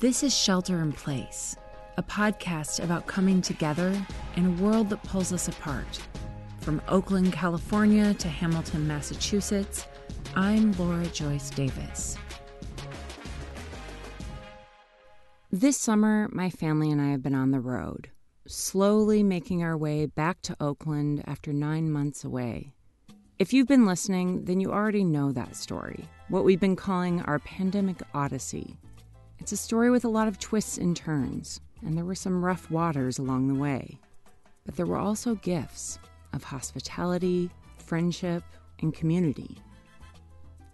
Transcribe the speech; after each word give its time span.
This 0.00 0.22
is 0.22 0.34
Shelter 0.34 0.80
in 0.80 0.94
Place, 0.94 1.56
a 1.98 2.02
podcast 2.02 2.82
about 2.82 3.06
coming 3.06 3.42
together 3.42 3.94
in 4.34 4.46
a 4.46 4.62
world 4.62 4.88
that 4.88 5.02
pulls 5.02 5.30
us 5.30 5.46
apart. 5.46 6.00
From 6.62 6.80
Oakland, 6.88 7.34
California 7.34 8.14
to 8.14 8.26
Hamilton, 8.26 8.88
Massachusetts, 8.88 9.86
I'm 10.34 10.72
Laura 10.78 11.04
Joyce 11.08 11.50
Davis. 11.50 12.16
This 15.50 15.76
summer, 15.76 16.30
my 16.32 16.48
family 16.48 16.90
and 16.90 17.02
I 17.02 17.10
have 17.10 17.22
been 17.22 17.34
on 17.34 17.50
the 17.50 17.60
road, 17.60 18.08
slowly 18.46 19.22
making 19.22 19.62
our 19.62 19.76
way 19.76 20.06
back 20.06 20.40
to 20.44 20.56
Oakland 20.62 21.22
after 21.26 21.52
nine 21.52 21.90
months 21.90 22.24
away. 22.24 22.72
If 23.38 23.52
you've 23.52 23.68
been 23.68 23.84
listening, 23.84 24.46
then 24.46 24.60
you 24.60 24.72
already 24.72 25.04
know 25.04 25.30
that 25.32 25.56
story, 25.56 26.08
what 26.30 26.44
we've 26.44 26.58
been 26.58 26.74
calling 26.74 27.20
our 27.20 27.38
pandemic 27.38 28.00
odyssey. 28.14 28.78
It's 29.40 29.52
a 29.52 29.56
story 29.56 29.90
with 29.90 30.04
a 30.04 30.08
lot 30.08 30.28
of 30.28 30.38
twists 30.38 30.76
and 30.76 30.94
turns, 30.94 31.62
and 31.82 31.96
there 31.96 32.04
were 32.04 32.14
some 32.14 32.44
rough 32.44 32.70
waters 32.70 33.18
along 33.18 33.48
the 33.48 33.58
way. 33.58 33.98
But 34.66 34.76
there 34.76 34.84
were 34.84 34.98
also 34.98 35.34
gifts 35.36 35.98
of 36.34 36.44
hospitality, 36.44 37.50
friendship, 37.78 38.44
and 38.80 38.94
community. 38.94 39.56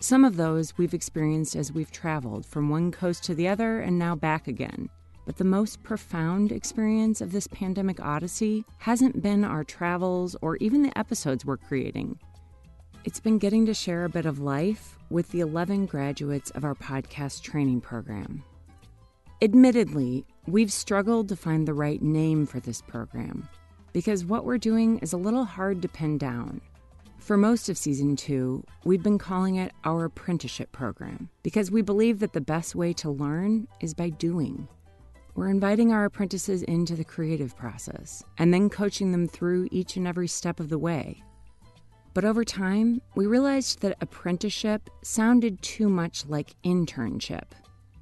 Some 0.00 0.24
of 0.24 0.36
those 0.36 0.76
we've 0.76 0.94
experienced 0.94 1.54
as 1.54 1.72
we've 1.72 1.92
traveled 1.92 2.44
from 2.44 2.68
one 2.68 2.90
coast 2.90 3.22
to 3.24 3.36
the 3.36 3.46
other 3.46 3.80
and 3.80 3.98
now 3.98 4.16
back 4.16 4.48
again. 4.48 4.90
But 5.24 5.36
the 5.36 5.44
most 5.44 5.82
profound 5.84 6.50
experience 6.50 7.20
of 7.20 7.30
this 7.30 7.46
pandemic 7.46 8.00
odyssey 8.00 8.64
hasn't 8.78 9.22
been 9.22 9.44
our 9.44 9.62
travels 9.64 10.36
or 10.42 10.56
even 10.56 10.82
the 10.82 10.96
episodes 10.98 11.46
we're 11.46 11.56
creating. 11.56 12.18
It's 13.04 13.20
been 13.20 13.38
getting 13.38 13.64
to 13.66 13.74
share 13.74 14.04
a 14.04 14.10
bit 14.10 14.26
of 14.26 14.40
life 14.40 14.98
with 15.08 15.30
the 15.30 15.40
11 15.40 15.86
graduates 15.86 16.50
of 16.50 16.64
our 16.64 16.74
podcast 16.74 17.42
training 17.42 17.80
program. 17.80 18.42
Admittedly, 19.42 20.24
we've 20.46 20.72
struggled 20.72 21.28
to 21.28 21.36
find 21.36 21.68
the 21.68 21.74
right 21.74 22.00
name 22.00 22.46
for 22.46 22.58
this 22.58 22.80
program 22.80 23.46
because 23.92 24.24
what 24.24 24.46
we're 24.46 24.56
doing 24.56 24.98
is 25.00 25.12
a 25.12 25.18
little 25.18 25.44
hard 25.44 25.82
to 25.82 25.88
pin 25.88 26.16
down. 26.16 26.58
For 27.18 27.36
most 27.36 27.68
of 27.68 27.76
season 27.76 28.16
two, 28.16 28.64
we've 28.84 29.02
been 29.02 29.18
calling 29.18 29.56
it 29.56 29.72
our 29.84 30.06
apprenticeship 30.06 30.72
program 30.72 31.28
because 31.42 31.70
we 31.70 31.82
believe 31.82 32.20
that 32.20 32.32
the 32.32 32.40
best 32.40 32.74
way 32.74 32.94
to 32.94 33.10
learn 33.10 33.68
is 33.80 33.92
by 33.92 34.08
doing. 34.08 34.66
We're 35.34 35.50
inviting 35.50 35.92
our 35.92 36.06
apprentices 36.06 36.62
into 36.62 36.96
the 36.96 37.04
creative 37.04 37.54
process 37.54 38.24
and 38.38 38.54
then 38.54 38.70
coaching 38.70 39.12
them 39.12 39.28
through 39.28 39.68
each 39.70 39.98
and 39.98 40.08
every 40.08 40.28
step 40.28 40.60
of 40.60 40.70
the 40.70 40.78
way. 40.78 41.22
But 42.14 42.24
over 42.24 42.42
time, 42.42 43.02
we 43.14 43.26
realized 43.26 43.82
that 43.82 43.98
apprenticeship 44.00 44.88
sounded 45.02 45.60
too 45.60 45.90
much 45.90 46.24
like 46.24 46.54
internship. 46.64 47.52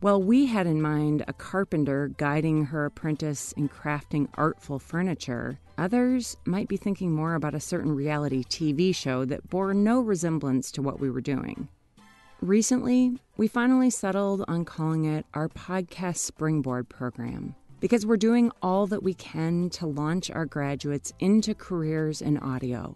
While 0.04 0.20
we 0.20 0.44
had 0.44 0.66
in 0.66 0.82
mind 0.82 1.24
a 1.26 1.32
carpenter 1.32 2.08
guiding 2.18 2.66
her 2.66 2.84
apprentice 2.84 3.52
in 3.52 3.70
crafting 3.70 4.28
artful 4.34 4.78
furniture, 4.78 5.58
others 5.78 6.36
might 6.44 6.68
be 6.68 6.76
thinking 6.76 7.10
more 7.10 7.34
about 7.34 7.54
a 7.54 7.58
certain 7.58 7.90
reality 7.90 8.44
TV 8.44 8.94
show 8.94 9.24
that 9.24 9.48
bore 9.48 9.72
no 9.72 10.02
resemblance 10.02 10.70
to 10.72 10.82
what 10.82 11.00
we 11.00 11.08
were 11.08 11.22
doing. 11.22 11.68
Recently, 12.42 13.18
we 13.38 13.48
finally 13.48 13.88
settled 13.88 14.44
on 14.46 14.66
calling 14.66 15.06
it 15.06 15.24
our 15.32 15.48
Podcast 15.48 16.18
Springboard 16.18 16.90
program 16.90 17.54
because 17.80 18.04
we're 18.04 18.18
doing 18.18 18.52
all 18.60 18.86
that 18.88 19.02
we 19.02 19.14
can 19.14 19.70
to 19.70 19.86
launch 19.86 20.30
our 20.30 20.44
graduates 20.44 21.14
into 21.18 21.54
careers 21.54 22.20
in 22.20 22.36
audio. 22.36 22.94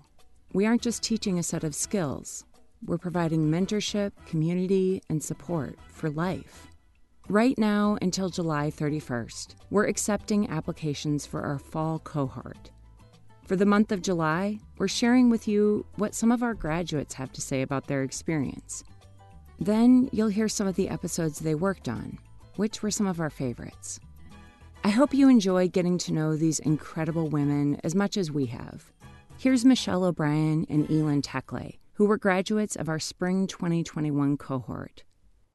We 0.52 0.66
aren't 0.66 0.82
just 0.82 1.02
teaching 1.02 1.38
a 1.38 1.42
set 1.42 1.64
of 1.64 1.74
skills, 1.74 2.44
we're 2.84 2.98
providing 2.98 3.50
mentorship, 3.50 4.12
community, 4.26 5.02
and 5.08 5.24
support 5.24 5.78
for 5.88 6.10
life. 6.10 6.68
Right 7.30 7.58
now, 7.58 7.98
until 8.00 8.30
July 8.30 8.70
31st, 8.70 9.56
we're 9.68 9.86
accepting 9.86 10.48
applications 10.48 11.26
for 11.26 11.42
our 11.42 11.58
fall 11.58 11.98
cohort. 11.98 12.70
For 13.44 13.54
the 13.54 13.66
month 13.66 13.92
of 13.92 14.00
July, 14.00 14.60
we're 14.78 14.88
sharing 14.88 15.28
with 15.28 15.46
you 15.46 15.84
what 15.96 16.14
some 16.14 16.32
of 16.32 16.42
our 16.42 16.54
graduates 16.54 17.12
have 17.12 17.30
to 17.32 17.42
say 17.42 17.60
about 17.60 17.86
their 17.86 18.02
experience. 18.02 18.82
Then 19.60 20.08
you'll 20.10 20.28
hear 20.28 20.48
some 20.48 20.66
of 20.66 20.76
the 20.76 20.88
episodes 20.88 21.38
they 21.38 21.54
worked 21.54 21.86
on, 21.86 22.18
which 22.56 22.82
were 22.82 22.90
some 22.90 23.06
of 23.06 23.20
our 23.20 23.28
favorites. 23.28 24.00
I 24.82 24.88
hope 24.88 25.12
you 25.12 25.28
enjoy 25.28 25.68
getting 25.68 25.98
to 25.98 26.14
know 26.14 26.34
these 26.34 26.60
incredible 26.60 27.28
women 27.28 27.78
as 27.84 27.94
much 27.94 28.16
as 28.16 28.32
we 28.32 28.46
have. 28.46 28.90
Here's 29.36 29.66
Michelle 29.66 30.04
O'Brien 30.04 30.64
and 30.70 30.90
Elin 30.90 31.20
Tekle, 31.20 31.76
who 31.92 32.06
were 32.06 32.16
graduates 32.16 32.74
of 32.74 32.88
our 32.88 32.98
spring 32.98 33.46
2021 33.46 34.38
cohort. 34.38 35.02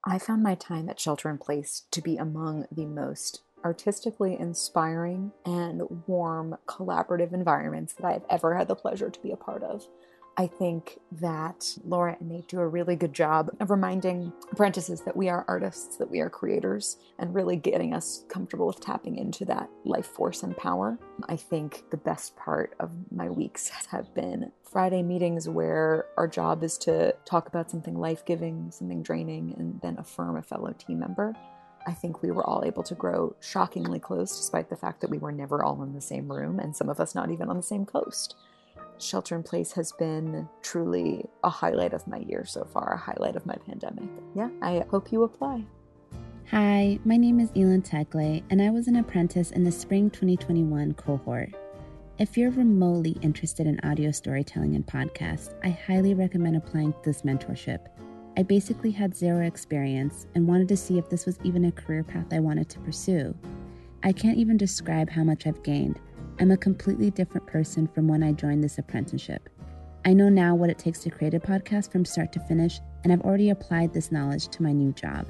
I 0.06 0.20
found 0.20 0.44
my 0.44 0.56
time 0.56 0.90
at 0.90 1.00
Shelter 1.00 1.30
in 1.30 1.38
Place 1.38 1.84
to 1.92 2.02
be 2.02 2.18
among 2.18 2.66
the 2.70 2.86
most 2.86 3.42
artistically 3.64 4.38
inspiring 4.38 5.32
and 5.46 6.04
warm 6.08 6.58
collaborative 6.68 7.32
environments 7.32 7.94
that 7.94 8.06
I've 8.06 8.26
ever 8.30 8.56
had 8.56 8.68
the 8.68 8.76
pleasure 8.76 9.10
to 9.10 9.22
be 9.22 9.32
a 9.32 9.38
part 9.38 9.64
of. 9.64 9.88
I 10.36 10.48
think 10.48 10.98
that 11.20 11.78
Laura 11.86 12.18
and 12.20 12.30
Nate 12.30 12.48
do 12.48 12.60
a 12.60 12.68
really 12.68 12.96
good 12.96 13.14
job 13.14 13.52
of 13.60 13.70
reminding 13.70 14.34
apprentices 14.52 15.02
that 15.02 15.16
we 15.16 15.30
are 15.30 15.46
artists, 15.48 15.98
that 15.98 16.10
we 16.10 16.22
are 16.22 16.30
creators, 16.30 16.98
and 17.20 17.36
really 17.36 17.56
getting 17.56 17.94
us 17.94 18.26
comfortable 18.30 18.66
with 18.66 18.80
tapping 18.80 19.16
into 19.18 19.46
that 19.46 19.70
life 19.86 20.08
force 20.08 20.42
and 20.42 20.58
power. 20.58 20.98
I 21.30 21.36
think 21.36 21.84
the 21.92 21.98
best 21.98 22.36
part 22.36 22.74
of 22.80 22.90
my 23.12 23.30
weeks 23.30 23.70
have 23.92 24.12
been 24.16 24.52
Friday 24.64 25.04
meetings 25.04 25.48
where 25.48 26.08
our 26.18 26.28
job 26.28 26.64
is 26.64 26.80
to 26.80 27.14
talk 27.26 27.48
about 27.48 27.70
something 27.70 27.96
life 27.96 28.26
giving, 28.26 28.72
something 28.72 29.04
draining, 29.04 29.54
and 29.60 29.80
then 29.82 30.00
affirm 30.00 30.38
a 30.38 30.42
fellow 30.42 30.74
team 30.74 31.00
member. 31.00 31.36
I 31.86 31.92
think 31.92 32.24
we 32.24 32.32
were 32.32 32.48
all 32.48 32.64
able 32.66 32.82
to 32.84 32.96
grow 32.96 33.36
shockingly 33.40 34.00
close 34.00 34.36
despite 34.36 34.70
the 34.70 34.76
fact 34.76 35.02
that 35.02 35.12
we 35.12 35.20
were 35.20 35.32
never 35.32 35.64
all 35.64 35.84
in 35.84 35.94
the 35.94 36.02
same 36.02 36.32
room 36.32 36.60
and 36.60 36.76
some 36.76 36.90
of 36.90 37.00
us 37.00 37.14
not 37.14 37.30
even 37.30 37.50
on 37.50 37.58
the 37.58 37.64
same 37.64 37.86
coast. 37.86 38.36
Shelter 38.98 39.36
in 39.36 39.44
place 39.44 39.72
has 39.74 39.92
been 39.92 40.48
truly 40.62 41.26
a 41.44 41.50
highlight 41.50 41.94
of 41.94 42.08
my 42.08 42.20
year 42.20 42.46
so 42.46 42.64
far, 42.64 42.94
a 42.94 42.98
highlight 42.98 43.36
of 43.36 43.46
my 43.46 43.56
pandemic. 43.66 44.10
Yeah, 44.36 44.50
I 44.62 44.86
hope 44.90 45.12
you 45.12 45.24
apply. 45.24 45.66
Hi, 46.52 47.00
my 47.04 47.18
name 47.18 47.40
is 47.40 47.50
Elin 47.56 47.82
Tekle, 47.82 48.44
and 48.50 48.62
I 48.62 48.70
was 48.70 48.88
an 48.88 48.98
apprentice 48.98 49.52
in 49.52 49.64
the 49.64 49.72
spring 49.72 50.10
2021 50.10 50.94
cohort. 50.94 51.54
If 52.20 52.38
you're 52.38 52.52
remotely 52.52 53.18
interested 53.22 53.66
in 53.66 53.80
audio 53.84 54.12
storytelling 54.12 54.76
and 54.76 54.86
podcasts, 54.86 55.56
I 55.64 55.70
highly 55.70 56.14
recommend 56.14 56.56
applying 56.56 56.94
to 56.94 57.00
this 57.04 57.24
mentorship. 57.24 57.88
I 58.38 58.44
basically 58.44 58.92
had 58.92 59.16
zero 59.16 59.46
experience 59.46 60.28
and 60.36 60.48
wanted 60.48 60.68
to 60.70 60.78
see 60.78 60.98
if 60.98 61.10
this 61.10 61.26
was 61.26 61.40
even 61.44 61.66
a 61.66 61.72
career 61.72 62.04
path 62.04 62.28
I 62.32 62.40
wanted 62.40 62.70
to 62.70 62.80
pursue. 62.80 63.36
I 64.04 64.12
can't 64.12 64.38
even 64.38 64.58
describe 64.58 65.10
how 65.10 65.24
much 65.24 65.48
I've 65.48 65.64
gained. 65.64 66.00
I'm 66.40 66.52
a 66.52 66.58
completely 66.58 67.12
different 67.12 67.46
person 67.46 67.88
from 67.88 68.08
when 68.08 68.24
I 68.24 68.32
joined 68.32 68.64
this 68.64 68.80
apprenticeship. 68.80 69.50
I 70.04 70.14
know 70.14 70.30
now 70.30 70.56
what 70.56 70.70
it 70.70 70.80
takes 70.80 71.00
to 71.00 71.12
create 71.12 71.36
a 71.36 71.40
podcast 71.40 71.92
from 71.92 72.06
start 72.06 72.34
to 72.34 72.40
finish, 72.42 72.80
and 73.04 73.14
I've 73.14 73.22
already 73.22 73.52
applied 73.52 73.94
this 73.94 74.12
knowledge 74.12 74.48
to 74.50 74.64
my 74.64 74.72
new 74.72 74.92
job. 74.94 75.28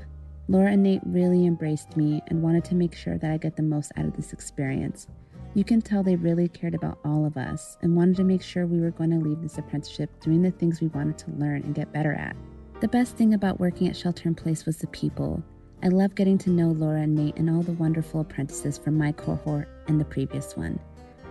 Laura 0.48 0.72
and 0.72 0.82
Nate 0.82 1.02
really 1.06 1.46
embraced 1.46 1.98
me 1.98 2.22
and 2.28 2.42
wanted 2.42 2.64
to 2.66 2.76
make 2.76 2.96
sure 2.96 3.18
that 3.18 3.32
I 3.32 3.38
get 3.38 3.56
the 3.56 3.64
most 3.64 3.92
out 3.98 4.06
of 4.06 4.16
this 4.16 4.34
experience. 4.34 5.08
You 5.54 5.64
can 5.64 5.82
tell 5.82 6.04
they 6.04 6.16
really 6.16 6.48
cared 6.48 6.74
about 6.74 7.00
all 7.06 7.26
of 7.26 7.38
us 7.38 7.78
and 7.82 7.96
wanted 7.96 8.16
to 8.18 8.24
make 8.24 8.42
sure 8.42 8.66
we 8.66 8.80
were 8.80 8.92
going 8.92 9.12
to 9.12 9.20
leave 9.20 9.42
this 9.42 9.58
apprenticeship 9.58 10.10
doing 10.22 10.42
the 10.42 10.52
things 10.52 10.82
we 10.82 10.88
wanted 10.88 11.18
to 11.20 11.32
learn 11.32 11.64
and 11.64 11.76
get 11.76 11.94
better 11.94 12.14
at. 12.14 12.36
The 12.80 12.88
best 12.88 13.18
thing 13.18 13.34
about 13.34 13.60
working 13.60 13.88
at 13.88 13.96
Shelter 13.96 14.28
in 14.28 14.36
Place 14.36 14.66
was 14.66 14.78
the 14.78 14.88
people. 14.88 15.44
I 15.84 15.90
love 15.90 16.16
getting 16.16 16.38
to 16.40 16.50
know 16.50 16.70
Laura 16.70 17.02
and 17.02 17.14
Nate 17.14 17.38
and 17.38 17.50
all 17.50 17.62
the 17.62 17.74
wonderful 17.74 18.22
apprentices 18.22 18.78
from 18.78 18.98
my 18.98 19.12
cohort 19.12 19.68
and 19.88 20.00
the 20.00 20.06
previous 20.06 20.56
one. 20.56 20.80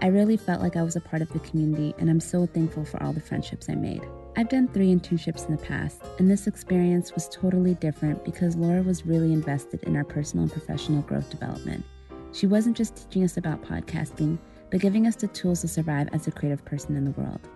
I 0.03 0.09
really 0.09 0.37
felt 0.37 0.61
like 0.61 0.75
I 0.75 0.83
was 0.83 0.97
a 0.97 1.01
part 1.01 1.23
of 1.23 1.33
the 1.33 1.39
community, 1.39 1.95
and 1.97 2.11
I'm 2.11 2.19
so 2.19 2.45
thankful 2.45 2.85
for 2.85 3.01
all 3.01 3.13
the 3.13 3.21
friendships 3.21 3.69
I 3.69 3.77
made. 3.77 4.03
I've 4.37 4.49
done 4.49 4.67
three 4.67 4.93
internships 4.93 5.47
in 5.49 5.55
the 5.55 5.63
past, 5.63 6.03
and 6.19 6.29
this 6.29 6.49
experience 6.49 7.15
was 7.15 7.29
totally 7.29 7.75
different 7.75 8.25
because 8.25 8.57
Laura 8.57 8.83
was 8.83 9.07
really 9.07 9.33
invested 9.33 9.81
in 9.85 9.95
our 9.95 10.03
personal 10.03 10.43
and 10.43 10.53
professional 10.53 11.03
growth 11.03 11.31
development. 11.31 11.85
She 12.33 12.49
wasn't 12.49 12.77
just 12.77 12.97
teaching 12.97 13.23
us 13.23 13.37
about 13.37 13.63
podcasting, 13.63 14.39
but 14.73 14.81
giving 14.81 15.07
us 15.07 15.15
the 15.15 15.29
tools 15.29 15.61
to 15.61 15.69
survive 15.69 16.09
as 16.13 16.27
a 16.27 16.33
creative 16.33 16.65
person 16.65 16.97
in 16.97 17.05
the 17.05 17.13
world. 17.13 17.49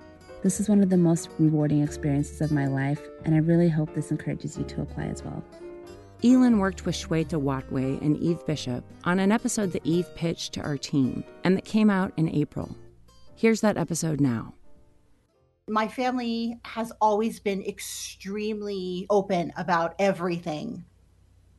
This 0.45 0.61
is 0.61 0.69
one 0.69 0.85
of 0.85 0.89
the 0.89 0.97
most 0.97 1.31
rewarding 1.41 1.83
experiences 1.83 2.41
of 2.41 2.53
my 2.53 2.69
life, 2.69 3.01
and 3.25 3.35
I 3.35 3.39
really 3.39 3.69
hope 3.69 3.93
this 3.93 4.13
encourages 4.13 4.57
you 4.57 4.63
to 4.63 4.83
apply 4.83 5.07
as 5.07 5.25
well. 5.25 5.43
Elin 6.25 6.59
worked 6.59 6.87
with 6.87 6.95
Shweta 6.95 7.41
Watway 7.41 8.01
and 8.01 8.17
Eve 8.19 8.45
Bishop 8.47 8.85
on 9.05 9.21
an 9.21 9.31
episode 9.31 9.73
that 9.73 9.85
Eve 9.85 10.09
pitched 10.15 10.55
to 10.55 10.63
our 10.63 10.79
team 10.79 11.23
and 11.45 11.57
that 11.57 11.65
came 11.65 11.91
out 11.91 12.13
in 12.17 12.29
April. 12.31 12.75
Here's 13.35 13.61
that 13.61 13.77
episode 13.77 14.21
now. 14.21 14.55
My 15.69 15.89
family 15.89 16.59
has 16.65 16.93
always 17.01 17.41
been 17.41 17.63
extremely 17.63 19.07
open 19.11 19.53
about 19.57 19.95
everything. 19.99 20.85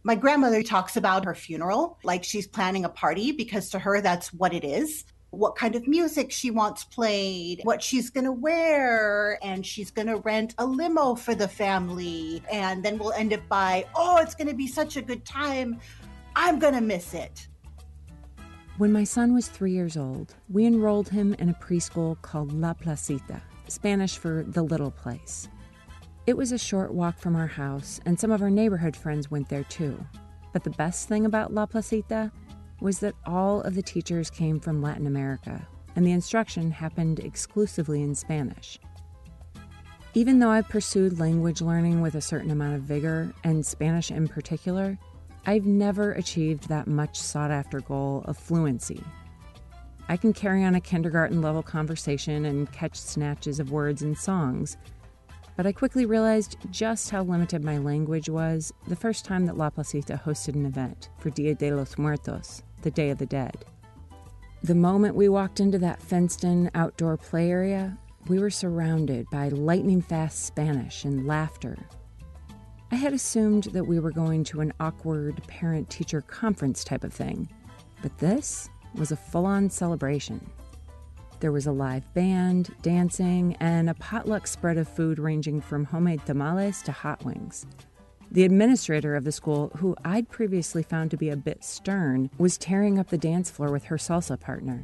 My 0.04 0.15
grandmother 0.15 0.63
talks 0.63 0.98
about 0.98 1.25
her 1.25 1.36
funeral 1.36 2.00
like 2.04 2.24
she's 2.24 2.48
planning 2.48 2.86
a 2.86 2.89
party 2.89 3.33
because 3.33 3.69
to 3.71 3.80
her, 3.80 4.01
that's 4.01 4.33
what 4.33 4.54
it 4.54 4.63
is 4.63 5.04
what 5.31 5.56
kind 5.56 5.75
of 5.75 5.88
music 5.88 6.31
she 6.31 6.51
wants 6.51 6.83
played, 6.83 7.62
what 7.63 7.81
she's 7.81 8.09
going 8.09 8.25
to 8.25 8.31
wear, 8.31 9.38
and 9.44 9.65
she's 9.65 9.91
going 9.91 10.07
to 10.07 10.18
rent 10.18 10.56
a 10.57 10.65
limo 10.65 11.15
for 11.15 11.35
the 11.35 11.47
family. 11.47 12.41
And 12.51 12.83
then 12.83 12.97
we'll 12.97 13.13
end 13.13 13.33
up 13.33 13.47
by, 13.47 13.85
oh, 13.95 14.18
it's 14.18 14.35
going 14.35 14.47
to 14.47 14.56
be 14.56 14.68
such 14.68 14.97
a 14.97 15.01
good 15.01 15.25
time. 15.25 15.79
I'm 16.35 16.59
going 16.59 16.74
to 16.74 16.81
miss 16.81 17.13
it. 17.13 17.47
When 18.77 18.91
my 18.91 19.03
son 19.03 19.33
was 19.33 19.47
three 19.47 19.71
years 19.71 19.97
old, 19.97 20.35
we 20.50 20.65
enrolled 20.65 21.09
him 21.09 21.33
in 21.39 21.50
a 21.50 21.53
preschool 21.53 22.21
called 22.21 22.53
La 22.53 22.73
Placita, 22.73 23.41
Spanish 23.68 24.18
for 24.18 24.45
the 24.47 24.62
little 24.62 24.91
place. 24.91 25.50
It 26.27 26.38
was 26.38 26.51
a 26.51 26.57
short 26.59 26.94
walk 26.94 27.18
from 27.18 27.35
our 27.35 27.47
house, 27.47 28.00
and 28.06 28.19
some 28.19 28.31
of 28.31 28.41
our 28.41 28.51
neighborhood 28.51 28.95
friends 28.95 29.31
went 29.31 29.50
there 29.50 29.63
too. 29.63 30.06
But 30.53 30.63
the 30.63 30.69
best 30.69 31.07
thing 31.07 31.25
about 31.25 31.53
La 31.53 31.65
Placita 31.65 32.31
was 32.79 33.00
that 33.00 33.15
all 33.25 33.62
of 33.62 33.75
the 33.75 33.81
teachers 33.81 34.29
came 34.29 34.59
from 34.59 34.81
Latin 34.81 35.07
America, 35.07 35.68
and 35.95 36.06
the 36.06 36.12
instruction 36.12 36.71
happened 36.71 37.19
exclusively 37.19 38.03
in 38.03 38.13
Spanish. 38.13 38.79
Even 40.13 40.39
though 40.39 40.50
I've 40.50 40.69
pursued 40.69 41.19
language 41.19 41.62
learning 41.62 42.01
with 42.01 42.15
a 42.15 42.21
certain 42.21 42.51
amount 42.51 42.75
of 42.75 42.81
vigor, 42.81 43.33
and 43.44 43.65
Spanish 43.65 44.12
in 44.12 44.27
particular, 44.27 44.97
I've 45.45 45.65
never 45.65 46.12
achieved 46.13 46.68
that 46.68 46.88
much 46.88 47.19
sought 47.19 47.51
after 47.51 47.79
goal 47.79 48.24
of 48.25 48.38
fluency. 48.38 49.03
I 50.09 50.18
can 50.18 50.33
carry 50.33 50.63
on 50.63 50.75
a 50.75 50.81
kindergarten 50.81 51.41
level 51.41 51.63
conversation 51.63 52.45
and 52.45 52.71
catch 52.71 52.95
snatches 52.95 53.59
of 53.59 53.71
words 53.71 54.01
and 54.01 54.18
songs, 54.18 54.77
but 55.57 55.65
I 55.65 55.71
quickly 55.71 56.06
realized 56.06 56.57
just 56.69 57.09
how 57.09 57.23
limited 57.23 57.63
my 57.63 57.77
language 57.77 58.30
was 58.30 58.71
the 58.88 58.95
first 58.95 59.25
time 59.25 59.45
that 59.47 59.57
La 59.57 59.69
Placita 59.69 60.21
hosted 60.23 60.56
an 60.56 60.65
event 60.65 61.09
for 61.18 61.30
Dia 61.31 61.56
de 61.56 61.73
los 61.73 61.97
Muertos, 61.97 62.62
the 62.87 62.91
Day 62.91 63.09
of 63.09 63.17
the 63.17 63.25
Dead. 63.25 63.65
The 64.63 64.73
moment 64.73 65.13
we 65.13 65.27
walked 65.27 65.59
into 65.59 65.77
that 65.79 66.01
fenced 66.01 66.45
in 66.45 66.71
outdoor 66.73 67.17
play 67.17 67.51
area, 67.51 67.97
we 68.29 68.39
were 68.39 68.49
surrounded 68.49 69.29
by 69.29 69.49
lightning 69.49 70.01
fast 70.01 70.45
Spanish 70.45 71.03
and 71.03 71.27
laughter. 71.27 71.77
I 72.89 72.95
had 72.95 73.11
assumed 73.11 73.65
that 73.73 73.83
we 73.83 73.99
were 73.99 74.11
going 74.11 74.45
to 74.45 74.61
an 74.61 74.71
awkward 74.79 75.45
parent 75.47 75.89
teacher 75.89 76.21
conference 76.21 76.85
type 76.85 77.03
of 77.03 77.11
thing, 77.13 77.49
but 78.01 78.17
this 78.19 78.69
was 78.95 79.11
a 79.11 79.17
full 79.17 79.45
on 79.45 79.69
celebration. 79.69 80.49
There 81.41 81.51
was 81.51 81.67
a 81.67 81.73
live 81.73 82.13
band, 82.13 82.73
dancing, 82.83 83.57
and 83.59 83.89
a 83.89 83.95
potluck 83.95 84.47
spread 84.47 84.77
of 84.77 84.87
food 84.87 85.19
ranging 85.19 85.59
from 85.59 85.83
homemade 85.83 86.25
tamales 86.25 86.81
to 86.83 86.93
hot 86.93 87.25
wings. 87.25 87.65
The 88.29 88.44
administrator 88.44 89.15
of 89.15 89.24
the 89.24 89.31
school, 89.31 89.71
who 89.77 89.95
I'd 90.03 90.29
previously 90.29 90.83
found 90.83 91.12
to 91.12 91.18
be 91.18 91.29
a 91.29 91.38
bit 91.38 91.63
stern, 91.63 92.29
was 92.38 92.57
tearing 92.57 93.00
up 93.00 93.09
the 93.09 93.18
dance 93.18 93.50
floor 93.50 93.71
with 93.71 93.85
her 93.85 93.95
salsa 93.95 94.38
partner. 94.38 94.83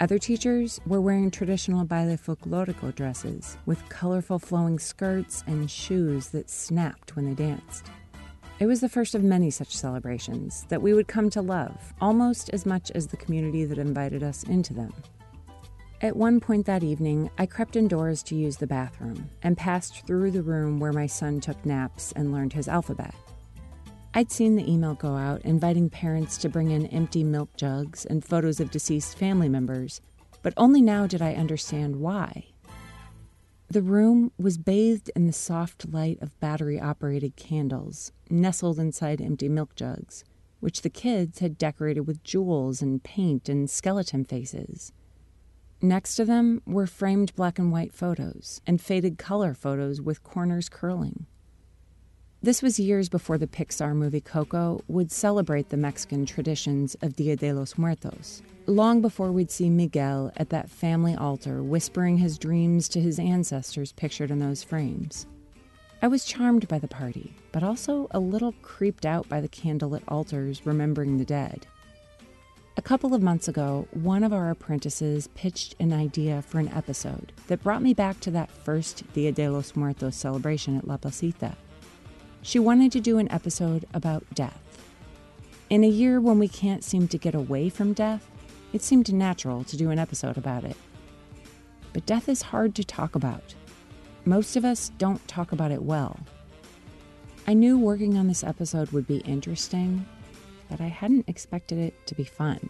Other 0.00 0.18
teachers 0.18 0.80
were 0.84 1.00
wearing 1.00 1.30
traditional 1.30 1.84
baile 1.84 2.16
folklorico 2.16 2.94
dresses 2.94 3.56
with 3.64 3.88
colorful 3.88 4.40
flowing 4.40 4.78
skirts 4.78 5.44
and 5.46 5.70
shoes 5.70 6.28
that 6.28 6.50
snapped 6.50 7.14
when 7.14 7.26
they 7.26 7.34
danced. 7.34 7.86
It 8.58 8.66
was 8.66 8.80
the 8.80 8.88
first 8.88 9.14
of 9.14 9.22
many 9.22 9.50
such 9.50 9.76
celebrations 9.76 10.66
that 10.68 10.82
we 10.82 10.94
would 10.94 11.06
come 11.06 11.30
to 11.30 11.42
love 11.42 11.94
almost 12.00 12.50
as 12.50 12.66
much 12.66 12.90
as 12.90 13.06
the 13.06 13.16
community 13.16 13.64
that 13.64 13.78
invited 13.78 14.24
us 14.24 14.42
into 14.42 14.74
them. 14.74 14.92
At 16.00 16.16
one 16.16 16.38
point 16.38 16.64
that 16.66 16.84
evening, 16.84 17.28
I 17.38 17.46
crept 17.46 17.74
indoors 17.74 18.22
to 18.24 18.36
use 18.36 18.56
the 18.56 18.68
bathroom 18.68 19.28
and 19.42 19.56
passed 19.56 20.06
through 20.06 20.30
the 20.30 20.44
room 20.44 20.78
where 20.78 20.92
my 20.92 21.08
son 21.08 21.40
took 21.40 21.66
naps 21.66 22.12
and 22.12 22.30
learned 22.30 22.52
his 22.52 22.68
alphabet. 22.68 23.16
I'd 24.14 24.30
seen 24.30 24.54
the 24.54 24.70
email 24.70 24.94
go 24.94 25.16
out 25.16 25.42
inviting 25.42 25.90
parents 25.90 26.36
to 26.38 26.48
bring 26.48 26.70
in 26.70 26.86
empty 26.86 27.24
milk 27.24 27.56
jugs 27.56 28.04
and 28.04 28.24
photos 28.24 28.60
of 28.60 28.70
deceased 28.70 29.18
family 29.18 29.48
members, 29.48 30.00
but 30.40 30.54
only 30.56 30.80
now 30.80 31.08
did 31.08 31.20
I 31.20 31.34
understand 31.34 31.96
why. 31.96 32.46
The 33.68 33.82
room 33.82 34.30
was 34.38 34.56
bathed 34.56 35.10
in 35.16 35.26
the 35.26 35.32
soft 35.32 35.92
light 35.92 36.18
of 36.22 36.38
battery 36.38 36.80
operated 36.80 37.34
candles, 37.34 38.12
nestled 38.30 38.78
inside 38.78 39.20
empty 39.20 39.48
milk 39.48 39.74
jugs, 39.74 40.22
which 40.60 40.82
the 40.82 40.90
kids 40.90 41.40
had 41.40 41.58
decorated 41.58 42.02
with 42.02 42.22
jewels 42.22 42.82
and 42.82 43.02
paint 43.02 43.48
and 43.48 43.68
skeleton 43.68 44.24
faces. 44.24 44.92
Next 45.80 46.16
to 46.16 46.24
them 46.24 46.60
were 46.66 46.88
framed 46.88 47.36
black 47.36 47.56
and 47.56 47.70
white 47.70 47.94
photos 47.94 48.60
and 48.66 48.80
faded 48.80 49.16
color 49.16 49.54
photos 49.54 50.00
with 50.00 50.24
corners 50.24 50.68
curling. 50.68 51.26
This 52.42 52.62
was 52.62 52.80
years 52.80 53.08
before 53.08 53.38
the 53.38 53.46
Pixar 53.46 53.94
movie 53.94 54.20
Coco 54.20 54.82
would 54.88 55.12
celebrate 55.12 55.68
the 55.68 55.76
Mexican 55.76 56.26
traditions 56.26 56.96
of 57.00 57.14
Dia 57.14 57.36
de 57.36 57.52
los 57.52 57.78
Muertos, 57.78 58.42
long 58.66 59.00
before 59.00 59.30
we'd 59.30 59.52
see 59.52 59.70
Miguel 59.70 60.32
at 60.36 60.50
that 60.50 60.68
family 60.68 61.14
altar 61.14 61.62
whispering 61.62 62.18
his 62.18 62.38
dreams 62.38 62.88
to 62.88 63.00
his 63.00 63.20
ancestors 63.20 63.92
pictured 63.92 64.32
in 64.32 64.40
those 64.40 64.64
frames. 64.64 65.28
I 66.02 66.08
was 66.08 66.24
charmed 66.24 66.66
by 66.66 66.80
the 66.80 66.88
party, 66.88 67.34
but 67.52 67.62
also 67.62 68.08
a 68.10 68.18
little 68.18 68.52
creeped 68.62 69.06
out 69.06 69.28
by 69.28 69.40
the 69.40 69.48
candlelit 69.48 70.02
altars 70.08 70.66
remembering 70.66 71.18
the 71.18 71.24
dead. 71.24 71.68
A 72.78 72.80
couple 72.80 73.12
of 73.12 73.20
months 73.20 73.48
ago, 73.48 73.88
one 73.90 74.22
of 74.22 74.32
our 74.32 74.50
apprentices 74.50 75.26
pitched 75.34 75.74
an 75.80 75.92
idea 75.92 76.42
for 76.42 76.60
an 76.60 76.68
episode 76.68 77.32
that 77.48 77.60
brought 77.64 77.82
me 77.82 77.92
back 77.92 78.20
to 78.20 78.30
that 78.30 78.52
first 78.52 79.02
Dia 79.14 79.32
de 79.32 79.48
los 79.48 79.74
Muertos 79.74 80.14
celebration 80.14 80.76
at 80.76 80.86
La 80.86 80.96
Placita. 80.96 81.56
She 82.40 82.60
wanted 82.60 82.92
to 82.92 83.00
do 83.00 83.18
an 83.18 83.28
episode 83.32 83.84
about 83.92 84.24
death. 84.32 84.60
In 85.68 85.82
a 85.82 85.88
year 85.88 86.20
when 86.20 86.38
we 86.38 86.46
can't 86.46 86.84
seem 86.84 87.08
to 87.08 87.18
get 87.18 87.34
away 87.34 87.68
from 87.68 87.94
death, 87.94 88.30
it 88.72 88.82
seemed 88.82 89.12
natural 89.12 89.64
to 89.64 89.76
do 89.76 89.90
an 89.90 89.98
episode 89.98 90.38
about 90.38 90.62
it. 90.62 90.76
But 91.92 92.06
death 92.06 92.28
is 92.28 92.42
hard 92.42 92.76
to 92.76 92.84
talk 92.84 93.16
about. 93.16 93.56
Most 94.24 94.54
of 94.54 94.64
us 94.64 94.92
don't 94.98 95.26
talk 95.26 95.50
about 95.50 95.72
it 95.72 95.82
well. 95.82 96.20
I 97.44 97.54
knew 97.54 97.76
working 97.76 98.16
on 98.16 98.28
this 98.28 98.44
episode 98.44 98.92
would 98.92 99.08
be 99.08 99.18
interesting, 99.18 100.06
but 100.68 100.80
I 100.80 100.86
hadn't 100.86 101.28
expected 101.28 101.78
it 101.78 102.06
to 102.06 102.14
be 102.14 102.24
fun. 102.24 102.68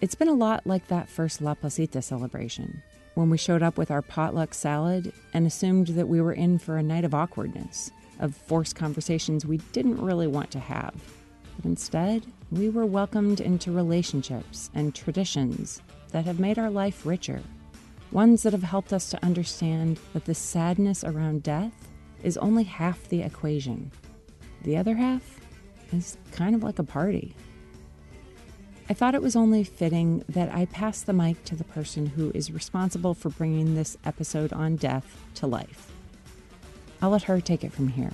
It's 0.00 0.14
been 0.14 0.28
a 0.28 0.34
lot 0.34 0.66
like 0.66 0.88
that 0.88 1.08
first 1.08 1.42
La 1.42 1.54
Placita 1.54 2.00
celebration, 2.00 2.82
when 3.14 3.28
we 3.28 3.36
showed 3.36 3.62
up 3.62 3.76
with 3.76 3.90
our 3.90 4.02
potluck 4.02 4.54
salad 4.54 5.12
and 5.34 5.46
assumed 5.46 5.88
that 5.88 6.08
we 6.08 6.20
were 6.20 6.32
in 6.32 6.58
for 6.58 6.78
a 6.78 6.82
night 6.82 7.04
of 7.04 7.14
awkwardness, 7.14 7.90
of 8.18 8.34
forced 8.34 8.76
conversations 8.76 9.44
we 9.44 9.58
didn't 9.72 10.00
really 10.00 10.26
want 10.26 10.50
to 10.52 10.58
have. 10.58 10.94
But 11.56 11.64
instead, 11.66 12.24
we 12.50 12.70
were 12.70 12.86
welcomed 12.86 13.40
into 13.40 13.72
relationships 13.72 14.70
and 14.74 14.94
traditions 14.94 15.82
that 16.12 16.24
have 16.24 16.40
made 16.40 16.58
our 16.58 16.70
life 16.70 17.04
richer, 17.04 17.42
ones 18.12 18.42
that 18.42 18.52
have 18.52 18.62
helped 18.62 18.92
us 18.92 19.10
to 19.10 19.24
understand 19.24 19.98
that 20.12 20.24
the 20.24 20.34
sadness 20.34 21.04
around 21.04 21.42
death 21.42 21.88
is 22.22 22.36
only 22.38 22.64
half 22.64 23.08
the 23.08 23.22
equation. 23.22 23.90
The 24.62 24.76
other 24.76 24.94
half 24.94 25.39
is 25.92 26.16
kind 26.32 26.54
of 26.54 26.62
like 26.62 26.78
a 26.78 26.84
party. 26.84 27.34
I 28.88 28.94
thought 28.94 29.14
it 29.14 29.22
was 29.22 29.36
only 29.36 29.62
fitting 29.62 30.24
that 30.28 30.52
I 30.52 30.64
pass 30.64 31.02
the 31.02 31.12
mic 31.12 31.44
to 31.44 31.54
the 31.54 31.64
person 31.64 32.06
who 32.06 32.32
is 32.34 32.50
responsible 32.50 33.14
for 33.14 33.28
bringing 33.28 33.74
this 33.74 33.96
episode 34.04 34.52
on 34.52 34.76
death 34.76 35.06
to 35.36 35.46
life. 35.46 35.92
I'll 37.00 37.10
let 37.10 37.22
her 37.22 37.40
take 37.40 37.62
it 37.62 37.72
from 37.72 37.88
here. 37.88 38.10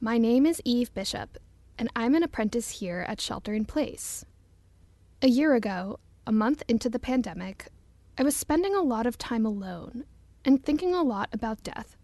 My 0.00 0.18
name 0.18 0.44
is 0.44 0.60
Eve 0.64 0.92
Bishop, 0.94 1.38
and 1.78 1.88
I'm 1.96 2.14
an 2.14 2.22
apprentice 2.22 2.80
here 2.80 3.06
at 3.08 3.20
Shelter 3.20 3.54
in 3.54 3.64
Place. 3.64 4.24
A 5.22 5.28
year 5.28 5.54
ago, 5.54 5.98
a 6.26 6.32
month 6.32 6.62
into 6.68 6.90
the 6.90 6.98
pandemic, 6.98 7.68
I 8.18 8.22
was 8.22 8.36
spending 8.36 8.74
a 8.74 8.82
lot 8.82 9.06
of 9.06 9.16
time 9.16 9.46
alone 9.46 10.04
and 10.44 10.62
thinking 10.62 10.94
a 10.94 11.02
lot 11.02 11.30
about 11.32 11.62
death. 11.62 11.96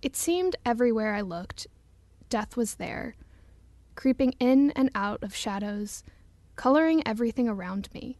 It 0.00 0.14
seemed 0.14 0.56
everywhere 0.64 1.14
I 1.14 1.22
looked, 1.22 1.66
death 2.34 2.56
was 2.56 2.74
there, 2.74 3.14
creeping 3.94 4.34
in 4.40 4.72
and 4.72 4.90
out 4.92 5.22
of 5.22 5.36
shadows, 5.36 6.02
coloring 6.56 7.00
everything 7.06 7.48
around 7.48 7.88
me. 7.94 8.18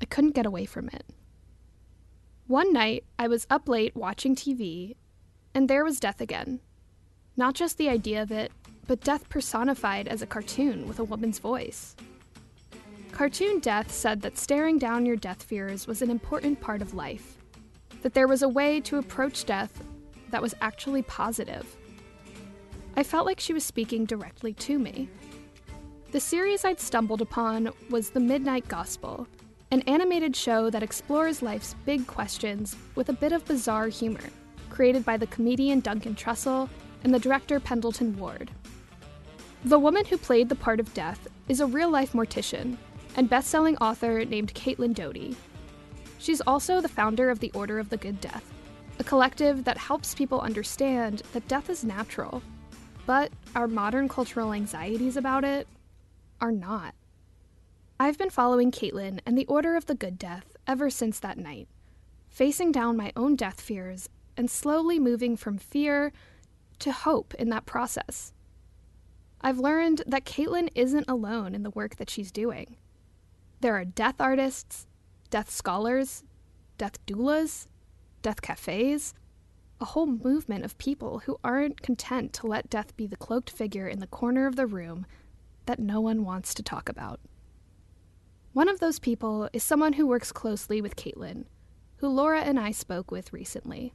I 0.00 0.04
couldn't 0.04 0.36
get 0.36 0.46
away 0.46 0.64
from 0.64 0.86
it. 0.90 1.04
One 2.46 2.72
night, 2.72 3.02
I 3.18 3.26
was 3.26 3.48
up 3.50 3.68
late 3.68 3.96
watching 3.96 4.36
TV, 4.36 4.94
and 5.52 5.68
there 5.68 5.82
was 5.82 5.98
death 5.98 6.20
again. 6.20 6.60
Not 7.36 7.56
just 7.56 7.78
the 7.78 7.88
idea 7.88 8.22
of 8.22 8.30
it, 8.30 8.52
but 8.86 9.00
death 9.00 9.28
personified 9.28 10.06
as 10.06 10.22
a 10.22 10.26
cartoon 10.26 10.86
with 10.86 11.00
a 11.00 11.04
woman's 11.04 11.40
voice. 11.40 11.96
Cartoon 13.10 13.58
Death 13.58 13.90
said 13.90 14.20
that 14.20 14.38
staring 14.38 14.78
down 14.78 15.04
your 15.04 15.16
death 15.16 15.42
fears 15.42 15.88
was 15.88 16.00
an 16.00 16.10
important 16.10 16.60
part 16.60 16.80
of 16.80 16.94
life, 16.94 17.38
that 18.02 18.14
there 18.14 18.28
was 18.28 18.42
a 18.42 18.48
way 18.48 18.80
to 18.82 18.98
approach 18.98 19.46
death 19.46 19.82
that 20.30 20.40
was 20.40 20.54
actually 20.60 21.02
positive. 21.02 21.76
I 22.96 23.02
felt 23.02 23.26
like 23.26 23.40
she 23.40 23.52
was 23.52 23.64
speaking 23.64 24.04
directly 24.04 24.52
to 24.54 24.78
me. 24.78 25.08
The 26.10 26.20
series 26.20 26.64
I'd 26.64 26.80
stumbled 26.80 27.22
upon 27.22 27.70
was 27.88 28.10
The 28.10 28.20
Midnight 28.20 28.66
Gospel, 28.66 29.28
an 29.70 29.82
animated 29.82 30.34
show 30.34 30.70
that 30.70 30.82
explores 30.82 31.40
life's 31.40 31.76
big 31.84 32.06
questions 32.08 32.74
with 32.96 33.08
a 33.08 33.14
bit 33.14 33.30
of 33.30 33.44
bizarre 33.44 33.86
humor, 33.86 34.24
created 34.70 35.04
by 35.04 35.16
the 35.16 35.28
comedian 35.28 35.78
Duncan 35.78 36.16
Trussell 36.16 36.68
and 37.04 37.14
the 37.14 37.20
director 37.20 37.60
Pendleton 37.60 38.18
Ward. 38.18 38.50
The 39.64 39.78
woman 39.78 40.04
who 40.04 40.18
played 40.18 40.48
the 40.48 40.56
part 40.56 40.80
of 40.80 40.92
Death 40.92 41.28
is 41.48 41.60
a 41.60 41.66
real 41.66 41.90
life 41.90 42.12
mortician 42.12 42.76
and 43.16 43.30
best 43.30 43.50
selling 43.50 43.76
author 43.76 44.24
named 44.24 44.52
Caitlin 44.54 44.94
Doughty. 44.94 45.36
She's 46.18 46.40
also 46.40 46.80
the 46.80 46.88
founder 46.88 47.30
of 47.30 47.38
the 47.38 47.52
Order 47.54 47.78
of 47.78 47.88
the 47.88 47.96
Good 47.96 48.20
Death, 48.20 48.52
a 48.98 49.04
collective 49.04 49.64
that 49.64 49.78
helps 49.78 50.14
people 50.14 50.40
understand 50.40 51.22
that 51.32 51.46
death 51.46 51.70
is 51.70 51.84
natural 51.84 52.42
but 53.10 53.32
our 53.56 53.66
modern 53.66 54.08
cultural 54.08 54.52
anxieties 54.52 55.16
about 55.16 55.42
it 55.42 55.66
are 56.40 56.52
not. 56.52 56.94
I've 57.98 58.16
been 58.16 58.30
following 58.30 58.70
Caitlin 58.70 59.18
and 59.26 59.36
the 59.36 59.46
Order 59.46 59.74
of 59.74 59.86
the 59.86 59.96
Good 59.96 60.16
Death 60.16 60.56
ever 60.64 60.90
since 60.90 61.18
that 61.18 61.36
night, 61.36 61.66
facing 62.28 62.70
down 62.70 62.96
my 62.96 63.12
own 63.16 63.34
death 63.34 63.60
fears 63.60 64.08
and 64.36 64.48
slowly 64.48 65.00
moving 65.00 65.36
from 65.36 65.58
fear 65.58 66.12
to 66.78 66.92
hope 66.92 67.34
in 67.34 67.48
that 67.48 67.66
process. 67.66 68.32
I've 69.40 69.58
learned 69.58 70.02
that 70.06 70.24
Caitlin 70.24 70.68
isn't 70.76 71.10
alone 71.10 71.52
in 71.52 71.64
the 71.64 71.70
work 71.70 71.96
that 71.96 72.10
she's 72.10 72.30
doing. 72.30 72.76
There 73.60 73.74
are 73.74 73.84
death 73.84 74.20
artists, 74.20 74.86
death 75.30 75.50
scholars, 75.50 76.22
death 76.78 77.04
doulas, 77.06 77.66
death 78.22 78.40
cafes, 78.40 79.14
a 79.80 79.86
whole 79.86 80.06
movement 80.06 80.64
of 80.64 80.76
people 80.78 81.20
who 81.20 81.38
aren't 81.42 81.80
content 81.80 82.32
to 82.34 82.46
let 82.46 82.68
death 82.68 82.94
be 82.96 83.06
the 83.06 83.16
cloaked 83.16 83.50
figure 83.50 83.88
in 83.88 83.98
the 83.98 84.06
corner 84.06 84.46
of 84.46 84.56
the 84.56 84.66
room 84.66 85.06
that 85.66 85.78
no 85.78 86.00
one 86.00 86.24
wants 86.24 86.52
to 86.54 86.62
talk 86.62 86.88
about. 86.88 87.20
One 88.52 88.68
of 88.68 88.80
those 88.80 88.98
people 88.98 89.48
is 89.52 89.62
someone 89.62 89.94
who 89.94 90.06
works 90.06 90.32
closely 90.32 90.82
with 90.82 90.96
Caitlin, 90.96 91.44
who 91.96 92.08
Laura 92.08 92.40
and 92.40 92.58
I 92.58 92.72
spoke 92.72 93.10
with 93.10 93.32
recently. 93.32 93.94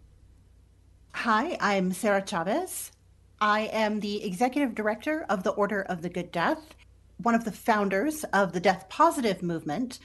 Hi, 1.13 1.57
I'm 1.59 1.91
Sarah 1.91 2.25
Chavez. 2.25 2.91
I 3.39 3.61
am 3.71 3.99
the 3.99 4.23
executive 4.23 4.73
director 4.73 5.25
of 5.29 5.43
the 5.43 5.51
Order 5.51 5.83
of 5.83 6.01
the 6.01 6.09
Good 6.09 6.31
Death, 6.31 6.75
one 7.17 7.35
of 7.35 7.45
the 7.45 7.51
founders 7.51 8.23
of 8.25 8.53
the 8.53 8.59
Death 8.59 8.87
Positive 8.89 9.43
movement. 9.43 9.99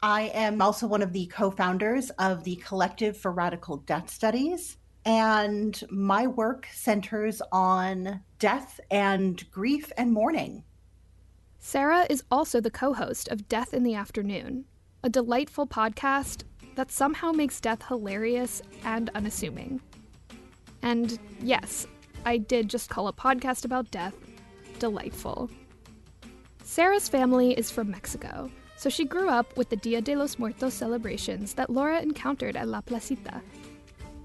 I 0.00 0.30
am 0.34 0.62
also 0.62 0.86
one 0.86 1.02
of 1.02 1.12
the 1.12 1.26
co 1.26 1.50
founders 1.50 2.10
of 2.10 2.44
the 2.44 2.56
Collective 2.56 3.16
for 3.16 3.30
Radical 3.30 3.78
Death 3.78 4.08
Studies. 4.08 4.78
And 5.04 5.82
my 5.90 6.26
work 6.26 6.68
centers 6.72 7.42
on 7.50 8.20
death 8.38 8.80
and 8.90 9.50
grief 9.50 9.90
and 9.96 10.12
mourning. 10.12 10.64
Sarah 11.58 12.06
is 12.10 12.24
also 12.30 12.60
the 12.60 12.70
co 12.70 12.92
host 12.92 13.28
of 13.28 13.48
Death 13.48 13.74
in 13.74 13.82
the 13.82 13.94
Afternoon, 13.94 14.64
a 15.02 15.08
delightful 15.08 15.66
podcast 15.66 16.44
that 16.74 16.90
somehow 16.90 17.32
makes 17.32 17.60
death 17.60 17.82
hilarious 17.86 18.62
and 18.84 19.10
unassuming. 19.14 19.80
And 20.82 21.18
yes, 21.40 21.86
I 22.24 22.38
did 22.38 22.68
just 22.68 22.90
call 22.90 23.08
a 23.08 23.12
podcast 23.12 23.64
about 23.64 23.90
death 23.90 24.14
delightful. 24.78 25.48
Sarah's 26.64 27.08
family 27.08 27.52
is 27.52 27.70
from 27.70 27.90
Mexico, 27.90 28.50
so 28.76 28.88
she 28.88 29.04
grew 29.04 29.28
up 29.28 29.56
with 29.56 29.68
the 29.68 29.76
Dia 29.76 30.00
de 30.00 30.16
los 30.16 30.40
Muertos 30.40 30.74
celebrations 30.74 31.54
that 31.54 31.70
Laura 31.70 32.00
encountered 32.00 32.56
at 32.56 32.66
La 32.66 32.80
Placita. 32.80 33.40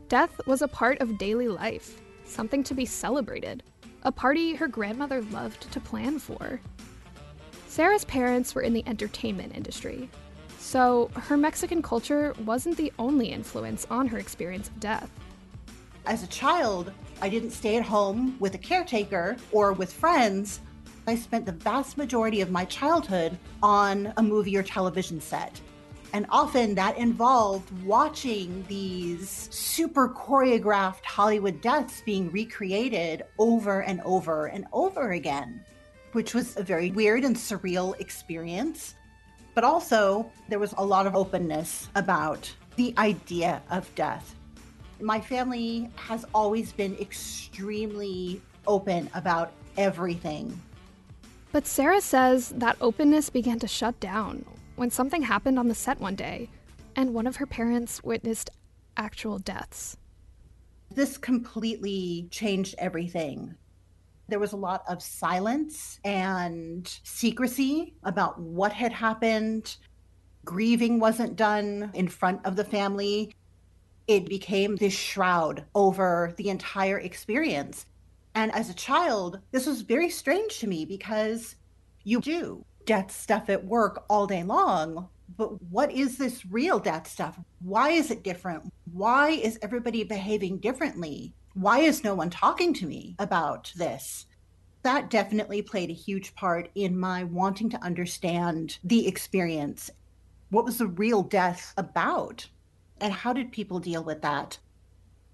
Death 0.10 0.40
was 0.48 0.62
a 0.62 0.70
part 0.70 1.02
of 1.02 1.18
daily 1.18 1.50
life, 1.50 2.00
something 2.24 2.64
to 2.64 2.74
be 2.74 2.86
celebrated, 2.86 3.62
a 4.04 4.12
party 4.12 4.56
her 4.56 4.68
grandmother 4.68 5.22
loved 5.24 5.70
to 5.70 5.82
plan 5.82 6.18
for. 6.18 6.62
Sarah's 7.68 8.06
parents 8.06 8.56
were 8.56 8.62
in 8.62 8.72
the 8.72 8.88
entertainment 8.88 9.54
industry, 9.54 10.10
so 10.60 11.12
her 11.14 11.36
Mexican 11.36 11.82
culture 11.82 12.34
wasn't 12.46 12.78
the 12.78 12.94
only 12.98 13.34
influence 13.34 13.86
on 13.90 14.08
her 14.08 14.18
experience 14.18 14.70
of 14.70 14.80
death. 14.80 15.10
As 16.06 16.24
a 16.24 16.28
child, 16.28 16.94
I 17.22 17.28
didn't 17.28 17.52
stay 17.52 17.76
at 17.76 17.84
home 17.84 18.38
with 18.40 18.56
a 18.56 18.60
caretaker 18.60 19.36
or 19.52 19.74
with 19.74 19.92
friends. 19.92 20.62
I 21.06 21.16
spent 21.16 21.46
the 21.46 21.52
vast 21.52 21.98
majority 21.98 22.40
of 22.40 22.50
my 22.50 22.64
childhood 22.64 23.38
on 23.62 24.14
a 24.16 24.24
movie 24.24 24.56
or 24.56 24.64
television 24.64 25.20
set. 25.20 25.60
And 26.18 26.26
often 26.30 26.74
that 26.76 26.98
involved 26.98 27.72
watching 27.86 28.66
these 28.68 29.30
super 29.52 30.10
choreographed 30.10 31.06
Hollywood 31.06 31.62
deaths 31.62 32.02
being 32.06 32.32
recreated 32.32 33.24
over 33.38 33.84
and 33.84 34.02
over 34.02 34.48
and 34.48 34.66
over 34.74 35.12
again 35.12 35.64
which 36.18 36.34
was 36.34 36.58
a 36.58 36.64
very 36.64 36.90
weird 36.90 37.24
and 37.24 37.36
surreal 37.36 38.00
experience. 38.00 38.96
But 39.54 39.64
also, 39.64 40.32
there 40.50 40.58
was 40.58 40.74
a 40.80 40.84
lot 40.84 41.06
of 41.06 41.16
openness 41.16 41.90
about 41.94 42.52
the 42.76 42.92
idea 42.98 43.62
of 43.70 43.94
death. 43.94 44.34
My 45.00 45.22
family 45.22 45.92
has 45.96 46.26
always 46.34 46.74
been 46.74 46.96
extremely 46.96 48.42
open 48.66 49.12
about 49.14 49.52
everything. 49.78 50.60
But 51.52 51.68
Sarah 51.68 52.02
says 52.02 52.50
that 52.58 52.78
openness 52.82 53.30
began 53.30 53.60
to 53.60 53.68
shut 53.68 54.00
down 54.00 54.44
when 54.78 54.92
something 54.92 55.24
happened 55.24 55.58
on 55.58 55.68
the 55.68 55.76
set 55.76 56.00
one 56.00 56.16
day 56.16 56.50
and 56.96 57.14
one 57.14 57.28
of 57.28 57.36
her 57.38 57.46
parents 57.48 58.02
witnessed 58.04 58.52
actual 58.96 59.40
deaths. 59.40 59.98
This 60.94 61.18
completely 61.18 62.28
changed 62.32 62.76
everything. 62.78 63.56
There 64.30 64.40
was 64.40 64.54
a 64.54 64.58
lot 64.58 64.84
of 64.88 65.02
silence 65.02 66.00
and 66.06 66.88
secrecy 67.04 67.96
about 68.04 68.40
what 68.40 68.72
had 68.72 68.94
happened. 68.94 69.78
Grieving 70.46 71.00
wasn't 71.00 71.36
done 71.36 71.92
in 71.94 72.08
front 72.08 72.46
of 72.46 72.56
the 72.56 72.64
family. 72.64 73.34
It 74.08 74.28
became 74.28 74.76
this 74.76 74.94
shroud 74.94 75.66
over 75.74 76.34
the 76.38 76.50
entire 76.50 77.00
experience. 77.00 77.86
And 78.36 78.54
as 78.54 78.70
a 78.70 78.76
child, 78.76 79.40
this 79.52 79.66
was 79.66 79.82
very 79.82 80.10
strange 80.10 80.60
to 80.60 80.68
me 80.68 80.86
because 80.86 81.56
you 82.04 82.22
do 82.22 82.64
death 82.88 83.12
stuff 83.12 83.52
at 83.52 83.64
work 83.64 84.04
all 84.10 84.26
day 84.26 84.42
long. 84.42 85.08
But 85.38 85.62
what 85.70 85.92
is 85.92 86.18
this 86.18 86.44
real 86.48 86.80
death 86.80 87.08
stuff? 87.08 87.40
Why 87.60 87.92
is 87.92 88.10
it 88.10 88.24
different? 88.24 88.74
Why 88.92 89.30
is 89.30 89.60
everybody 89.62 90.04
behaving 90.04 90.58
differently? 90.58 91.36
why 91.60 91.80
is 91.80 92.04
no 92.04 92.14
one 92.14 92.30
talking 92.30 92.72
to 92.76 92.86
me 92.86 93.16
about 93.18 93.74
this? 93.76 94.28
That 94.84 95.10
definitely 95.10 95.64
played 95.64 95.90
a 95.90 95.94
huge 95.94 96.36
part 96.36 96.70
in 96.76 97.00
my 97.00 97.24
wanting 97.24 97.70
to 97.72 97.84
understand 97.84 98.78
the 98.84 99.08
experience. 99.08 99.90
What 100.50 100.66
was 100.66 100.78
the 100.78 100.88
real 100.88 101.24
death 101.24 101.74
about? 101.76 102.48
And 103.02 103.12
how 103.12 103.34
did 103.34 103.52
people 103.52 103.80
deal 103.80 104.04
with 104.04 104.22
that? 104.22 104.60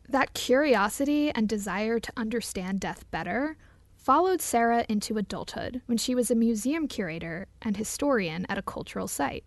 That 0.07 0.33
curiosity 0.33 1.29
and 1.31 1.47
desire 1.47 1.99
to 1.99 2.13
understand 2.15 2.79
death 2.79 3.09
better 3.11 3.57
followed 4.03 4.41
Sarah 4.41 4.85
into 4.87 5.17
adulthood 5.17 5.81
when 5.87 5.97
she 5.97 6.13
was 6.13 6.29
a 6.29 6.35
museum 6.35 6.87
curator 6.87 7.47
and 7.61 7.77
historian 7.77 8.45
at 8.49 8.57
a 8.57 8.61
cultural 8.61 9.07
site. 9.07 9.45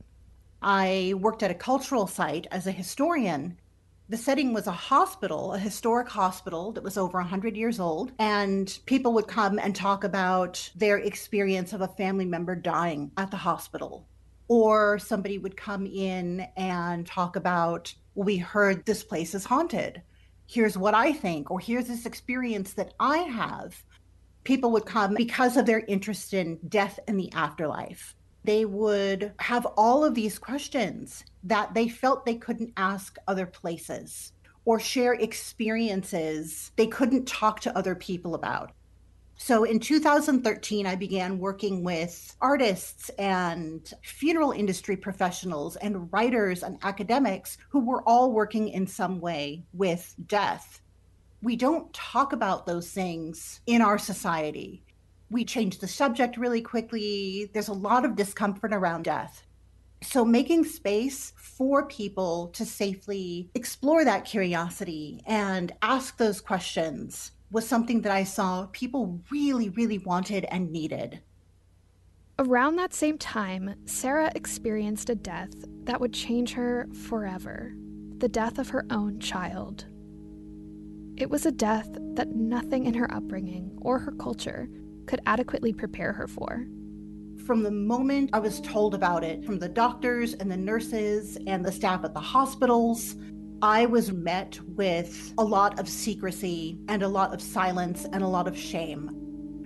I 0.62 1.14
worked 1.16 1.42
at 1.42 1.50
a 1.50 1.54
cultural 1.54 2.06
site 2.06 2.46
as 2.50 2.66
a 2.66 2.72
historian 2.72 3.58
the 4.08 4.16
setting 4.16 4.52
was 4.52 4.68
a 4.68 4.72
hospital, 4.72 5.52
a 5.52 5.58
historic 5.58 6.08
hospital 6.08 6.70
that 6.72 6.84
was 6.84 6.96
over 6.96 7.18
100 7.18 7.56
years 7.56 7.80
old. 7.80 8.12
And 8.20 8.78
people 8.86 9.12
would 9.14 9.26
come 9.26 9.58
and 9.58 9.74
talk 9.74 10.04
about 10.04 10.70
their 10.76 10.98
experience 10.98 11.72
of 11.72 11.80
a 11.80 11.88
family 11.88 12.24
member 12.24 12.54
dying 12.54 13.10
at 13.16 13.32
the 13.32 13.36
hospital. 13.36 14.06
Or 14.46 15.00
somebody 15.00 15.38
would 15.38 15.56
come 15.56 15.86
in 15.86 16.46
and 16.56 17.04
talk 17.04 17.34
about, 17.34 17.92
we 18.14 18.36
heard 18.36 18.86
this 18.86 19.02
place 19.02 19.34
is 19.34 19.44
haunted. 19.44 20.02
Here's 20.46 20.78
what 20.78 20.94
I 20.94 21.12
think, 21.12 21.50
or 21.50 21.58
here's 21.58 21.88
this 21.88 22.06
experience 22.06 22.74
that 22.74 22.94
I 23.00 23.18
have. 23.18 23.82
People 24.46 24.70
would 24.70 24.86
come 24.86 25.14
because 25.14 25.58
of 25.58 25.66
their 25.66 25.80
interest 25.80 26.32
in 26.32 26.58
death 26.68 26.98
and 27.06 27.20
the 27.20 27.30
afterlife 27.32 28.16
they 28.46 28.64
would 28.64 29.32
have 29.40 29.66
all 29.76 30.04
of 30.04 30.14
these 30.14 30.38
questions 30.38 31.24
that 31.42 31.74
they 31.74 31.88
felt 31.88 32.24
they 32.24 32.36
couldn't 32.36 32.72
ask 32.76 33.18
other 33.26 33.44
places 33.44 34.32
or 34.64 34.78
share 34.78 35.14
experiences 35.14 36.70
they 36.76 36.86
couldn't 36.86 37.26
talk 37.26 37.60
to 37.60 37.76
other 37.76 37.94
people 37.94 38.34
about. 38.34 38.70
So 39.38 39.64
in 39.64 39.80
2013, 39.80 40.86
I 40.86 40.94
began 40.94 41.38
working 41.38 41.84
with 41.84 42.34
artists 42.40 43.10
and 43.18 43.92
funeral 44.02 44.52
industry 44.52 44.96
professionals 44.96 45.76
and 45.76 46.10
writers 46.12 46.62
and 46.62 46.78
academics 46.82 47.58
who 47.68 47.80
were 47.80 48.02
all 48.08 48.32
working 48.32 48.68
in 48.68 48.86
some 48.86 49.20
way 49.20 49.64
with 49.74 50.14
death. 50.26 50.80
We 51.42 51.56
don't 51.56 51.92
talk 51.92 52.32
about 52.32 52.66
those 52.66 52.90
things 52.90 53.60
in 53.66 53.82
our 53.82 53.98
society 53.98 54.82
we 55.30 55.44
change 55.44 55.78
the 55.78 55.88
subject 55.88 56.36
really 56.36 56.62
quickly. 56.62 57.50
There's 57.52 57.68
a 57.68 57.74
lot 57.74 58.04
of 58.04 58.16
discomfort 58.16 58.72
around 58.72 59.04
death. 59.04 59.42
So, 60.02 60.24
making 60.24 60.64
space 60.64 61.32
for 61.36 61.86
people 61.86 62.48
to 62.48 62.64
safely 62.64 63.50
explore 63.54 64.04
that 64.04 64.24
curiosity 64.24 65.22
and 65.26 65.72
ask 65.82 66.16
those 66.16 66.40
questions 66.40 67.32
was 67.50 67.66
something 67.66 68.02
that 68.02 68.12
I 68.12 68.24
saw 68.24 68.66
people 68.72 69.20
really, 69.30 69.70
really 69.70 69.98
wanted 69.98 70.44
and 70.50 70.70
needed. 70.70 71.20
Around 72.38 72.76
that 72.76 72.92
same 72.92 73.16
time, 73.16 73.74
Sarah 73.86 74.30
experienced 74.34 75.08
a 75.08 75.14
death 75.14 75.54
that 75.84 76.00
would 76.00 76.12
change 76.12 76.52
her 76.52 76.86
forever 77.08 77.74
the 78.18 78.28
death 78.28 78.58
of 78.58 78.70
her 78.70 78.86
own 78.90 79.20
child. 79.20 79.84
It 81.16 81.30
was 81.30 81.46
a 81.46 81.50
death 81.50 81.88
that 82.14 82.36
nothing 82.36 82.84
in 82.84 82.92
her 82.92 83.10
upbringing 83.10 83.70
or 83.80 83.98
her 83.98 84.12
culture 84.12 84.68
could 85.06 85.20
adequately 85.24 85.72
prepare 85.72 86.12
her 86.12 86.26
for. 86.26 86.66
From 87.46 87.62
the 87.62 87.70
moment 87.70 88.30
I 88.34 88.38
was 88.38 88.60
told 88.60 88.94
about 88.94 89.24
it, 89.24 89.42
from 89.42 89.58
the 89.58 89.68
doctors 89.68 90.34
and 90.34 90.50
the 90.50 90.58
nurses 90.58 91.38
and 91.46 91.64
the 91.64 91.72
staff 91.72 92.04
at 92.04 92.12
the 92.12 92.20
hospitals, 92.20 93.16
I 93.62 93.86
was 93.86 94.12
met 94.12 94.60
with 94.76 95.32
a 95.38 95.44
lot 95.44 95.78
of 95.78 95.88
secrecy 95.88 96.78
and 96.88 97.02
a 97.02 97.08
lot 97.08 97.32
of 97.32 97.40
silence 97.40 98.04
and 98.12 98.22
a 98.22 98.28
lot 98.28 98.46
of 98.46 98.58
shame. 98.58 99.08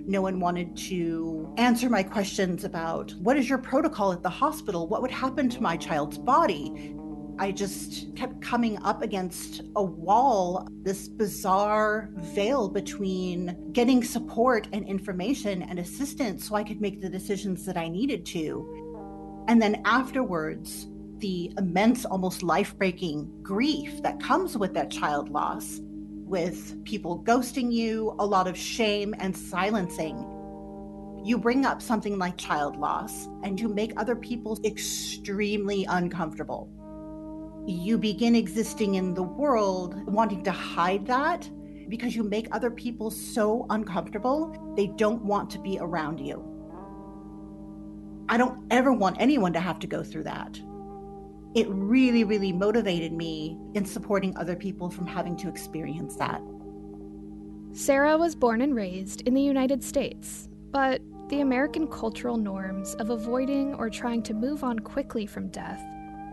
No 0.07 0.23
one 0.23 0.39
wanted 0.39 0.77
to 0.77 1.53
answer 1.57 1.89
my 1.89 2.05
questions 2.05 2.63
about 2.63 3.13
what 3.15 3.37
is 3.37 3.49
your 3.49 3.59
protocol 3.59 4.13
at 4.13 4.23
the 4.23 4.31
hospital? 4.31 4.87
What 4.87 5.03
would 5.03 5.11
happen 5.11 5.49
to 5.49 5.61
my 5.61 5.77
child's 5.77 6.17
body? 6.17 6.95
I 7.41 7.53
just 7.53 8.15
kept 8.17 8.43
coming 8.43 8.77
up 8.83 9.01
against 9.01 9.63
a 9.75 9.83
wall, 9.83 10.69
this 10.83 11.09
bizarre 11.09 12.11
veil 12.17 12.69
between 12.69 13.73
getting 13.73 14.05
support 14.05 14.69
and 14.75 14.87
information 14.87 15.63
and 15.63 15.79
assistance 15.79 16.47
so 16.47 16.55
I 16.55 16.63
could 16.63 16.83
make 16.83 17.01
the 17.01 17.09
decisions 17.09 17.65
that 17.65 17.79
I 17.79 17.89
needed 17.89 18.27
to. 18.27 19.45
And 19.49 19.61
then 19.61 19.81
afterwards, 19.87 20.89
the 21.17 21.51
immense, 21.57 22.05
almost 22.05 22.43
life 22.43 22.77
breaking 22.77 23.33
grief 23.43 24.03
that 24.03 24.21
comes 24.21 24.59
with 24.59 24.75
that 24.75 24.91
child 24.91 25.31
loss, 25.31 25.81
with 25.83 26.85
people 26.85 27.25
ghosting 27.25 27.73
you, 27.73 28.15
a 28.19 28.27
lot 28.27 28.49
of 28.49 28.57
shame 28.57 29.15
and 29.19 29.35
silencing. 29.35 30.27
You 31.25 31.39
bring 31.39 31.65
up 31.65 31.81
something 31.81 32.19
like 32.19 32.37
child 32.37 32.77
loss 32.77 33.29
and 33.43 33.59
you 33.59 33.71
make 33.71 33.99
other 33.99 34.15
people 34.15 34.61
extremely 34.63 35.87
uncomfortable 35.87 36.71
you 37.67 37.99
begin 37.99 38.35
existing 38.35 38.95
in 38.95 39.15
the 39.15 39.23
world 39.23 39.95
wanting 40.07 40.43
to 40.45 40.51
hide 40.51 41.07
that 41.07 41.49
because 41.89 42.15
you 42.15 42.23
make 42.23 42.49
other 42.53 42.71
people 42.71 43.11
so 43.11 43.67
uncomfortable, 43.71 44.75
they 44.77 44.87
don't 44.87 45.25
want 45.25 45.51
to 45.51 45.59
be 45.59 45.79
around 45.81 46.21
you. 46.21 46.47
I 48.29 48.37
don't 48.37 48.65
ever 48.71 48.93
want 48.93 49.17
anyone 49.19 49.53
to 49.55 49.61
have 49.61 49.81
to 49.81 49.87
go 49.87 50.03
through 50.05 50.23
that. 50.25 50.61
It 51.55 51.67
really, 51.69 52.23
really 52.23 52.53
motivated 52.53 53.13
me 53.13 53.59
in 53.75 53.85
supporting 53.85 54.37
other 54.37 54.55
people 54.55 54.89
from 54.89 55.07
having 55.07 55.37
to 55.39 55.49
experience 55.49 56.17
that. 56.17 56.41
Sarah 57.73 58.17
was 58.17 58.37
born 58.37 58.63
and 58.63 58.75
raised 58.75 59.23
in 59.23 59.35
the 59.35 59.43
United 59.43 59.83
States, 59.83 60.49
but 60.71 61.03
the 61.29 61.41
American 61.41 61.89
cultural 61.89 62.37
norms 62.37 62.95
of 62.95 63.11
avoiding 63.11 63.75
or 63.75 63.91
trying 63.91 64.23
to 64.23 64.35
move 64.35 64.63
on 64.63 64.79
quickly 64.79 65.27
from 65.27 65.49
death 65.49 65.83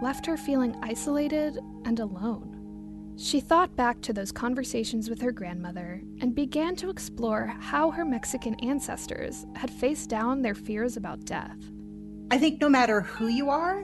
left 0.01 0.25
her 0.25 0.37
feeling 0.37 0.75
isolated 0.81 1.59
and 1.85 1.99
alone. 1.99 2.53
She 3.19 3.39
thought 3.39 3.75
back 3.75 3.99
to 4.01 4.13
those 4.13 4.31
conversations 4.31 5.09
with 5.09 5.19
her 5.21 5.31
grandmother 5.31 6.01
and 6.21 6.35
began 6.35 6.75
to 6.75 6.91
explore 6.91 7.47
how 7.59 7.89
her 7.89 8.05
Mexican 8.05 8.53
ancestors 8.55 9.47
had 9.55 9.71
faced 9.71 10.09
down 10.09 10.41
their 10.41 10.53
fears 10.53 10.97
about 10.97 11.25
death. 11.25 11.57
I 12.29 12.37
think 12.37 12.61
no 12.61 12.69
matter 12.69 13.01
who 13.01 13.27
you 13.27 13.49
are, 13.49 13.83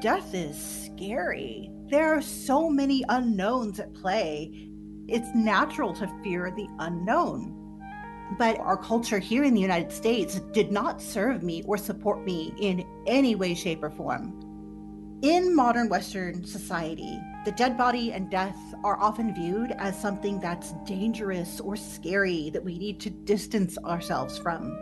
death 0.00 0.32
is 0.34 0.56
scary. 0.56 1.70
There 1.90 2.14
are 2.14 2.22
so 2.22 2.70
many 2.70 3.04
unknowns 3.10 3.78
at 3.78 3.92
play. 3.92 4.70
It's 5.06 5.28
natural 5.34 5.92
to 5.94 6.10
fear 6.24 6.50
the 6.50 6.68
unknown. 6.78 7.58
But 8.38 8.58
our 8.58 8.78
culture 8.78 9.18
here 9.18 9.44
in 9.44 9.52
the 9.52 9.60
United 9.60 9.92
States 9.92 10.40
did 10.52 10.72
not 10.72 11.02
serve 11.02 11.42
me 11.42 11.62
or 11.66 11.76
support 11.76 12.24
me 12.24 12.54
in 12.58 12.86
any 13.06 13.34
way, 13.34 13.52
shape, 13.52 13.82
or 13.82 13.90
form. 13.90 14.51
In 15.22 15.54
modern 15.54 15.88
Western 15.88 16.44
society, 16.44 17.20
the 17.44 17.52
dead 17.52 17.78
body 17.78 18.12
and 18.12 18.28
death 18.28 18.58
are 18.82 18.98
often 18.98 19.32
viewed 19.32 19.70
as 19.78 19.96
something 19.96 20.40
that's 20.40 20.72
dangerous 20.84 21.60
or 21.60 21.76
scary 21.76 22.50
that 22.50 22.64
we 22.64 22.76
need 22.76 22.98
to 23.02 23.10
distance 23.10 23.78
ourselves 23.78 24.36
from. 24.36 24.76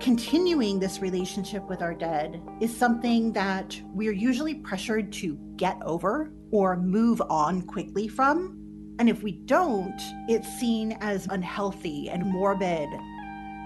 Continuing 0.00 0.80
this 0.80 0.98
relationship 1.00 1.68
with 1.68 1.82
our 1.82 1.94
dead 1.94 2.42
is 2.60 2.76
something 2.76 3.32
that 3.34 3.80
we're 3.94 4.10
usually 4.10 4.56
pressured 4.56 5.12
to 5.12 5.38
get 5.54 5.78
over 5.84 6.32
or 6.50 6.76
move 6.76 7.22
on 7.30 7.62
quickly 7.62 8.08
from. 8.08 8.56
And 8.98 9.08
if 9.08 9.22
we 9.22 9.30
don't, 9.44 10.00
it's 10.28 10.48
seen 10.58 10.98
as 11.00 11.28
unhealthy 11.30 12.10
and 12.10 12.26
morbid 12.26 12.88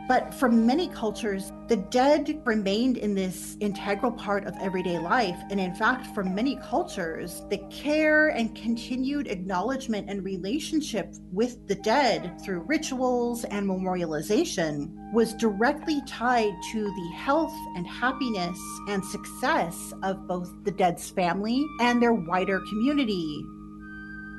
but 0.06 0.34
for 0.34 0.48
many 0.50 0.88
cultures, 0.88 1.52
the 1.68 1.76
dead 1.76 2.42
remained 2.44 2.98
in 2.98 3.14
this 3.14 3.56
integral 3.60 4.12
part 4.12 4.44
of 4.44 4.54
everyday 4.60 4.98
life. 4.98 5.38
And 5.50 5.58
in 5.58 5.74
fact, 5.74 6.06
for 6.14 6.22
many 6.22 6.56
cultures, 6.56 7.42
the 7.48 7.58
care 7.70 8.28
and 8.28 8.54
continued 8.54 9.28
acknowledgement 9.28 10.10
and 10.10 10.22
relationship 10.22 11.14
with 11.32 11.66
the 11.66 11.76
dead 11.76 12.38
through 12.44 12.60
rituals 12.60 13.44
and 13.44 13.66
memorialization 13.66 14.90
was 15.12 15.32
directly 15.34 16.02
tied 16.06 16.52
to 16.72 16.84
the 16.84 17.12
health 17.16 17.54
and 17.76 17.86
happiness 17.86 18.58
and 18.88 19.04
success 19.04 19.94
of 20.02 20.26
both 20.26 20.52
the 20.64 20.72
dead's 20.72 21.08
family 21.08 21.64
and 21.80 22.02
their 22.02 22.12
wider 22.12 22.60
community. 22.68 23.44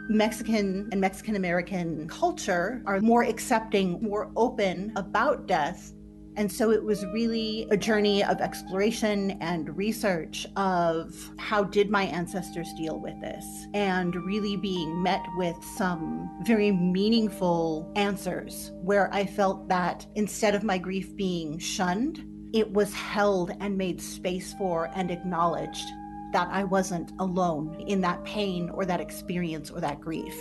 Mexican 0.10 0.88
and 0.92 1.02
Mexican 1.02 1.36
American 1.36 2.08
culture 2.08 2.82
are 2.86 3.00
more 3.00 3.24
accepting, 3.24 4.02
more 4.02 4.32
open 4.36 4.92
about 4.96 5.48
death. 5.48 5.94
And 6.38 6.52
so 6.52 6.72
it 6.72 6.84
was 6.84 7.06
really 7.08 7.66
a 7.72 7.78
journey 7.78 8.24
of 8.24 8.42
exploration 8.42 9.32
and 9.42 9.76
research 9.78 10.46
of 10.58 11.16
how 11.38 11.64
did 11.64 11.90
my 11.90 12.04
ancestors 12.04 12.68
deal 12.78 13.00
with 13.00 13.20
this 13.22 13.68
and 13.74 14.14
really 14.16 14.58
being 14.58 15.02
met 15.02 15.24
with 15.38 15.56
some 15.78 16.30
very 16.44 16.72
meaningful 16.72 17.90
answers 17.96 18.74
where 18.82 19.12
I 19.14 19.26
felt 19.26 19.70
that 19.70 20.06
instead 20.16 20.56
of 20.56 20.64
my 20.64 20.78
grief 20.78 21.16
being 21.16 21.58
shunned, 21.58 22.26
it 22.54 22.72
was 22.72 22.94
held 22.94 23.52
and 23.62 23.78
made 23.78 24.02
space 24.02 24.54
for 24.54 24.90
and 24.94 25.12
acknowledged 25.12 25.88
that 26.36 26.50
I 26.52 26.66
wasn't 26.66 27.14
alone 27.20 27.82
in 27.88 28.02
that 28.02 28.26
pain 28.26 28.70
or 28.72 28.84
that 28.84 29.00
experience 29.00 29.72
or 29.72 29.80
that 29.80 30.02
grief. 30.02 30.36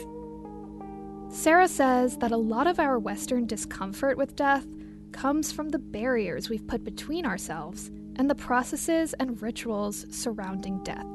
Sarah 1.29 1.69
says 1.69 2.17
that 2.17 2.33
a 2.33 2.37
lot 2.37 2.67
of 2.67 2.81
our 2.81 2.99
Western 2.99 3.47
discomfort 3.47 4.19
with 4.19 4.35
death 4.35 4.67
comes 5.13 5.53
from 5.53 5.69
the 5.69 5.79
barriers 5.79 6.51
we've 6.51 6.67
put 6.67 6.83
between 6.83 7.25
ourselves 7.25 7.93
and 8.17 8.29
the 8.29 8.35
processes 8.35 9.15
and 9.21 9.41
rituals 9.41 10.05
surrounding 10.11 10.83
death. 10.83 11.07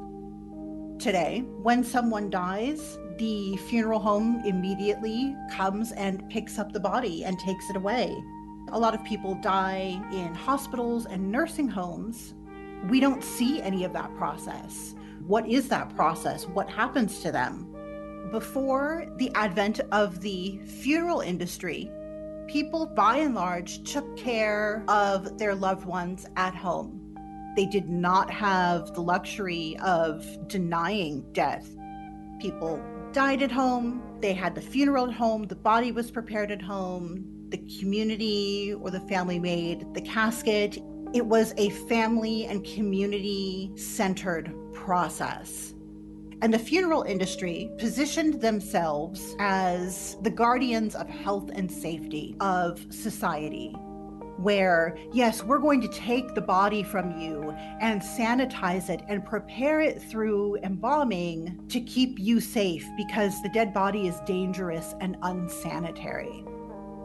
Today, 0.98 1.44
when 1.60 1.84
someone 1.84 2.30
dies, 2.30 2.98
the 3.18 3.58
funeral 3.68 4.00
home 4.00 4.40
immediately 4.46 5.36
comes 5.50 5.92
and 5.92 6.26
picks 6.30 6.58
up 6.58 6.72
the 6.72 6.80
body 6.80 7.22
and 7.24 7.38
takes 7.38 7.68
it 7.68 7.76
away. 7.76 8.16
A 8.72 8.78
lot 8.78 8.94
of 8.94 9.04
people 9.04 9.34
die 9.42 10.00
in 10.10 10.34
hospitals 10.34 11.04
and 11.04 11.30
nursing 11.30 11.68
homes 11.68 12.32
we 12.88 13.00
don't 13.00 13.22
see 13.22 13.60
any 13.60 13.84
of 13.84 13.92
that 13.92 14.14
process. 14.16 14.94
What 15.26 15.48
is 15.48 15.68
that 15.68 15.94
process? 15.94 16.46
What 16.46 16.68
happens 16.68 17.20
to 17.20 17.32
them? 17.32 17.66
Before 18.30 19.06
the 19.16 19.30
advent 19.34 19.80
of 19.92 20.20
the 20.20 20.58
funeral 20.58 21.20
industry, 21.20 21.90
people 22.46 22.86
by 22.86 23.18
and 23.18 23.34
large 23.34 23.82
took 23.84 24.16
care 24.16 24.84
of 24.88 25.38
their 25.38 25.54
loved 25.54 25.84
ones 25.84 26.26
at 26.36 26.54
home. 26.54 27.00
They 27.56 27.66
did 27.66 27.88
not 27.88 28.30
have 28.30 28.94
the 28.94 29.02
luxury 29.02 29.76
of 29.82 30.24
denying 30.48 31.24
death. 31.32 31.68
People 32.40 32.82
died 33.12 33.42
at 33.42 33.50
home, 33.50 34.02
they 34.20 34.32
had 34.32 34.54
the 34.54 34.60
funeral 34.60 35.08
at 35.08 35.14
home, 35.14 35.44
the 35.44 35.56
body 35.56 35.92
was 35.92 36.10
prepared 36.10 36.50
at 36.50 36.62
home, 36.62 37.24
the 37.48 37.58
community 37.80 38.72
or 38.80 38.90
the 38.90 39.00
family 39.00 39.38
made 39.38 39.92
the 39.94 40.00
casket 40.00 40.78
it 41.12 41.26
was 41.26 41.52
a 41.56 41.70
family 41.70 42.46
and 42.46 42.64
community 42.64 43.72
centered 43.74 44.54
process. 44.72 45.74
And 46.42 46.54
the 46.54 46.58
funeral 46.58 47.02
industry 47.02 47.70
positioned 47.78 48.40
themselves 48.40 49.34
as 49.40 50.16
the 50.22 50.30
guardians 50.30 50.94
of 50.94 51.08
health 51.08 51.50
and 51.52 51.70
safety 51.70 52.36
of 52.40 52.86
society. 52.90 53.72
Where, 54.38 54.96
yes, 55.12 55.42
we're 55.42 55.58
going 55.58 55.82
to 55.82 55.88
take 55.88 56.34
the 56.34 56.40
body 56.40 56.82
from 56.82 57.20
you 57.20 57.50
and 57.80 58.00
sanitize 58.00 58.88
it 58.88 59.02
and 59.06 59.22
prepare 59.22 59.80
it 59.82 60.00
through 60.00 60.56
embalming 60.62 61.62
to 61.68 61.80
keep 61.80 62.18
you 62.18 62.40
safe 62.40 62.88
because 62.96 63.42
the 63.42 63.50
dead 63.50 63.74
body 63.74 64.06
is 64.06 64.18
dangerous 64.20 64.94
and 65.00 65.16
unsanitary. 65.22 66.42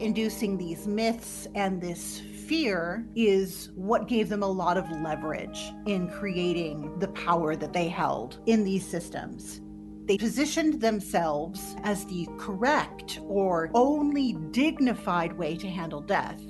Inducing 0.00 0.56
these 0.56 0.86
myths 0.86 1.46
and 1.54 1.78
this 1.78 2.22
fear 2.46 3.06
is 3.16 3.70
what 3.74 4.08
gave 4.08 4.28
them 4.28 4.42
a 4.42 4.48
lot 4.48 4.76
of 4.76 4.90
leverage 4.90 5.72
in 5.86 6.08
creating 6.08 6.98
the 7.00 7.08
power 7.08 7.56
that 7.56 7.72
they 7.72 7.88
held 7.88 8.38
in 8.46 8.62
these 8.64 8.86
systems. 8.86 9.60
They 10.04 10.16
positioned 10.16 10.80
themselves 10.80 11.74
as 11.82 12.04
the 12.06 12.28
correct 12.38 13.18
or 13.24 13.70
only 13.74 14.34
dignified 14.52 15.32
way 15.32 15.56
to 15.56 15.68
handle 15.68 16.00
death. 16.00 16.40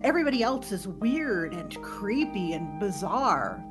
Everybody 0.00 0.42
else 0.42 0.72
is 0.72 0.88
weird 0.88 1.52
and 1.52 1.74
creepy 1.82 2.54
and 2.54 2.80
bizarre. 2.80 3.62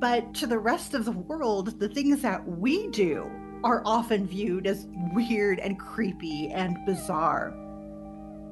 But 0.00 0.34
to 0.34 0.46
the 0.46 0.58
rest 0.58 0.94
of 0.94 1.04
the 1.04 1.12
world, 1.12 1.78
the 1.78 1.88
things 1.88 2.22
that 2.22 2.46
we 2.46 2.88
do 2.88 3.30
are 3.62 3.82
often 3.84 4.26
viewed 4.26 4.66
as 4.66 4.88
weird 5.12 5.60
and 5.60 5.78
creepy 5.78 6.50
and 6.50 6.76
bizarre 6.84 7.54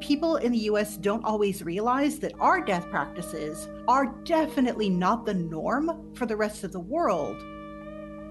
people 0.01 0.37
in 0.37 0.53
the 0.53 0.59
US 0.71 0.97
don't 0.97 1.25
always 1.25 1.63
realize 1.63 2.19
that 2.19 2.35
our 2.41 2.61
death 2.61 2.89
practices 2.91 3.69
are 3.89 4.15
definitely 4.25 4.91
not 4.91 5.25
the 5.25 5.35
norm 5.35 6.13
for 6.15 6.27
the 6.27 6.37
rest 6.37 6.65
of 6.65 6.73
the 6.73 6.81
world. 6.81 7.37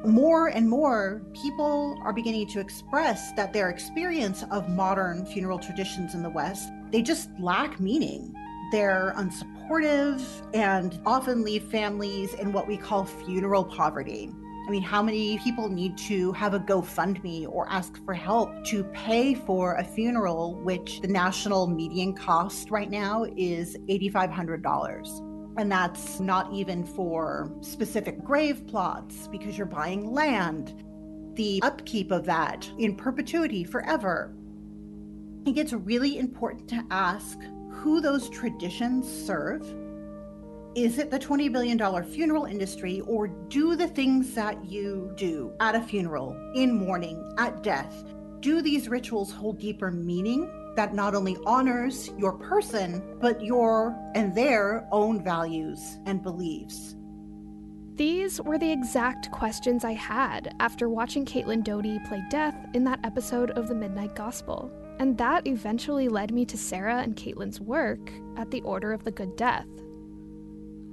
More 0.06 0.48
and 0.48 0.70
more 0.70 1.24
people 1.34 1.98
are 2.04 2.14
beginning 2.14 2.48
to 2.50 2.60
express 2.60 3.32
that 3.34 3.54
their 3.54 3.70
experience 3.70 4.44
of 4.52 4.70
modern 4.70 5.26
funeral 5.26 5.58
traditions 5.58 6.14
in 6.14 6.22
the 6.22 6.30
West, 6.30 6.70
they 6.92 7.02
just 7.02 7.30
lack 7.40 7.80
meaning. 7.80 8.34
they're 8.72 9.14
unsupportive 9.18 10.22
and 10.54 11.00
often 11.06 11.44
leave 11.44 11.64
families 11.64 12.34
in 12.36 12.52
what 12.52 12.68
we 12.68 12.78
call 12.78 13.06
funeral 13.06 13.64
poverty. 13.64 14.32
I 14.66 14.72
mean, 14.72 14.82
how 14.82 15.04
many 15.04 15.38
people 15.40 15.70
need 15.70 15.96
to 16.00 16.32
have 16.32 16.56
a 16.56 16.60
GoFundMe 16.60 17.48
or 17.48 17.70
ask 17.70 18.04
for 18.04 18.16
help 18.16 18.66
to 18.66 18.84
pay 18.86 19.36
for 19.36 19.76
a 19.76 19.84
funeral, 19.84 20.56
which 20.56 21.02
the 21.02 21.08
national 21.08 21.68
median 21.68 22.14
cost 22.14 22.72
right 22.72 22.90
now 22.90 23.28
is 23.38 23.78
$8,500? 23.88 25.58
And 25.58 25.72
that's 25.72 26.20
not 26.20 26.52
even 26.52 26.84
for 26.84 27.56
specific 27.62 28.24
grave 28.24 28.66
plots 28.66 29.28
because 29.28 29.56
you're 29.56 29.68
buying 29.68 30.12
land, 30.12 30.84
the 31.36 31.60
upkeep 31.62 32.10
of 32.10 32.26
that 32.26 32.68
in 32.80 32.96
perpetuity 32.96 33.64
forever. 33.64 34.34
I 35.42 35.44
think 35.46 35.58
it's 35.58 35.74
really 35.74 36.18
important 36.18 36.68
to 36.70 36.84
ask 36.90 37.38
who 37.70 38.02
those 38.02 38.30
traditions 38.30 39.08
serve 39.08 39.62
is 40.76 40.98
it 40.98 41.10
the 41.10 41.18
$20 41.18 41.52
billion 41.52 42.04
funeral 42.04 42.46
industry, 42.46 43.02
or 43.02 43.28
do 43.28 43.76
the 43.78 43.88
things 43.88 44.34
that 44.34 44.64
you 44.66 45.14
do 45.16 45.54
at 45.62 45.74
a 45.74 45.82
funeral, 45.82 46.36
in 46.54 46.74
mourning, 46.74 47.34
at 47.38 47.64
death, 47.64 48.04
do 48.42 48.62
these 48.62 48.90
rituals 48.90 49.32
hold 49.32 49.58
deeper 49.58 49.90
meaning 49.90 50.50
that 50.76 50.94
not 50.94 51.16
only 51.16 51.38
honors 51.46 52.10
your 52.18 52.34
person, 52.34 53.02
but 53.22 53.42
your 53.42 53.98
and 54.16 54.36
their 54.36 54.86
own 54.92 55.24
values 55.24 55.98
and 56.06 56.22
beliefs? 56.22 56.96
These 57.96 58.42
were 58.42 58.58
the 58.58 58.72
exact 58.72 59.32
questions 59.32 59.86
I 59.86 59.94
had 59.94 60.54
after 60.60 60.90
watching 60.90 61.26
Caitlin 61.26 61.64
Doughty 61.64 61.98
play 62.10 62.22
Death 62.30 62.68
in 62.74 62.84
that 62.84 63.00
episode 63.06 63.52
of 63.52 63.70
The 63.70 63.76
Midnight 63.76 64.14
Gospel. 64.16 64.70
And 65.00 65.18
that 65.18 65.48
eventually 65.48 66.10
led 66.10 66.34
me 66.34 66.44
to 66.46 66.58
Sarah 66.58 67.02
and 67.02 67.16
Caitlin's 67.16 67.62
work 67.62 68.12
at 68.36 68.52
the 68.52 68.62
Order 68.64 68.92
of 68.92 69.06
the 69.06 69.12
Good 69.12 69.38
Death, 69.38 69.68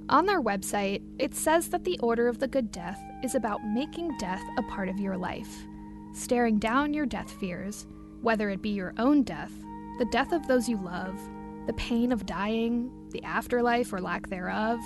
on 0.09 0.25
their 0.25 0.41
website, 0.41 1.01
it 1.17 1.33
says 1.33 1.69
that 1.69 1.83
the 1.83 1.97
Order 1.99 2.27
of 2.27 2.39
the 2.39 2.47
Good 2.47 2.71
Death 2.71 3.01
is 3.23 3.35
about 3.35 3.63
making 3.63 4.17
death 4.17 4.43
a 4.57 4.63
part 4.63 4.89
of 4.89 4.99
your 4.99 5.17
life, 5.17 5.65
staring 6.13 6.59
down 6.59 6.93
your 6.93 7.05
death 7.05 7.31
fears, 7.31 7.87
whether 8.21 8.49
it 8.49 8.61
be 8.61 8.69
your 8.69 8.93
own 8.97 9.23
death, 9.23 9.51
the 9.99 10.07
death 10.11 10.33
of 10.33 10.47
those 10.47 10.67
you 10.67 10.77
love, 10.77 11.19
the 11.67 11.73
pain 11.73 12.11
of 12.11 12.25
dying, 12.25 12.91
the 13.11 13.23
afterlife 13.23 13.93
or 13.93 14.01
lack 14.01 14.27
thereof, 14.27 14.79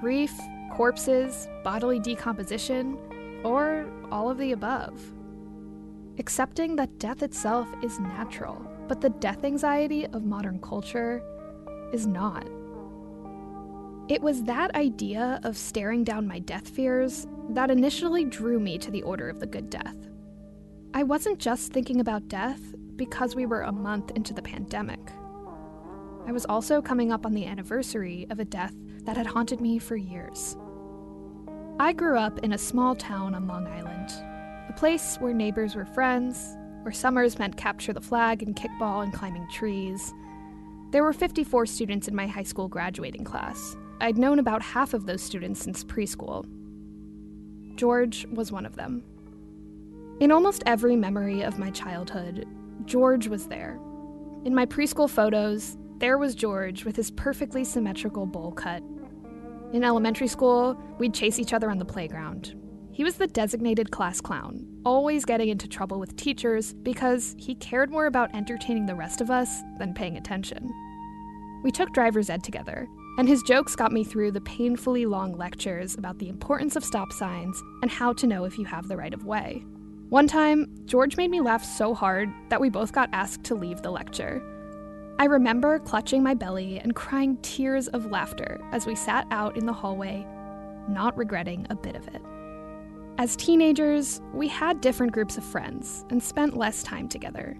grief, 0.00 0.38
corpses, 0.72 1.48
bodily 1.64 1.98
decomposition, 1.98 2.98
or 3.44 3.86
all 4.10 4.28
of 4.30 4.38
the 4.38 4.52
above. 4.52 5.00
Accepting 6.18 6.76
that 6.76 6.98
death 6.98 7.22
itself 7.22 7.68
is 7.82 8.00
natural, 8.00 8.60
but 8.88 9.00
the 9.00 9.10
death 9.10 9.44
anxiety 9.44 10.06
of 10.08 10.24
modern 10.24 10.60
culture 10.60 11.22
is 11.92 12.06
not. 12.06 12.46
It 14.08 14.22
was 14.22 14.44
that 14.44 14.74
idea 14.74 15.38
of 15.42 15.54
staring 15.54 16.02
down 16.02 16.26
my 16.26 16.38
death 16.38 16.66
fears 16.66 17.26
that 17.50 17.70
initially 17.70 18.24
drew 18.24 18.58
me 18.58 18.78
to 18.78 18.90
the 18.90 19.02
Order 19.02 19.28
of 19.28 19.38
the 19.38 19.46
Good 19.46 19.68
Death. 19.68 19.96
I 20.94 21.02
wasn't 21.02 21.38
just 21.38 21.74
thinking 21.74 22.00
about 22.00 22.26
death 22.26 22.60
because 22.96 23.36
we 23.36 23.44
were 23.44 23.60
a 23.60 23.72
month 23.72 24.10
into 24.12 24.32
the 24.32 24.40
pandemic. 24.40 25.12
I 26.26 26.32
was 26.32 26.46
also 26.46 26.80
coming 26.80 27.12
up 27.12 27.26
on 27.26 27.34
the 27.34 27.44
anniversary 27.44 28.26
of 28.30 28.38
a 28.38 28.46
death 28.46 28.72
that 29.04 29.18
had 29.18 29.26
haunted 29.26 29.60
me 29.60 29.78
for 29.78 29.96
years. 29.96 30.56
I 31.78 31.92
grew 31.92 32.18
up 32.18 32.38
in 32.38 32.54
a 32.54 32.58
small 32.58 32.94
town 32.96 33.34
on 33.34 33.46
Long 33.46 33.66
Island, 33.66 34.08
a 34.70 34.74
place 34.74 35.16
where 35.16 35.34
neighbors 35.34 35.76
were 35.76 35.84
friends, 35.84 36.56
where 36.80 36.92
summers 36.92 37.38
meant 37.38 37.58
capture 37.58 37.92
the 37.92 38.00
flag 38.00 38.42
and 38.42 38.56
kickball 38.56 39.02
and 39.02 39.12
climbing 39.12 39.46
trees. 39.50 40.14
There 40.92 41.04
were 41.04 41.12
54 41.12 41.66
students 41.66 42.08
in 42.08 42.14
my 42.14 42.26
high 42.26 42.42
school 42.42 42.68
graduating 42.68 43.24
class, 43.24 43.76
I'd 44.00 44.18
known 44.18 44.38
about 44.38 44.62
half 44.62 44.94
of 44.94 45.06
those 45.06 45.22
students 45.22 45.62
since 45.62 45.84
preschool. 45.84 46.46
George 47.74 48.26
was 48.26 48.52
one 48.52 48.66
of 48.66 48.76
them. 48.76 49.02
In 50.20 50.32
almost 50.32 50.62
every 50.66 50.96
memory 50.96 51.42
of 51.42 51.58
my 51.58 51.70
childhood, 51.70 52.46
George 52.84 53.28
was 53.28 53.46
there. 53.46 53.78
In 54.44 54.54
my 54.54 54.66
preschool 54.66 55.10
photos, 55.10 55.76
there 55.98 56.18
was 56.18 56.34
George 56.34 56.84
with 56.84 56.96
his 56.96 57.10
perfectly 57.10 57.64
symmetrical 57.64 58.24
bowl 58.24 58.52
cut. 58.52 58.82
In 59.72 59.84
elementary 59.84 60.28
school, 60.28 60.80
we'd 60.98 61.14
chase 61.14 61.38
each 61.38 61.52
other 61.52 61.70
on 61.70 61.78
the 61.78 61.84
playground. 61.84 62.54
He 62.92 63.04
was 63.04 63.16
the 63.16 63.26
designated 63.26 63.90
class 63.90 64.20
clown, 64.20 64.66
always 64.84 65.24
getting 65.24 65.48
into 65.48 65.68
trouble 65.68 66.00
with 66.00 66.16
teachers 66.16 66.72
because 66.72 67.36
he 67.38 67.54
cared 67.56 67.90
more 67.90 68.06
about 68.06 68.34
entertaining 68.34 68.86
the 68.86 68.94
rest 68.94 69.20
of 69.20 69.30
us 69.30 69.60
than 69.78 69.94
paying 69.94 70.16
attention. 70.16 70.72
We 71.62 71.70
took 71.70 71.92
driver's 71.92 72.30
ed 72.30 72.42
together, 72.42 72.88
and 73.18 73.28
his 73.28 73.42
jokes 73.42 73.74
got 73.74 73.92
me 73.92 74.04
through 74.04 74.30
the 74.30 74.40
painfully 74.40 75.04
long 75.04 75.36
lectures 75.36 75.96
about 75.96 76.18
the 76.18 76.28
importance 76.28 76.76
of 76.76 76.84
stop 76.84 77.12
signs 77.12 77.60
and 77.82 77.90
how 77.90 78.12
to 78.12 78.28
know 78.28 78.44
if 78.44 78.56
you 78.56 78.64
have 78.64 78.86
the 78.86 78.96
right 78.96 79.12
of 79.12 79.24
way. 79.24 79.64
One 80.08 80.28
time, 80.28 80.72
George 80.86 81.16
made 81.16 81.30
me 81.30 81.40
laugh 81.40 81.64
so 81.64 81.92
hard 81.92 82.30
that 82.48 82.60
we 82.60 82.70
both 82.70 82.92
got 82.92 83.10
asked 83.12 83.42
to 83.44 83.56
leave 83.56 83.82
the 83.82 83.90
lecture. 83.90 84.40
I 85.18 85.24
remember 85.24 85.80
clutching 85.80 86.22
my 86.22 86.32
belly 86.32 86.78
and 86.78 86.94
crying 86.94 87.36
tears 87.42 87.88
of 87.88 88.06
laughter 88.06 88.60
as 88.70 88.86
we 88.86 88.94
sat 88.94 89.26
out 89.32 89.56
in 89.56 89.66
the 89.66 89.72
hallway, 89.72 90.24
not 90.88 91.18
regretting 91.18 91.66
a 91.70 91.74
bit 91.74 91.96
of 91.96 92.06
it. 92.08 92.22
As 93.18 93.34
teenagers, 93.34 94.22
we 94.32 94.46
had 94.46 94.80
different 94.80 95.12
groups 95.12 95.36
of 95.36 95.44
friends 95.44 96.06
and 96.10 96.22
spent 96.22 96.56
less 96.56 96.84
time 96.84 97.08
together. 97.08 97.58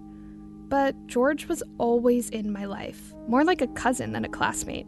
But 0.69 0.95
George 1.07 1.47
was 1.47 1.61
always 1.79 2.29
in 2.29 2.49
my 2.49 2.63
life, 2.63 3.13
more 3.27 3.43
like 3.43 3.61
a 3.61 3.67
cousin 3.67 4.13
than 4.13 4.23
a 4.23 4.29
classmate. 4.29 4.87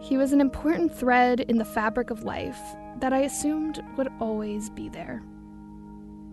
He 0.00 0.16
was 0.16 0.32
an 0.32 0.40
important 0.40 0.94
thread 0.94 1.40
in 1.40 1.58
the 1.58 1.64
fabric 1.64 2.10
of 2.10 2.22
life 2.22 2.60
that 3.00 3.12
I 3.12 3.20
assumed 3.20 3.82
would 3.96 4.08
always 4.20 4.70
be 4.70 4.88
there. 4.88 5.22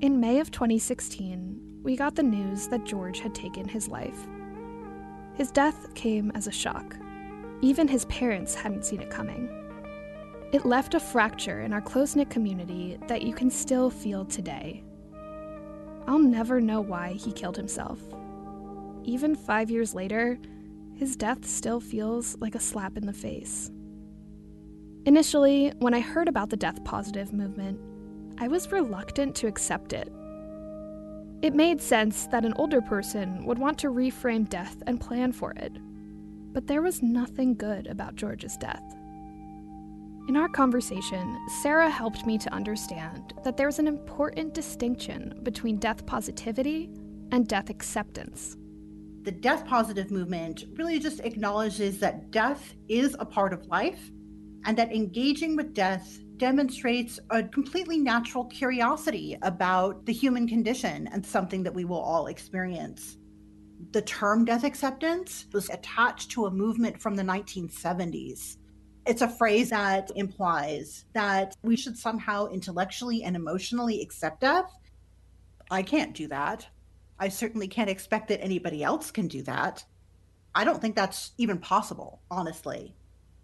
In 0.02 0.20
May 0.20 0.40
of 0.40 0.52
2016, 0.52 1.60
we 1.84 1.96
got 1.96 2.16
the 2.16 2.24
news 2.24 2.68
that 2.68 2.84
George 2.84 3.20
had 3.20 3.34
taken 3.34 3.68
his 3.68 3.88
life. 3.88 4.28
His 5.36 5.52
death 5.52 5.94
came 5.96 6.32
as 6.36 6.48
a 6.48 6.52
shock. 6.52 6.96
Even 7.62 7.88
his 7.88 8.06
parents 8.06 8.56
hadn't 8.56 8.86
seen 8.86 9.02
it 9.02 9.10
coming. 9.10 9.50
It 10.52 10.66
left 10.66 10.94
a 10.94 11.00
fracture 11.00 11.62
in 11.62 11.74
our 11.74 11.82
close 11.82 12.16
knit 12.16 12.30
community 12.30 12.98
that 13.08 13.24
you 13.24 13.34
can 13.34 13.50
still 13.50 13.90
feel 13.90 14.26
today. 14.26 14.84
I'll 16.08 16.20
never 16.20 16.62
know 16.62 16.82
why 16.82 17.14
he 17.14 17.32
killed 17.32 17.58
himself. 17.58 18.00
Even 19.04 19.36
five 19.36 19.70
years 19.72 19.96
later, 19.96 20.38
his 20.96 21.16
death 21.16 21.46
still 21.46 21.80
feels 21.80 22.38
like 22.40 22.56
a 22.56 22.60
slap 22.60 22.98
in 22.98 23.06
the 23.06 23.14
face. 23.14 23.70
Initially, 25.06 25.72
when 25.80 25.94
I 25.94 26.00
heard 26.00 26.28
about 26.28 26.50
the 26.50 26.58
death 26.58 26.84
positive 26.84 27.32
movement, 27.34 27.80
I 28.38 28.48
was 28.48 28.72
reluctant 28.72 29.36
to 29.36 29.48
accept 29.48 29.94
it. 29.94 30.12
It 31.42 31.54
made 31.54 31.82
sense 31.82 32.28
that 32.28 32.46
an 32.46 32.54
older 32.56 32.82
person 32.82 33.46
would 33.46 33.60
want 33.60 33.78
to 33.80 33.92
reframe 33.92 34.50
death 34.50 34.82
and 34.88 35.00
plan 35.00 35.32
for 35.32 35.52
it. 35.52 35.74
But 36.54 36.68
there 36.68 36.82
was 36.82 37.04
nothing 37.04 37.56
good 37.56 37.88
about 37.88 38.16
George's 38.16 38.58
death. 38.58 38.84
In 40.28 40.36
our 40.36 40.50
conversation, 40.50 41.38
Sarah 41.62 41.90
helped 41.90 42.26
me 42.26 42.38
to 42.40 42.54
understand 42.54 43.34
that 43.44 43.58
there's 43.58 43.78
an 43.78 43.88
important 43.88 44.56
distinction 44.56 45.40
between 45.44 45.78
death 45.78 46.06
positivity 46.06 46.90
and 47.32 47.48
death 47.48 47.70
acceptance 47.70 48.58
the 49.26 49.32
death 49.32 49.66
positive 49.66 50.12
movement 50.12 50.66
really 50.76 51.00
just 51.00 51.20
acknowledges 51.22 51.98
that 51.98 52.30
death 52.30 52.76
is 52.88 53.16
a 53.20 53.26
part 53.26 53.54
of 53.54 53.66
life 53.66 54.12
and 54.66 54.78
that 54.78 54.94
engaging 54.94 55.56
with 55.56 55.74
death 55.74 56.20
demonstrates 56.38 57.20
a 57.32 57.42
completely 57.42 57.98
natural 57.98 58.46
curiosity 58.46 59.36
about 59.42 60.06
the 60.06 60.14
human 60.14 60.48
condition 60.48 61.08
and 61.12 61.26
something 61.26 61.64
that 61.64 61.74
we 61.74 61.86
will 61.86 62.00
all 62.00 62.28
experience. 62.28 63.18
The 63.94 64.04
term 64.04 64.46
death 64.46 64.64
acceptance 64.64 65.48
was 65.54 65.72
attached 65.72 66.30
to 66.32 66.46
a 66.46 66.52
movement 66.52 67.02
from 67.02 67.16
the 67.16 67.24
1970s. 67.24 68.58
It's 69.08 69.24
a 69.24 69.28
phrase 69.28 69.72
that 69.72 70.12
implies 70.16 71.06
that 71.14 71.56
we 71.64 71.76
should 71.76 71.98
somehow 71.98 72.48
intellectually 72.48 73.24
and 73.24 73.36
emotionally 73.36 74.02
accept 74.02 74.42
death. 74.42 74.72
I 75.72 75.82
can't 75.82 76.14
do 76.14 76.28
that. 76.28 76.68
I 77.20 77.30
certainly 77.30 77.68
can't 77.68 77.90
expect 77.90 78.28
that 78.28 78.44
anybody 78.44 78.84
else 78.84 79.12
can 79.12 79.28
do 79.28 79.42
that. 79.44 79.84
I 80.54 80.64
don't 80.64 80.82
think 80.82 80.96
that's 80.96 81.32
even 81.38 81.58
possible, 81.58 82.22
honestly. 82.30 82.96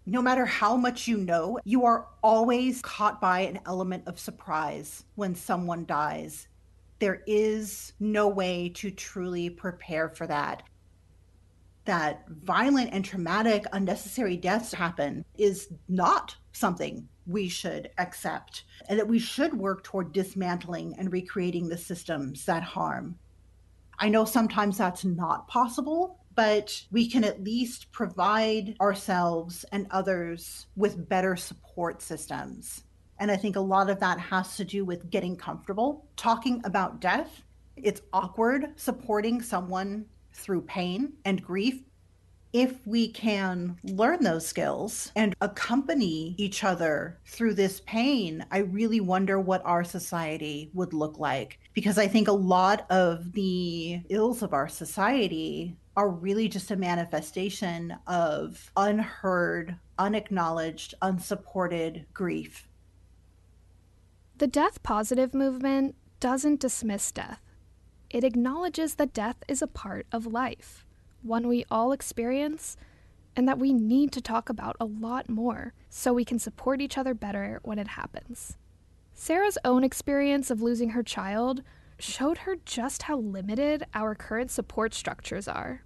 No 0.04 0.20
matter 0.20 0.44
how 0.44 0.76
much 0.76 1.06
you 1.06 1.16
know, 1.16 1.58
you 1.64 1.84
are 1.84 2.08
always 2.22 2.82
caught 2.82 3.20
by 3.20 3.40
an 3.40 3.60
element 3.66 4.04
of 4.06 4.18
surprise 4.18 5.04
when 5.14 5.34
someone 5.34 5.84
dies. 5.84 6.48
There 6.98 7.22
is 7.26 7.92
no 8.00 8.28
way 8.28 8.70
to 8.76 8.90
truly 8.90 9.50
prepare 9.50 10.08
for 10.08 10.26
that. 10.26 10.64
That 11.84 12.24
violent 12.28 12.90
and 12.92 13.04
traumatic, 13.04 13.64
unnecessary 13.72 14.36
deaths 14.36 14.72
happen 14.72 15.24
is 15.36 15.68
not 15.88 16.36
something 16.52 17.08
we 17.26 17.48
should 17.48 17.90
accept, 17.98 18.64
and 18.88 18.98
that 18.98 19.08
we 19.08 19.18
should 19.18 19.54
work 19.54 19.82
toward 19.82 20.12
dismantling 20.12 20.94
and 20.98 21.12
recreating 21.12 21.68
the 21.68 21.78
systems 21.78 22.44
that 22.44 22.62
harm. 22.62 23.18
I 24.02 24.08
know 24.08 24.24
sometimes 24.24 24.78
that's 24.78 25.04
not 25.04 25.46
possible, 25.46 26.18
but 26.34 26.82
we 26.90 27.08
can 27.08 27.22
at 27.22 27.44
least 27.44 27.92
provide 27.92 28.74
ourselves 28.80 29.64
and 29.70 29.86
others 29.92 30.66
with 30.74 31.08
better 31.08 31.36
support 31.36 32.02
systems. 32.02 32.82
And 33.20 33.30
I 33.30 33.36
think 33.36 33.54
a 33.54 33.60
lot 33.60 33.88
of 33.88 34.00
that 34.00 34.18
has 34.18 34.56
to 34.56 34.64
do 34.64 34.84
with 34.84 35.08
getting 35.08 35.36
comfortable 35.36 36.04
talking 36.16 36.60
about 36.64 37.00
death. 37.00 37.44
It's 37.76 38.02
awkward 38.12 38.72
supporting 38.74 39.40
someone 39.40 40.06
through 40.32 40.62
pain 40.62 41.12
and 41.24 41.40
grief. 41.40 41.84
If 42.52 42.86
we 42.86 43.08
can 43.08 43.78
learn 43.82 44.22
those 44.22 44.46
skills 44.46 45.10
and 45.16 45.34
accompany 45.40 46.34
each 46.36 46.64
other 46.64 47.18
through 47.26 47.54
this 47.54 47.80
pain, 47.86 48.44
I 48.50 48.58
really 48.58 49.00
wonder 49.00 49.40
what 49.40 49.64
our 49.64 49.84
society 49.84 50.70
would 50.74 50.92
look 50.92 51.18
like. 51.18 51.58
Because 51.72 51.96
I 51.96 52.08
think 52.08 52.28
a 52.28 52.32
lot 52.32 52.84
of 52.90 53.32
the 53.32 54.02
ills 54.10 54.42
of 54.42 54.52
our 54.52 54.68
society 54.68 55.78
are 55.96 56.10
really 56.10 56.46
just 56.48 56.70
a 56.70 56.76
manifestation 56.76 57.96
of 58.06 58.70
unheard, 58.76 59.76
unacknowledged, 59.98 60.94
unsupported 61.00 62.04
grief. 62.12 62.68
The 64.36 64.46
death 64.46 64.82
positive 64.82 65.32
movement 65.34 65.94
doesn't 66.20 66.60
dismiss 66.60 67.12
death. 67.12 67.40
It 68.10 68.24
acknowledges 68.24 68.96
that 68.96 69.14
death 69.14 69.36
is 69.48 69.62
a 69.62 69.66
part 69.66 70.06
of 70.12 70.26
life, 70.26 70.81
one 71.22 71.48
we 71.48 71.64
all 71.70 71.92
experience, 71.92 72.76
and 73.34 73.48
that 73.48 73.58
we 73.58 73.72
need 73.72 74.12
to 74.12 74.20
talk 74.20 74.48
about 74.48 74.76
a 74.78 74.84
lot 74.84 75.28
more 75.28 75.72
so 75.88 76.12
we 76.12 76.24
can 76.24 76.38
support 76.38 76.80
each 76.80 76.98
other 76.98 77.14
better 77.14 77.60
when 77.62 77.78
it 77.78 77.88
happens. 77.88 78.56
Sarah's 79.14 79.58
own 79.64 79.84
experience 79.84 80.50
of 80.50 80.62
losing 80.62 80.90
her 80.90 81.02
child 81.02 81.62
showed 81.98 82.38
her 82.38 82.56
just 82.64 83.04
how 83.04 83.18
limited 83.18 83.84
our 83.94 84.14
current 84.14 84.50
support 84.50 84.94
structures 84.94 85.46
are. 85.46 85.82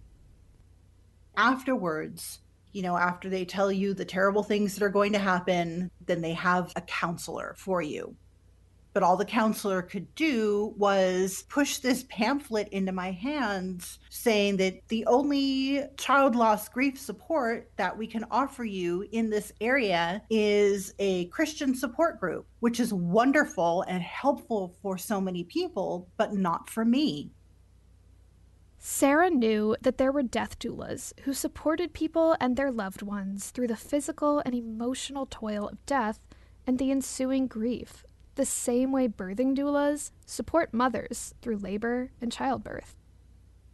Afterwards, 1.37 2.41
you 2.73 2.83
know, 2.83 2.97
after 2.97 3.29
they 3.29 3.45
tell 3.45 3.71
you 3.71 3.95
the 3.95 4.05
terrible 4.05 4.43
things 4.43 4.75
that 4.75 4.85
are 4.85 4.91
going 4.91 5.13
to 5.13 5.19
happen, 5.19 5.91
then 6.05 6.21
they 6.21 6.33
have 6.33 6.73
a 6.77 6.81
counselor 6.81 7.55
for 7.59 7.83
you. 7.83 8.17
But 8.97 9.03
all 9.03 9.19
the 9.19 9.27
counselor 9.27 9.83
could 9.83 10.15
do 10.15 10.73
was 10.79 11.45
push 11.51 11.81
this 11.81 12.07
pamphlet 12.09 12.69
into 12.69 12.93
my 12.93 13.11
hands 13.11 13.99
saying 14.09 14.57
that 14.57 14.89
the 14.89 15.05
only 15.05 15.83
child 15.99 16.35
loss 16.35 16.67
grief 16.71 16.99
support 16.99 17.71
that 17.77 17.99
we 17.99 18.07
can 18.07 18.25
offer 18.31 18.65
you 18.65 19.07
in 19.13 19.29
this 19.29 19.53
area 19.61 20.23
is 20.31 20.95
a 20.99 21.27
Christian 21.27 21.75
support 21.75 22.19
group, 22.19 22.47
which 22.61 22.81
is 22.81 22.95
wonderful 22.95 23.83
and 23.83 24.03
helpful 24.03 24.75
for 24.81 24.97
so 24.97 25.21
many 25.21 25.45
people, 25.45 26.09
but 26.17 26.33
not 26.33 26.71
for 26.71 26.87
me. 26.87 27.33
Sarah 28.79 29.29
knew 29.29 29.77
that 29.83 29.99
there 29.99 30.11
were 30.11 30.23
death 30.23 30.59
doulas 30.59 31.13
who 31.25 31.35
supported 31.35 31.93
people 31.93 32.35
and 32.41 32.57
their 32.57 32.73
loved 32.73 33.03
ones 33.03 33.51
through 33.51 33.67
the 33.67 33.77
physical 33.77 34.41
and 34.47 34.55
emotional 34.55 35.27
toil 35.27 35.69
of 35.69 35.85
death 35.85 36.19
and 36.67 36.79
the 36.79 36.91
ensuing 36.91 37.47
grief 37.47 38.06
the 38.37 38.47
same 38.47 38.93
way 38.93 39.09
birthing 39.09 39.57
doulas 39.57 40.13
support 40.25 40.73
mothers 40.73 41.35
through 41.43 41.59
labor 41.59 42.13
and 42.21 42.31
childbirth. 42.31 42.97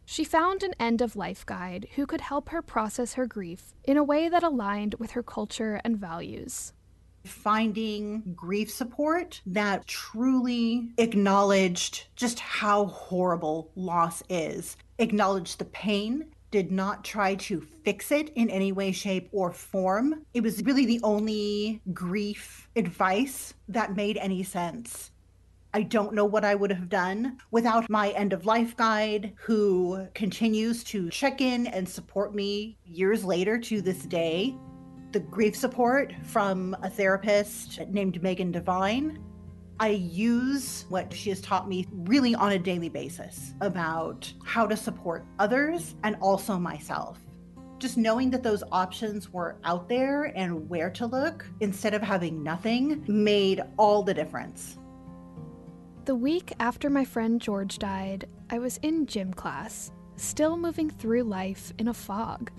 She 0.05 0.23
found 0.23 0.63
an 0.63 0.73
end 0.79 1.01
of 1.01 1.15
life 1.15 1.45
guide 1.45 1.87
who 1.95 2.05
could 2.05 2.21
help 2.21 2.49
her 2.49 2.61
process 2.61 3.13
her 3.13 3.25
grief 3.25 3.73
in 3.83 3.95
a 3.95 4.03
way 4.03 4.27
that 4.27 4.43
aligned 4.43 4.95
with 4.95 5.11
her 5.11 5.23
culture 5.23 5.79
and 5.83 5.97
values. 5.97 6.73
Finding 7.25 8.33
grief 8.35 8.69
support 8.69 9.41
that 9.45 9.87
truly 9.87 10.89
acknowledged 10.97 12.07
just 12.17 12.39
how 12.39 12.87
horrible 12.87 13.71
loss 13.75 14.23
is, 14.27 14.75
acknowledged 14.99 15.57
the 15.57 15.65
pain 15.65 16.32
did 16.53 16.71
not 16.71 17.03
try 17.03 17.33
to 17.33 17.59
fix 17.83 18.11
it 18.11 18.29
in 18.35 18.47
any 18.51 18.71
way, 18.71 18.91
shape, 18.91 19.27
or 19.31 19.51
form. 19.51 20.23
It 20.35 20.43
was 20.43 20.61
really 20.61 20.85
the 20.85 20.99
only 21.01 21.81
grief 21.91 22.69
advice 22.75 23.55
that 23.69 23.95
made 23.95 24.17
any 24.17 24.43
sense. 24.43 25.09
I 25.73 25.81
don't 25.81 26.13
know 26.13 26.25
what 26.25 26.45
I 26.45 26.53
would 26.53 26.69
have 26.69 26.89
done 26.89 27.39
without 27.49 27.89
my 27.89 28.11
end 28.11 28.33
of 28.33 28.45
life 28.45 28.77
guide, 28.77 29.33
who 29.35 30.07
continues 30.13 30.83
to 30.83 31.09
check 31.09 31.41
in 31.41 31.65
and 31.65 31.89
support 31.89 32.35
me 32.35 32.77
years 32.85 33.25
later 33.25 33.57
to 33.57 33.81
this 33.81 34.05
day. 34.05 34.55
The 35.11 35.21
grief 35.21 35.55
support 35.55 36.13
from 36.21 36.77
a 36.83 36.89
therapist 36.91 37.79
named 37.89 38.21
Megan 38.21 38.51
Devine, 38.51 39.17
I 39.79 39.89
use 39.89 40.85
what 40.89 41.11
she 41.11 41.29
has 41.29 41.41
taught 41.41 41.67
me 41.67 41.87
really 41.91 42.35
on 42.35 42.51
a 42.51 42.59
daily 42.59 42.89
basis 42.89 43.53
about 43.59 44.31
how 44.45 44.67
to 44.67 44.77
support 44.77 45.25
others 45.39 45.95
and 46.03 46.15
also 46.21 46.57
myself. 46.57 47.19
Just 47.79 47.97
knowing 47.97 48.29
that 48.29 48.43
those 48.43 48.63
options 48.71 49.33
were 49.33 49.57
out 49.63 49.89
there 49.89 50.25
and 50.35 50.69
where 50.69 50.89
to 50.91 51.05
look 51.05 51.45
instead 51.59 51.93
of 51.93 52.01
having 52.01 52.43
nothing 52.43 53.03
made 53.07 53.61
all 53.77 54.03
the 54.03 54.13
difference. 54.13 54.77
The 56.05 56.15
week 56.15 56.53
after 56.59 56.89
my 56.89 57.03
friend 57.03 57.41
George 57.41 57.79
died, 57.79 58.27
I 58.49 58.59
was 58.59 58.77
in 58.83 59.05
gym 59.05 59.33
class, 59.33 59.91
still 60.17 60.55
moving 60.55 60.89
through 60.89 61.23
life 61.23 61.73
in 61.77 61.87
a 61.87 61.93
fog, 61.93 62.51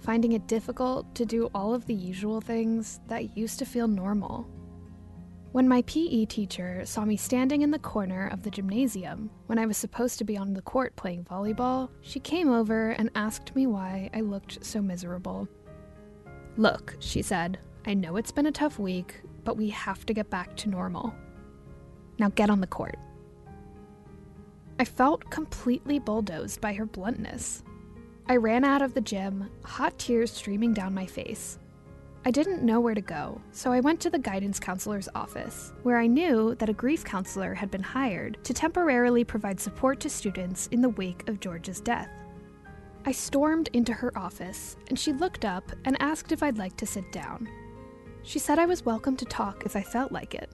finding 0.00 0.32
it 0.32 0.46
difficult 0.46 1.14
to 1.16 1.26
do 1.26 1.50
all 1.54 1.74
of 1.74 1.86
the 1.86 1.94
usual 1.94 2.40
things 2.40 3.00
that 3.08 3.36
used 3.36 3.58
to 3.58 3.66
feel 3.66 3.88
normal. 3.88 4.48
When 5.52 5.68
my 5.68 5.82
PE 5.82 6.24
teacher 6.24 6.80
saw 6.86 7.04
me 7.04 7.18
standing 7.18 7.60
in 7.60 7.70
the 7.70 7.78
corner 7.78 8.26
of 8.28 8.42
the 8.42 8.50
gymnasium 8.50 9.28
when 9.48 9.58
I 9.58 9.66
was 9.66 9.76
supposed 9.76 10.16
to 10.16 10.24
be 10.24 10.38
on 10.38 10.54
the 10.54 10.62
court 10.62 10.96
playing 10.96 11.24
volleyball, 11.24 11.90
she 12.00 12.20
came 12.20 12.50
over 12.50 12.92
and 12.92 13.10
asked 13.14 13.54
me 13.54 13.66
why 13.66 14.08
I 14.14 14.22
looked 14.22 14.64
so 14.64 14.80
miserable. 14.80 15.46
Look, 16.56 16.96
she 17.00 17.20
said, 17.20 17.58
I 17.86 17.92
know 17.92 18.16
it's 18.16 18.32
been 18.32 18.46
a 18.46 18.52
tough 18.52 18.78
week, 18.78 19.20
but 19.44 19.58
we 19.58 19.68
have 19.68 20.06
to 20.06 20.14
get 20.14 20.30
back 20.30 20.56
to 20.56 20.70
normal. 20.70 21.14
Now 22.18 22.30
get 22.30 22.48
on 22.48 22.62
the 22.62 22.66
court. 22.66 22.96
I 24.78 24.86
felt 24.86 25.28
completely 25.28 25.98
bulldozed 25.98 26.62
by 26.62 26.72
her 26.72 26.86
bluntness. 26.86 27.62
I 28.26 28.36
ran 28.36 28.64
out 28.64 28.80
of 28.80 28.94
the 28.94 29.02
gym, 29.02 29.50
hot 29.64 29.98
tears 29.98 30.32
streaming 30.32 30.72
down 30.72 30.94
my 30.94 31.04
face. 31.04 31.58
I 32.24 32.30
didn't 32.30 32.62
know 32.62 32.78
where 32.78 32.94
to 32.94 33.00
go, 33.00 33.40
so 33.50 33.72
I 33.72 33.80
went 33.80 33.98
to 34.02 34.10
the 34.10 34.18
guidance 34.18 34.60
counselor's 34.60 35.08
office, 35.12 35.72
where 35.82 35.98
I 35.98 36.06
knew 36.06 36.54
that 36.54 36.68
a 36.68 36.72
grief 36.72 37.04
counselor 37.04 37.52
had 37.52 37.68
been 37.68 37.82
hired 37.82 38.38
to 38.44 38.54
temporarily 38.54 39.24
provide 39.24 39.58
support 39.58 39.98
to 40.00 40.08
students 40.08 40.68
in 40.68 40.80
the 40.80 40.90
wake 40.90 41.28
of 41.28 41.40
George's 41.40 41.80
death. 41.80 42.10
I 43.04 43.10
stormed 43.10 43.70
into 43.72 43.92
her 43.92 44.16
office, 44.16 44.76
and 44.86 44.96
she 44.96 45.12
looked 45.12 45.44
up 45.44 45.72
and 45.84 46.00
asked 46.00 46.30
if 46.30 46.44
I'd 46.44 46.58
like 46.58 46.76
to 46.76 46.86
sit 46.86 47.10
down. 47.10 47.48
She 48.22 48.38
said 48.38 48.56
I 48.60 48.66
was 48.66 48.84
welcome 48.84 49.16
to 49.16 49.24
talk 49.24 49.64
if 49.66 49.74
I 49.74 49.82
felt 49.82 50.12
like 50.12 50.36
it. 50.36 50.48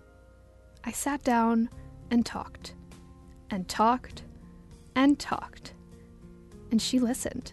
I 0.85 0.93
sat 0.93 1.23
down 1.23 1.69
and 2.11 2.25
talked, 2.25 2.77
and 3.51 3.69
talked, 3.69 4.23
and 4.97 5.19
talked, 5.19 5.75
and 6.71 6.81
she 6.81 6.99
listened. 6.99 7.53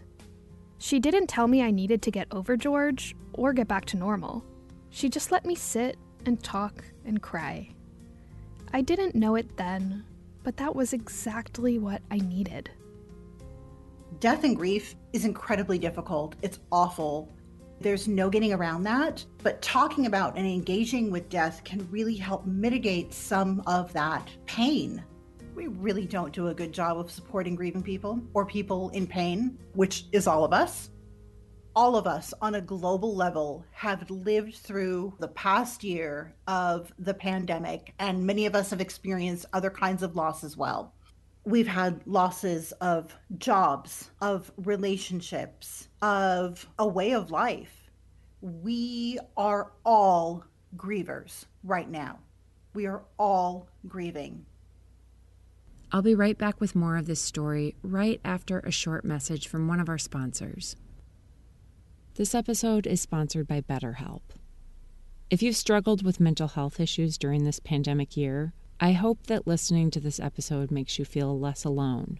She 0.78 1.00
didn't 1.00 1.26
tell 1.26 1.48
me 1.48 1.62
I 1.62 1.70
needed 1.70 2.00
to 2.02 2.10
get 2.10 2.28
over 2.30 2.56
George 2.56 3.14
or 3.36 3.52
get 3.52 3.68
back 3.68 3.84
to 3.86 3.96
normal. 3.96 4.44
She 4.90 5.08
just 5.08 5.30
let 5.30 5.44
me 5.44 5.54
sit 5.54 5.96
and 6.24 6.42
talk 6.42 6.84
and 7.04 7.22
cry. 7.22 7.68
I 8.72 8.82
didn't 8.82 9.14
know 9.14 9.36
it 9.36 9.56
then, 9.56 10.04
but 10.42 10.56
that 10.56 10.74
was 10.74 10.92
exactly 10.92 11.78
what 11.78 12.02
I 12.10 12.18
needed. 12.18 12.70
Death 14.20 14.44
and 14.44 14.56
grief 14.56 14.94
is 15.12 15.24
incredibly 15.24 15.78
difficult. 15.78 16.36
It's 16.42 16.60
awful. 16.72 17.32
There's 17.80 18.08
no 18.08 18.30
getting 18.30 18.52
around 18.52 18.84
that. 18.84 19.24
But 19.42 19.60
talking 19.60 20.06
about 20.06 20.36
and 20.36 20.46
engaging 20.46 21.10
with 21.10 21.28
death 21.28 21.62
can 21.64 21.86
really 21.90 22.16
help 22.16 22.46
mitigate 22.46 23.12
some 23.12 23.62
of 23.66 23.92
that 23.92 24.30
pain 24.46 25.04
we 25.56 25.68
really 25.68 26.04
don't 26.04 26.32
do 26.32 26.48
a 26.48 26.54
good 26.54 26.70
job 26.70 26.98
of 26.98 27.10
supporting 27.10 27.56
grieving 27.56 27.82
people 27.82 28.20
or 28.34 28.44
people 28.44 28.90
in 28.90 29.06
pain, 29.06 29.58
which 29.72 30.04
is 30.12 30.26
all 30.26 30.44
of 30.44 30.52
us. 30.52 30.90
All 31.76 31.94
of 31.94 32.06
us 32.06 32.32
on 32.40 32.54
a 32.54 32.62
global 32.62 33.14
level 33.14 33.62
have 33.70 34.10
lived 34.10 34.54
through 34.54 35.12
the 35.20 35.28
past 35.28 35.84
year 35.84 36.34
of 36.48 36.90
the 36.98 37.12
pandemic, 37.12 37.92
and 37.98 38.26
many 38.26 38.46
of 38.46 38.54
us 38.54 38.70
have 38.70 38.80
experienced 38.80 39.44
other 39.52 39.68
kinds 39.68 40.02
of 40.02 40.16
loss 40.16 40.42
as 40.42 40.56
well. 40.56 40.94
We've 41.44 41.66
had 41.68 42.00
losses 42.06 42.72
of 42.80 43.14
jobs, 43.36 44.10
of 44.22 44.50
relationships, 44.56 45.88
of 46.00 46.66
a 46.78 46.88
way 46.88 47.12
of 47.12 47.30
life. 47.30 47.90
We 48.40 49.18
are 49.36 49.70
all 49.84 50.44
grievers 50.78 51.44
right 51.62 51.90
now. 51.90 52.20
We 52.72 52.86
are 52.86 53.02
all 53.18 53.68
grieving. 53.86 54.46
I'll 55.92 56.00
be 56.00 56.14
right 56.14 56.38
back 56.38 56.58
with 56.58 56.74
more 56.74 56.96
of 56.96 57.06
this 57.06 57.20
story 57.20 57.76
right 57.82 58.18
after 58.24 58.60
a 58.60 58.70
short 58.70 59.04
message 59.04 59.46
from 59.46 59.68
one 59.68 59.78
of 59.78 59.90
our 59.90 59.98
sponsors. 59.98 60.74
This 62.16 62.34
episode 62.34 62.86
is 62.86 63.02
sponsored 63.02 63.46
by 63.46 63.60
BetterHelp. 63.60 64.22
If 65.28 65.42
you've 65.42 65.54
struggled 65.54 66.02
with 66.02 66.18
mental 66.18 66.48
health 66.48 66.80
issues 66.80 67.18
during 67.18 67.44
this 67.44 67.60
pandemic 67.60 68.16
year, 68.16 68.54
I 68.80 68.92
hope 68.92 69.26
that 69.26 69.46
listening 69.46 69.90
to 69.90 70.00
this 70.00 70.18
episode 70.18 70.70
makes 70.70 70.98
you 70.98 71.04
feel 71.04 71.38
less 71.38 71.62
alone. 71.62 72.18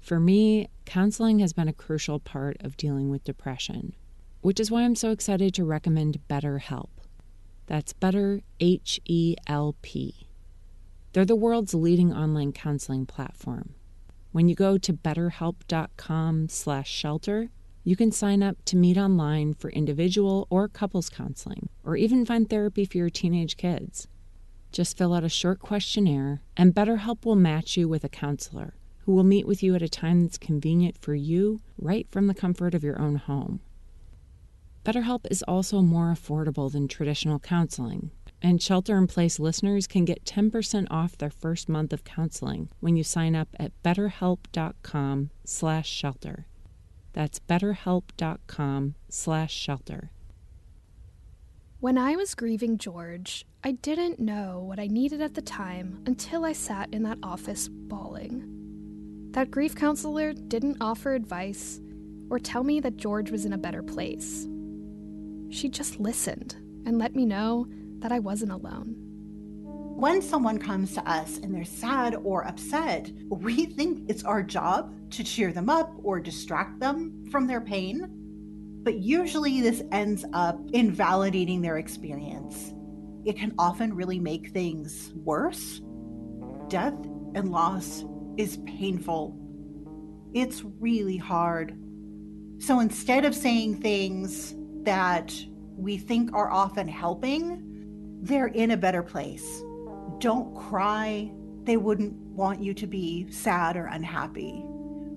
For 0.00 0.18
me, 0.18 0.68
counseling 0.84 1.38
has 1.38 1.52
been 1.52 1.68
a 1.68 1.72
crucial 1.72 2.18
part 2.18 2.56
of 2.58 2.76
dealing 2.76 3.08
with 3.08 3.22
depression, 3.22 3.94
which 4.40 4.58
is 4.58 4.68
why 4.68 4.82
I'm 4.82 4.96
so 4.96 5.12
excited 5.12 5.54
to 5.54 5.64
recommend 5.64 6.18
BetterHelp. 6.28 6.88
That's 7.66 7.92
Better 7.92 8.40
H 8.58 9.00
E 9.04 9.36
L 9.46 9.76
P. 9.80 10.26
They're 11.12 11.24
the 11.24 11.36
world's 11.36 11.72
leading 11.72 12.12
online 12.12 12.52
counseling 12.52 13.06
platform. 13.06 13.76
When 14.32 14.48
you 14.48 14.56
go 14.56 14.76
to 14.78 14.92
betterhelp.com/shelter, 14.92 17.50
you 17.82 17.96
can 17.96 18.12
sign 18.12 18.42
up 18.42 18.62
to 18.66 18.76
meet 18.76 18.98
online 18.98 19.54
for 19.54 19.70
individual 19.70 20.46
or 20.50 20.68
couples 20.68 21.08
counseling, 21.08 21.70
or 21.84 21.96
even 21.96 22.26
find 22.26 22.50
therapy 22.50 22.84
for 22.84 22.98
your 22.98 23.10
teenage 23.10 23.56
kids. 23.56 24.06
Just 24.72 24.96
fill 24.96 25.14
out 25.14 25.24
a 25.24 25.28
short 25.28 25.58
questionnaire, 25.60 26.42
and 26.56 26.74
BetterHelp 26.74 27.24
will 27.24 27.36
match 27.36 27.76
you 27.76 27.88
with 27.88 28.04
a 28.04 28.08
counselor 28.08 28.74
who 29.00 29.12
will 29.12 29.24
meet 29.24 29.46
with 29.46 29.62
you 29.62 29.74
at 29.74 29.82
a 29.82 29.88
time 29.88 30.22
that's 30.22 30.38
convenient 30.38 30.96
for 30.98 31.14
you 31.14 31.60
right 31.78 32.06
from 32.10 32.26
the 32.26 32.34
comfort 32.34 32.74
of 32.74 32.84
your 32.84 33.00
own 33.00 33.16
home. 33.16 33.60
BetterHelp 34.84 35.26
is 35.30 35.42
also 35.44 35.80
more 35.82 36.12
affordable 36.12 36.70
than 36.70 36.86
traditional 36.86 37.38
counseling, 37.38 38.10
and 38.42 38.62
Shelter 38.62 38.96
in 38.96 39.06
Place 39.06 39.38
listeners 39.38 39.86
can 39.86 40.04
get 40.04 40.24
10% 40.24 40.86
off 40.90 41.18
their 41.18 41.30
first 41.30 41.68
month 41.68 41.92
of 41.92 42.04
counseling 42.04 42.70
when 42.80 42.96
you 42.96 43.04
sign 43.04 43.34
up 43.34 43.48
at 43.58 43.72
betterhelp.com/shelter. 43.82 46.46
That's 47.12 47.40
betterhelp.com/shelter. 47.40 50.10
When 51.80 51.96
I 51.96 52.14
was 52.14 52.34
grieving 52.34 52.76
George, 52.78 53.46
I 53.64 53.72
didn't 53.72 54.20
know 54.20 54.60
what 54.60 54.78
I 54.78 54.86
needed 54.86 55.20
at 55.20 55.34
the 55.34 55.42
time 55.42 56.02
until 56.06 56.44
I 56.44 56.52
sat 56.52 56.92
in 56.92 57.02
that 57.04 57.18
office 57.22 57.68
bawling. 57.68 59.30
That 59.32 59.50
grief 59.50 59.74
counselor 59.74 60.32
didn't 60.32 60.80
offer 60.80 61.14
advice 61.14 61.80
or 62.30 62.38
tell 62.38 62.64
me 62.64 62.80
that 62.80 62.96
George 62.96 63.30
was 63.30 63.44
in 63.44 63.52
a 63.52 63.58
better 63.58 63.82
place. 63.82 64.46
She 65.50 65.68
just 65.68 65.98
listened 65.98 66.56
and 66.86 66.98
let 66.98 67.16
me 67.16 67.24
know 67.24 67.66
that 68.00 68.12
I 68.12 68.18
wasn't 68.18 68.52
alone. 68.52 68.96
When 70.00 70.22
someone 70.22 70.56
comes 70.56 70.94
to 70.94 71.06
us 71.06 71.36
and 71.36 71.54
they're 71.54 71.62
sad 71.62 72.16
or 72.24 72.46
upset, 72.46 73.10
we 73.28 73.66
think 73.66 74.08
it's 74.08 74.24
our 74.24 74.42
job 74.42 74.94
to 75.10 75.22
cheer 75.22 75.52
them 75.52 75.68
up 75.68 75.92
or 76.02 76.20
distract 76.20 76.80
them 76.80 77.26
from 77.30 77.46
their 77.46 77.60
pain. 77.60 78.08
But 78.82 79.00
usually, 79.00 79.60
this 79.60 79.82
ends 79.92 80.24
up 80.32 80.58
invalidating 80.72 81.60
their 81.60 81.76
experience. 81.76 82.72
It 83.26 83.36
can 83.36 83.54
often 83.58 83.92
really 83.92 84.18
make 84.18 84.52
things 84.52 85.12
worse. 85.16 85.82
Death 86.68 86.96
and 87.34 87.50
loss 87.50 88.02
is 88.38 88.56
painful. 88.64 89.36
It's 90.32 90.64
really 90.64 91.18
hard. 91.18 91.78
So 92.56 92.80
instead 92.80 93.26
of 93.26 93.34
saying 93.34 93.82
things 93.82 94.54
that 94.84 95.30
we 95.76 95.98
think 95.98 96.32
are 96.32 96.50
often 96.50 96.88
helping, 96.88 97.66
they're 98.22 98.46
in 98.46 98.70
a 98.70 98.78
better 98.78 99.02
place. 99.02 99.62
Don't 100.20 100.54
cry. 100.54 101.32
They 101.64 101.78
wouldn't 101.78 102.12
want 102.12 102.62
you 102.62 102.74
to 102.74 102.86
be 102.86 103.26
sad 103.30 103.76
or 103.76 103.86
unhappy. 103.86 104.62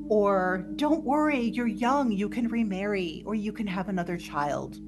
Or 0.08 0.66
don't 0.76 1.04
worry, 1.04 1.42
you're 1.42 1.68
young, 1.68 2.12
you 2.12 2.30
can 2.30 2.48
remarry, 2.48 3.24
or 3.26 3.36
you 3.36 3.52
can 3.52 3.68
have 3.68 3.90
another 3.90 4.18
child. 4.18 4.80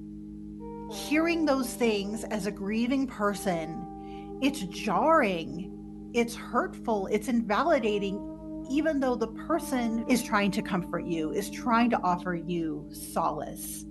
Hearing 0.91 1.45
those 1.45 1.73
things 1.73 2.23
as 2.25 2.45
a 2.45 2.51
grieving 2.51 3.08
person, 3.08 4.39
it's 4.41 4.62
jarring, 4.63 6.12
it's 6.13 6.36
hurtful, 6.36 7.08
it's 7.08 7.28
invalidating, 7.28 8.65
even 8.69 8.99
though 8.99 9.15
the 9.15 9.28
person 9.28 10.06
is 10.08 10.23
trying 10.23 10.51
to 10.51 10.62
comfort 10.62 11.06
you, 11.06 11.32
is 11.32 11.49
trying 11.49 11.89
to 11.89 12.01
offer 12.01 12.36
you 12.36 12.88
solace. 12.91 13.86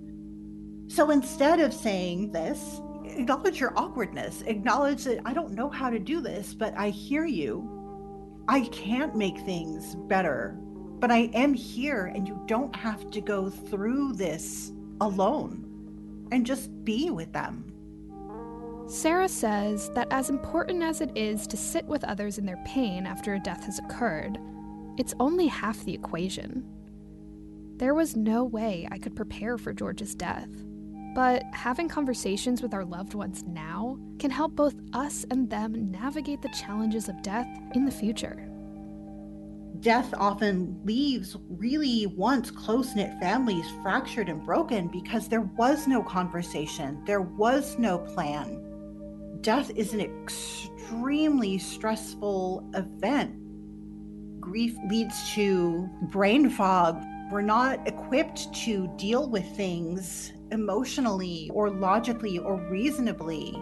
So 0.87 1.11
instead 1.11 1.59
of 1.59 1.73
saying 1.73 2.31
this, 2.31 2.81
acknowledge 3.17 3.59
your 3.59 3.73
awkwardness. 3.77 4.43
Acknowledge 4.47 5.03
that 5.05 5.21
I 5.25 5.33
don't 5.33 5.53
know 5.53 5.69
how 5.69 5.89
to 5.89 5.99
do 5.99 6.21
this, 6.21 6.53
but 6.53 6.77
I 6.77 6.89
hear 6.89 7.25
you. 7.25 7.69
I 8.47 8.61
can't 8.61 9.15
make 9.15 9.39
things 9.39 9.95
better, 9.95 10.55
but 10.99 11.11
I 11.11 11.29
am 11.33 11.53
here, 11.53 12.05
and 12.05 12.27
you 12.27 12.39
don't 12.45 12.75
have 12.75 13.09
to 13.11 13.21
go 13.21 13.49
through 13.49 14.13
this 14.13 14.71
alone. 15.01 16.27
And 16.31 16.45
just 16.45 16.69
be 16.83 17.09
with 17.11 17.31
them. 17.33 17.71
Sarah 18.87 19.29
says 19.29 19.89
that 19.95 20.07
as 20.11 20.29
important 20.29 20.83
as 20.83 21.01
it 21.01 21.11
is 21.15 21.47
to 21.47 21.57
sit 21.57 21.85
with 21.85 22.03
others 22.03 22.37
in 22.37 22.45
their 22.45 22.61
pain 22.65 23.07
after 23.07 23.33
a 23.33 23.39
death 23.39 23.63
has 23.65 23.79
occurred, 23.79 24.37
it's 24.97 25.15
only 25.19 25.47
half 25.47 25.83
the 25.83 25.93
equation. 25.93 26.63
There 27.77 27.93
was 27.93 28.15
no 28.15 28.43
way 28.43 28.87
I 28.91 28.99
could 28.99 29.15
prepare 29.15 29.57
for 29.57 29.73
George's 29.73 30.15
death. 30.15 30.49
But 31.15 31.43
having 31.53 31.87
conversations 31.87 32.61
with 32.61 32.73
our 32.73 32.83
loved 32.83 33.13
ones 33.13 33.45
now 33.47 33.97
can 34.19 34.29
help 34.29 34.53
both 34.53 34.75
us 34.91 35.25
and 35.31 35.49
them 35.49 35.89
navigate 35.89 36.41
the 36.41 36.49
challenges 36.49 37.07
of 37.07 37.21
death 37.21 37.47
in 37.73 37.85
the 37.85 37.91
future. 37.91 38.51
Death 39.79 40.13
often 40.17 40.77
leaves 40.83 41.37
really 41.47 42.05
once 42.05 42.51
close 42.51 42.95
knit 42.95 43.17
families 43.21 43.65
fractured 43.81 44.27
and 44.27 44.43
broken 44.43 44.89
because 44.89 45.29
there 45.29 45.49
was 45.57 45.87
no 45.87 46.03
conversation, 46.03 47.01
there 47.05 47.21
was 47.21 47.79
no 47.79 47.99
plan. 47.99 48.61
Death 49.39 49.71
is 49.73 49.93
an 49.93 50.01
extremely 50.01 51.57
stressful 51.57 52.69
event. 52.73 53.37
Grief 54.41 54.75
leads 54.89 55.31
to 55.33 55.89
brain 56.11 56.49
fog. 56.49 57.01
We're 57.31 57.41
not 57.41 57.87
equipped 57.87 58.53
to 58.65 58.89
deal 58.97 59.29
with 59.29 59.45
things 59.55 60.33
emotionally 60.55 61.51
or 61.53 61.69
logically 61.69 62.39
or 62.39 62.55
reasonably. 62.71 63.61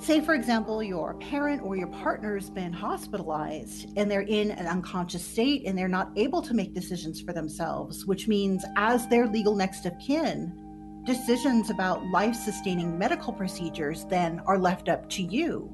Say, 0.00 0.20
for 0.20 0.34
example, 0.34 0.82
your 0.82 1.14
parent 1.14 1.62
or 1.62 1.76
your 1.76 1.86
partner's 1.86 2.50
been 2.50 2.72
hospitalized 2.72 3.92
and 3.96 4.10
they're 4.10 4.22
in 4.22 4.50
an 4.50 4.66
unconscious 4.66 5.24
state 5.24 5.62
and 5.66 5.78
they're 5.78 5.86
not 5.86 6.10
able 6.16 6.42
to 6.42 6.52
make 6.52 6.74
decisions 6.74 7.20
for 7.20 7.32
themselves, 7.32 8.04
which 8.04 8.26
means, 8.26 8.64
as 8.76 9.06
their 9.06 9.28
legal 9.28 9.54
next 9.54 9.86
of 9.86 9.96
kin, 10.04 10.52
decisions 11.04 11.70
about 11.70 12.04
life 12.06 12.34
sustaining 12.34 12.98
medical 12.98 13.32
procedures 13.32 14.04
then 14.06 14.40
are 14.46 14.58
left 14.58 14.88
up 14.88 15.08
to 15.10 15.22
you. 15.22 15.70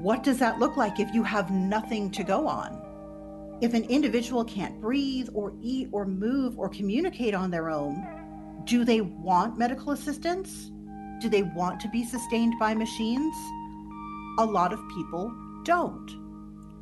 What 0.00 0.24
does 0.24 0.38
that 0.38 0.58
look 0.58 0.76
like 0.76 0.98
if 0.98 1.14
you 1.14 1.22
have 1.22 1.50
nothing 1.50 2.10
to 2.12 2.24
go 2.24 2.48
on? 2.48 2.80
If 3.60 3.74
an 3.74 3.84
individual 3.84 4.44
can't 4.44 4.80
breathe 4.80 5.28
or 5.32 5.54
eat 5.62 5.88
or 5.92 6.04
move 6.04 6.58
or 6.58 6.68
communicate 6.68 7.34
on 7.34 7.50
their 7.50 7.70
own, 7.70 8.21
do 8.64 8.84
they 8.84 9.00
want 9.00 9.58
medical 9.58 9.92
assistance? 9.92 10.70
Do 11.20 11.28
they 11.28 11.42
want 11.42 11.80
to 11.80 11.88
be 11.88 12.04
sustained 12.04 12.54
by 12.58 12.74
machines? 12.74 13.34
A 14.38 14.44
lot 14.44 14.72
of 14.72 14.80
people 14.94 15.32
don't. 15.64 16.10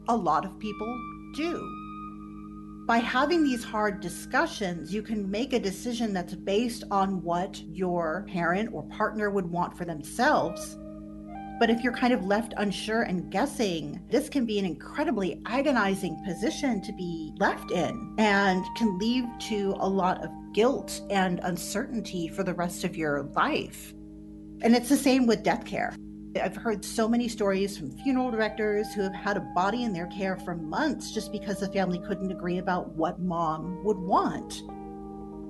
A 0.09 0.17
lot 0.17 0.45
of 0.45 0.59
people 0.59 0.99
do. 1.35 2.85
By 2.87 2.99
having 2.99 3.45
these 3.45 3.63
hard 3.63 4.01
discussions, 4.01 4.93
you 4.93 5.03
can 5.03 5.31
make 5.31 5.53
a 5.53 5.61
decision 5.61 6.13
that's 6.13 6.35
based 6.35 6.85
on 6.91 7.23
what 7.23 7.63
your 7.69 8.27
parent 8.29 8.71
or 8.73 8.83
partner 8.85 9.31
would 9.31 9.47
want 9.47 9.77
for 9.77 9.85
themselves. 9.85 10.77
But 11.61 11.69
if 11.69 11.85
you're 11.85 11.93
kind 11.93 12.15
of 12.15 12.25
left 12.25 12.55
unsure 12.57 13.03
and 13.03 13.31
guessing, 13.31 14.01
this 14.09 14.31
can 14.31 14.47
be 14.47 14.59
an 14.59 14.65
incredibly 14.65 15.43
agonizing 15.45 16.25
position 16.25 16.81
to 16.81 16.93
be 16.95 17.35
left 17.37 17.71
in 17.71 18.15
and 18.17 18.65
can 18.77 18.99
lead 18.99 19.27
to 19.41 19.77
a 19.79 19.87
lot 19.87 20.25
of 20.25 20.31
guilt 20.55 21.03
and 21.11 21.39
uncertainty 21.43 22.29
for 22.29 22.45
the 22.45 22.55
rest 22.55 22.83
of 22.83 22.97
your 22.97 23.25
life. 23.35 23.93
And 24.63 24.75
it's 24.75 24.89
the 24.89 24.97
same 24.97 25.27
with 25.27 25.43
death 25.43 25.67
care. 25.67 25.95
I've 26.43 26.57
heard 26.57 26.83
so 26.83 27.07
many 27.07 27.29
stories 27.29 27.77
from 27.77 27.91
funeral 27.91 28.31
directors 28.31 28.95
who 28.95 29.03
have 29.03 29.15
had 29.15 29.37
a 29.37 29.47
body 29.55 29.85
in 29.85 29.93
their 29.93 30.07
care 30.07 30.39
for 30.39 30.55
months 30.55 31.13
just 31.13 31.31
because 31.31 31.61
the 31.61 31.69
family 31.69 31.99
couldn't 31.99 32.33
agree 32.33 32.57
about 32.57 32.97
what 32.97 33.21
mom 33.21 33.85
would 33.85 33.99
want. 33.99 34.63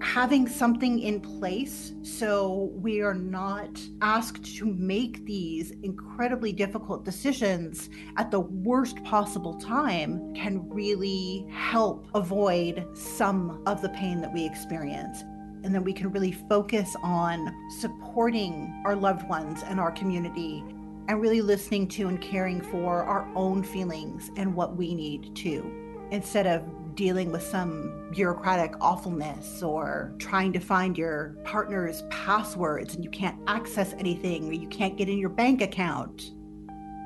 Having 0.01 0.49
something 0.49 0.99
in 1.01 1.21
place 1.21 1.93
so 2.03 2.73
we 2.75 3.01
are 3.01 3.15
not 3.15 3.81
asked 4.01 4.57
to 4.57 4.65
make 4.65 5.25
these 5.27 5.73
incredibly 5.83 6.53
difficult 6.53 7.05
decisions 7.05 7.91
at 8.17 8.31
the 8.31 8.41
worst 8.41 9.03
possible 9.05 9.55
time 9.55 10.35
can 10.35 10.69
really 10.71 11.47
help 11.51 12.07
avoid 12.15 12.87
some 12.95 13.63
of 13.67 13.83
the 13.83 13.91
pain 13.91 14.21
that 14.23 14.33
we 14.33 14.45
experience. 14.45 15.23
And 15.63 15.75
then 15.75 15.85
we 15.85 15.93
can 15.93 16.11
really 16.11 16.33
focus 16.33 16.97
on 17.03 17.55
supporting 17.79 18.83
our 18.87 18.97
loved 18.97 19.29
ones 19.29 19.63
and 19.67 19.79
our 19.79 19.93
community 19.93 20.65
and 21.09 21.21
really 21.21 21.43
listening 21.43 21.89
to 21.89 22.09
and 22.09 22.21
caring 22.21 22.63
for 22.63 23.03
our 23.03 23.29
own 23.35 23.63
feelings 23.63 24.31
and 24.37 24.55
what 24.55 24.77
we 24.77 24.95
need 24.95 25.35
to 25.37 26.09
instead 26.11 26.47
of 26.47 26.63
dealing 26.95 27.33
with 27.33 27.43
some 27.43 28.11
bureaucratic 28.11 28.75
awfulness 28.81 29.63
or 29.63 30.15
trying 30.19 30.53
to 30.53 30.61
find 30.61 30.97
your 30.97 31.37
partner's 31.45 32.03
passwords 32.11 32.95
and 32.95 33.05
you 33.05 33.11
can't 33.11 33.39
access 33.47 33.93
anything 33.95 34.49
or 34.49 34.53
you 34.53 34.69
can't 34.69 34.97
get 34.97 35.09
in 35.09 35.19
your 35.19 35.31
bank 35.31 35.63
account. 35.63 36.33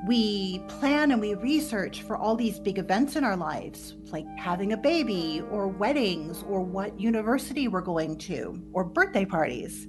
We 0.07 0.59
plan 0.67 1.11
and 1.11 1.19
we 1.19 1.33
research 1.33 2.03
for 2.03 2.15
all 2.15 2.35
these 2.35 2.59
big 2.59 2.77
events 2.77 3.15
in 3.15 3.23
our 3.23 3.35
lives, 3.35 3.95
like 4.11 4.27
having 4.37 4.73
a 4.73 4.77
baby, 4.77 5.41
or 5.49 5.67
weddings, 5.67 6.43
or 6.43 6.61
what 6.61 6.99
university 6.99 7.67
we're 7.67 7.81
going 7.81 8.17
to, 8.19 8.61
or 8.71 8.83
birthday 8.83 9.25
parties. 9.25 9.87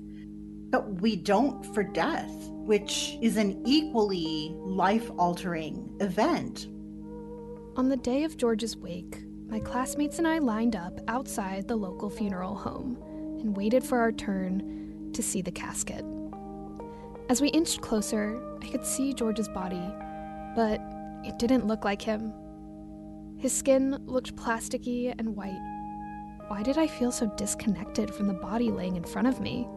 But 0.70 1.02
we 1.02 1.16
don't 1.16 1.62
for 1.74 1.82
death, 1.82 2.32
which 2.48 3.18
is 3.20 3.36
an 3.36 3.62
equally 3.66 4.54
life 4.54 5.10
altering 5.18 5.94
event. 6.00 6.68
On 7.76 7.90
the 7.90 7.96
day 7.98 8.24
of 8.24 8.38
George's 8.38 8.74
wake, 8.74 9.25
my 9.48 9.60
classmates 9.60 10.18
and 10.18 10.26
I 10.26 10.38
lined 10.38 10.74
up 10.74 11.00
outside 11.06 11.68
the 11.68 11.76
local 11.76 12.10
funeral 12.10 12.54
home 12.56 12.98
and 13.40 13.56
waited 13.56 13.84
for 13.84 13.98
our 13.98 14.10
turn 14.10 15.10
to 15.12 15.22
see 15.22 15.40
the 15.40 15.52
casket. 15.52 16.04
As 17.28 17.40
we 17.40 17.48
inched 17.48 17.80
closer, 17.80 18.40
I 18.62 18.66
could 18.68 18.84
see 18.84 19.14
George's 19.14 19.48
body, 19.48 19.82
but 20.56 20.80
it 21.24 21.38
didn't 21.38 21.66
look 21.66 21.84
like 21.84 22.02
him. 22.02 22.32
His 23.38 23.52
skin 23.52 23.98
looked 24.06 24.34
plasticky 24.36 25.14
and 25.16 25.36
white. 25.36 25.60
Why 26.48 26.62
did 26.62 26.78
I 26.78 26.86
feel 26.86 27.12
so 27.12 27.26
disconnected 27.36 28.12
from 28.12 28.26
the 28.26 28.34
body 28.34 28.70
laying 28.70 28.96
in 28.96 29.04
front 29.04 29.28
of 29.28 29.40
me? 29.40 29.68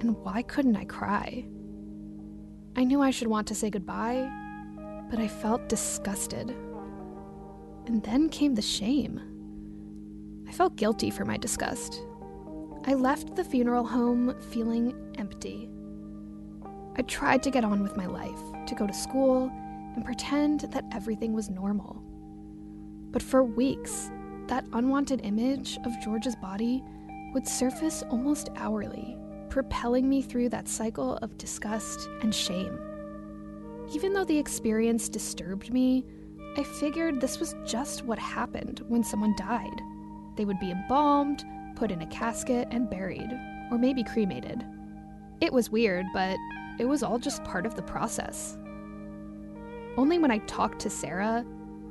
And 0.00 0.16
why 0.22 0.42
couldn't 0.42 0.76
I 0.76 0.84
cry? 0.84 1.44
I 2.76 2.84
knew 2.84 3.00
I 3.00 3.10
should 3.10 3.28
want 3.28 3.46
to 3.48 3.54
say 3.54 3.70
goodbye, 3.70 4.28
but 5.08 5.18
I 5.20 5.28
felt 5.28 5.68
disgusted. 5.68 6.54
And 7.86 8.02
then 8.02 8.28
came 8.28 8.54
the 8.54 8.62
shame. 8.62 9.20
I 10.48 10.52
felt 10.52 10.76
guilty 10.76 11.10
for 11.10 11.24
my 11.24 11.36
disgust. 11.36 12.00
I 12.86 12.94
left 12.94 13.34
the 13.34 13.44
funeral 13.44 13.86
home 13.86 14.34
feeling 14.50 14.94
empty. 15.16 15.70
I 16.96 17.02
tried 17.02 17.42
to 17.42 17.50
get 17.50 17.64
on 17.64 17.82
with 17.82 17.96
my 17.96 18.06
life, 18.06 18.40
to 18.66 18.74
go 18.74 18.86
to 18.86 18.92
school, 18.92 19.50
and 19.96 20.04
pretend 20.04 20.60
that 20.60 20.84
everything 20.92 21.32
was 21.32 21.50
normal. 21.50 22.02
But 23.10 23.22
for 23.22 23.42
weeks, 23.42 24.10
that 24.48 24.66
unwanted 24.72 25.22
image 25.24 25.78
of 25.84 26.00
George's 26.02 26.36
body 26.36 26.84
would 27.32 27.48
surface 27.48 28.02
almost 28.10 28.50
hourly, 28.56 29.16
propelling 29.48 30.08
me 30.08 30.22
through 30.22 30.50
that 30.50 30.68
cycle 30.68 31.16
of 31.16 31.38
disgust 31.38 32.08
and 32.22 32.34
shame. 32.34 32.78
Even 33.92 34.12
though 34.12 34.24
the 34.24 34.38
experience 34.38 35.08
disturbed 35.08 35.72
me, 35.72 36.04
I 36.56 36.62
figured 36.62 37.20
this 37.20 37.40
was 37.40 37.56
just 37.64 38.04
what 38.04 38.18
happened 38.18 38.82
when 38.86 39.02
someone 39.02 39.34
died. 39.36 39.80
They 40.36 40.44
would 40.44 40.60
be 40.60 40.70
embalmed, 40.70 41.44
put 41.74 41.90
in 41.90 42.02
a 42.02 42.06
casket, 42.06 42.68
and 42.70 42.88
buried, 42.88 43.30
or 43.72 43.78
maybe 43.78 44.04
cremated. 44.04 44.64
It 45.40 45.52
was 45.52 45.70
weird, 45.70 46.06
but 46.12 46.36
it 46.78 46.84
was 46.84 47.02
all 47.02 47.18
just 47.18 47.42
part 47.42 47.66
of 47.66 47.74
the 47.74 47.82
process. 47.82 48.56
Only 49.96 50.18
when 50.18 50.30
I 50.30 50.38
talked 50.38 50.80
to 50.80 50.90
Sarah 50.90 51.44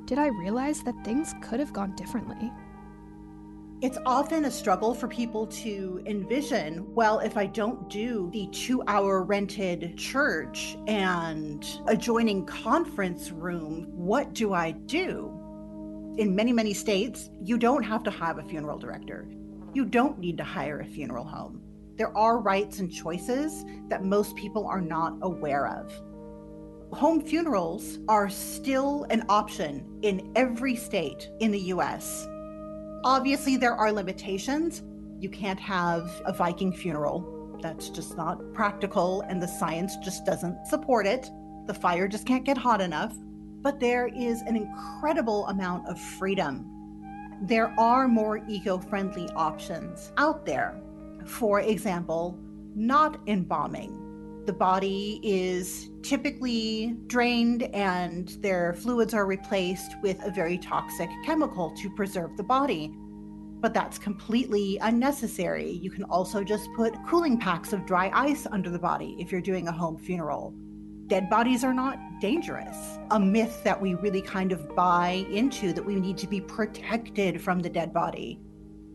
did 0.05 0.17
I 0.17 0.27
realize 0.27 0.81
that 0.83 1.03
things 1.03 1.35
could 1.41 1.59
have 1.59 1.73
gone 1.73 1.95
differently. 1.95 2.51
It's 3.83 3.97
often 4.05 4.45
a 4.45 4.51
struggle 4.51 4.93
for 4.93 5.09
people 5.09 5.45
to 5.47 6.01
envision 6.05 6.95
well, 6.95 7.19
if 7.19 7.35
I 7.35 7.45
don't 7.47 7.89
do 7.89 8.29
the 8.31 8.47
two 8.53 8.81
hour 8.87 9.23
rented 9.23 9.97
church 9.97 10.77
and 10.87 11.65
adjoining 11.87 12.45
conference 12.45 13.29
room, 13.31 13.89
what 13.91 14.31
do 14.31 14.53
I 14.53 14.71
do? 14.71 15.37
In 16.17 16.33
many, 16.33 16.53
many 16.53 16.73
states, 16.73 17.29
you 17.41 17.57
don't 17.57 17.83
have 17.83 18.03
to 18.03 18.11
have 18.11 18.37
a 18.37 18.43
funeral 18.43 18.79
director. 18.79 19.27
You 19.73 19.83
don't 19.83 20.17
need 20.17 20.37
to 20.37 20.45
hire 20.45 20.79
a 20.79 20.85
funeral 20.85 21.25
home. 21.25 21.61
There 21.97 22.17
are 22.17 22.37
rights 22.39 22.79
and 22.79 22.89
choices 22.89 23.65
that 23.89 24.05
most 24.05 24.37
people 24.37 24.65
are 24.65 24.79
not 24.79 25.17
aware 25.23 25.67
of. 25.67 25.91
Home 26.93 27.19
funerals 27.19 27.99
are 28.07 28.29
still 28.29 29.05
an 29.09 29.25
option 29.27 29.99
in 30.03 30.31
every 30.37 30.77
state 30.77 31.29
in 31.41 31.51
the 31.51 31.73
US 31.73 32.29
Obviously, 33.05 33.57
there 33.57 33.75
are 33.75 33.91
limitations. 33.91 34.81
You 35.19 35.29
can't 35.29 35.59
have 35.59 36.21
a 36.25 36.31
Viking 36.31 36.71
funeral. 36.71 37.57
That's 37.61 37.89
just 37.89 38.15
not 38.15 38.53
practical, 38.53 39.21
and 39.27 39.41
the 39.41 39.47
science 39.47 39.97
just 39.97 40.25
doesn't 40.25 40.67
support 40.67 41.05
it. 41.05 41.29
The 41.67 41.73
fire 41.73 42.07
just 42.07 42.25
can't 42.25 42.45
get 42.45 42.57
hot 42.57 42.79
enough. 42.79 43.13
But 43.61 43.79
there 43.79 44.07
is 44.07 44.41
an 44.41 44.55
incredible 44.55 45.47
amount 45.47 45.87
of 45.87 45.99
freedom. 45.99 46.69
There 47.41 47.73
are 47.77 48.07
more 48.07 48.41
eco 48.47 48.77
friendly 48.77 49.29
options 49.35 50.13
out 50.17 50.45
there. 50.45 50.81
For 51.25 51.59
example, 51.59 52.37
not 52.75 53.19
embalming. 53.27 54.02
The 54.45 54.53
body 54.53 55.21
is 55.23 55.89
typically 56.01 56.97
drained 57.07 57.63
and 57.73 58.27
their 58.41 58.73
fluids 58.73 59.13
are 59.13 59.25
replaced 59.25 59.95
with 60.01 60.21
a 60.21 60.31
very 60.31 60.57
toxic 60.57 61.09
chemical 61.23 61.71
to 61.77 61.89
preserve 61.89 62.35
the 62.35 62.43
body. 62.43 62.93
But 63.61 63.73
that's 63.73 63.97
completely 63.97 64.77
unnecessary. 64.81 65.71
You 65.71 65.89
can 65.89 66.03
also 66.03 66.43
just 66.43 66.67
put 66.75 66.93
cooling 67.07 67.39
packs 67.39 67.71
of 67.71 67.85
dry 67.85 68.11
ice 68.13 68.45
under 68.51 68.69
the 68.69 68.79
body 68.79 69.15
if 69.17 69.31
you're 69.31 69.39
doing 69.39 69.69
a 69.69 69.71
home 69.71 69.97
funeral. 69.97 70.53
Dead 71.07 71.29
bodies 71.29 71.63
are 71.63 71.73
not 71.73 71.97
dangerous. 72.19 72.99
A 73.11 73.19
myth 73.19 73.61
that 73.63 73.79
we 73.79 73.93
really 73.95 74.21
kind 74.21 74.51
of 74.51 74.75
buy 74.75 75.25
into 75.29 75.71
that 75.71 75.85
we 75.85 75.95
need 75.95 76.17
to 76.17 76.27
be 76.27 76.41
protected 76.41 77.41
from 77.41 77.61
the 77.61 77.69
dead 77.69 77.93
body. 77.93 78.41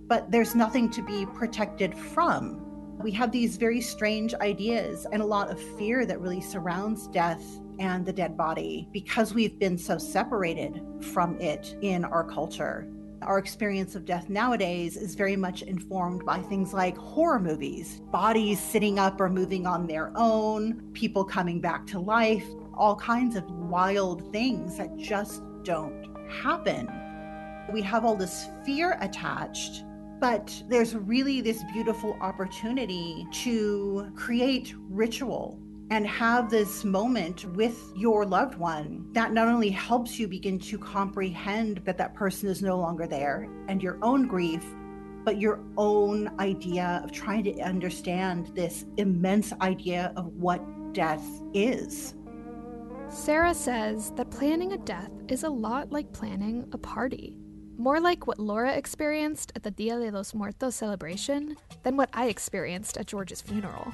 But 0.09 0.31
there's 0.31 0.55
nothing 0.55 0.91
to 0.91 1.03
be 1.03 1.25
protected 1.25 1.97
from 1.97 2.68
we 3.03 3.13
have 3.13 3.31
these 3.31 3.57
very 3.57 3.81
strange 3.81 4.35
ideas 4.35 5.07
and 5.13 5.23
a 5.23 5.27
lot 5.27 5.51
of 5.51 5.61
fear 5.79 6.05
that 6.05 6.21
really 6.21 6.41
surrounds 6.41 7.07
death 7.09 7.43
and 7.79 8.05
the 8.05 8.13
dead 8.13 8.37
body 8.37 8.89
because 8.93 9.33
we've 9.33 9.59
been 9.59 9.79
so 9.79 9.99
separated 9.99 10.83
from 11.01 11.41
it 11.41 11.77
in 11.81 12.05
our 12.05 12.25
culture. 12.25 12.89
Our 13.23 13.39
experience 13.39 13.95
of 13.95 14.05
death 14.05 14.29
nowadays 14.29 14.97
is 14.97 15.15
very 15.15 15.37
much 15.37 15.63
informed 15.63 16.25
by 16.25 16.39
things 16.39 16.73
like 16.73 16.97
horror 16.97 17.39
movies, 17.39 18.01
bodies 18.11 18.61
sitting 18.61 18.99
up 18.99 19.21
or 19.21 19.29
moving 19.29 19.67
on 19.67 19.87
their 19.87 20.13
own, 20.17 20.91
people 20.93 21.25
coming 21.25 21.61
back 21.61 21.87
to 21.89 22.01
life, 22.01 22.47
all 22.75 22.97
kinds 22.97 23.37
of 23.37 23.49
wild 23.51 24.33
things 24.33 24.77
that 24.77 24.97
just 24.97 25.43
don't 25.63 26.07
happen. 26.29 26.89
We 27.73 27.83
have 27.83 28.05
all 28.05 28.17
this 28.17 28.49
fear 28.65 28.97
attached 29.01 29.85
but 30.21 30.63
there's 30.69 30.95
really 30.95 31.41
this 31.41 31.63
beautiful 31.73 32.17
opportunity 32.21 33.27
to 33.33 34.11
create 34.17 34.75
ritual 34.89 35.61
and 35.91 36.07
have 36.07 36.51
this 36.51 36.85
moment 36.85 37.45
with 37.57 37.81
your 37.97 38.27
loved 38.27 38.57
one 38.57 39.07
that 39.13 39.33
not 39.33 39.49
only 39.49 39.71
helps 39.71 40.19
you 40.19 40.29
begin 40.29 40.59
to 40.59 40.79
comprehend 40.79 41.79
that 41.85 41.97
that 41.97 42.15
person 42.15 42.49
is 42.49 42.61
no 42.61 42.77
longer 42.77 43.07
there 43.07 43.49
and 43.69 43.83
your 43.83 43.99
own 44.03 44.27
grief, 44.27 44.65
but 45.25 45.39
your 45.39 45.61
own 45.77 46.31
idea 46.41 47.01
of 47.05 47.13
trying 47.13 47.45
to 47.45 47.61
understand 47.61 48.51
this 48.55 48.87
immense 48.97 49.53
idea 49.61 50.13
of 50.17 50.27
what 50.35 50.63
death 50.93 51.25
is. 51.55 52.15
Sarah 53.09 53.55
says 53.55 54.13
that 54.17 54.31
planning 54.31 54.73
a 54.73 54.79
death 54.79 55.11
is 55.29 55.45
a 55.45 55.49
lot 55.49 55.91
like 55.91 56.13
planning 56.13 56.67
a 56.73 56.79
party. 56.79 57.37
More 57.81 58.01
like 58.01 58.27
what 58.27 58.41
Laura 58.41 58.73
experienced 58.73 59.53
at 59.55 59.63
the 59.63 59.71
Dia 59.71 60.01
de 60.01 60.11
los 60.11 60.35
Muertos 60.35 60.75
celebration 60.75 61.57
than 61.85 61.97
what 61.97 62.11
I 62.13 62.27
experienced 62.27 62.97
at 62.97 63.07
George's 63.07 63.41
funeral. 63.41 63.93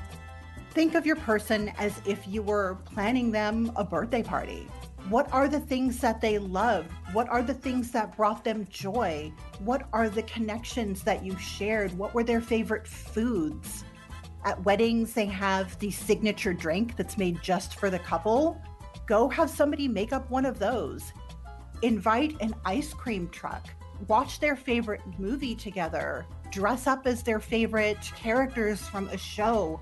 Think 0.71 0.95
of 0.95 1.05
your 1.05 1.17
person 1.17 1.71
as 1.79 2.01
if 2.07 2.27
you 2.27 2.41
were 2.41 2.79
planning 2.87 3.31
them 3.31 3.71
a 3.77 3.85
birthday 3.85 4.23
party. 4.23 4.67
What 5.11 5.31
are 5.35 5.49
the 5.49 5.61
things 5.61 6.01
that 6.01 6.23
they 6.23 6.39
love? 6.39 6.87
What 7.13 7.29
are 7.29 7.43
the 7.43 7.53
things 7.53 7.91
that 7.91 8.17
brought 8.17 8.43
them 8.43 8.67
joy? 8.71 9.31
What 9.59 9.87
are 9.93 10.09
the 10.09 10.23
connections 10.23 11.03
that 11.03 11.23
you 11.23 11.37
shared? 11.37 11.93
What 11.99 12.15
were 12.15 12.25
their 12.25 12.41
favorite 12.41 12.89
foods? 12.89 13.85
At 14.47 14.65
weddings, 14.65 15.13
they 15.13 15.27
have 15.27 15.79
the 15.79 15.91
signature 15.91 16.55
drink 16.55 16.97
that's 16.97 17.19
made 17.19 17.43
just 17.43 17.79
for 17.79 17.91
the 17.91 17.99
couple. 17.99 18.59
Go 19.07 19.29
have 19.29 19.51
somebody 19.51 19.89
make 19.89 20.15
up 20.15 20.31
one 20.31 20.47
of 20.47 20.59
those 20.59 21.13
invite 21.83 22.37
an 22.41 22.55
ice 22.65 22.93
cream 22.93 23.29
truck, 23.29 23.69
watch 24.09 24.41
their 24.41 24.57
favorite 24.57 25.03
movie 25.19 25.55
together, 25.55 26.27
dress 26.51 26.87
up 26.87 27.07
as 27.07 27.23
their 27.23 27.41
favorite 27.41 27.99
characters 28.17 28.81
from 28.81 29.09
a 29.09 29.19
show. 29.19 29.81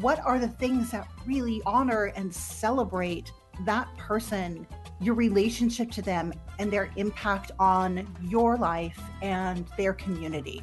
What 0.00 0.20
are 0.24 0.38
the 0.38 0.48
things 0.48 0.90
that 0.90 1.08
really 1.26 1.62
honor 1.66 2.12
and 2.16 2.34
celebrate 2.34 3.32
that 3.64 3.88
person, 3.96 4.66
your 5.00 5.14
relationship 5.14 5.90
to 5.92 6.02
them, 6.02 6.32
and 6.58 6.70
their 6.70 6.90
impact 6.96 7.50
on 7.58 8.06
your 8.22 8.56
life 8.56 9.00
and 9.22 9.66
their 9.76 9.94
community? 9.94 10.62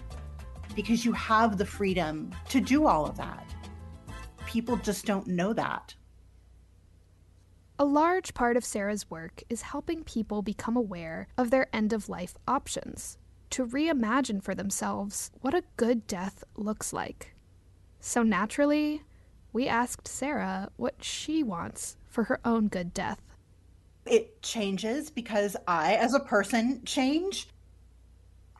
Because 0.76 1.06
you 1.06 1.12
have 1.14 1.58
the 1.58 1.66
freedom 1.66 2.32
to 2.50 2.62
do 2.62 2.88
all 2.88 3.06
of 3.06 3.18
that. 3.18 3.54
People 4.46 4.78
just 4.78 5.06
don't 5.06 5.28
know 5.28 5.54
that. 5.54 5.94
A 7.78 7.84
large 7.84 8.34
part 8.34 8.56
of 8.56 8.64
Sarah's 8.64 9.10
work 9.10 9.44
is 9.50 9.64
helping 9.64 10.06
people 10.06 10.42
become 10.42 10.78
aware 10.78 11.28
of 11.38 11.52
their 11.52 11.68
end 11.76 11.92
of 11.92 12.08
life 12.08 12.38
options, 12.48 13.18
to 13.50 13.66
reimagine 13.66 14.42
for 14.42 14.56
themselves 14.56 15.30
what 15.42 15.54
a 15.54 15.66
good 15.76 16.08
death 16.08 16.46
looks 16.56 16.94
like. 16.94 17.36
So 18.00 18.24
naturally, 18.24 19.04
we 19.52 19.68
asked 19.68 20.08
Sarah 20.08 20.70
what 20.78 21.04
she 21.04 21.44
wants 21.44 21.98
for 22.08 22.24
her 22.24 22.40
own 22.46 22.70
good 22.70 22.94
death. 22.94 23.22
It 24.06 24.42
changes 24.42 25.10
because 25.10 25.58
I, 25.68 25.96
as 25.96 26.14
a 26.14 26.22
person, 26.22 26.82
change. 26.86 27.50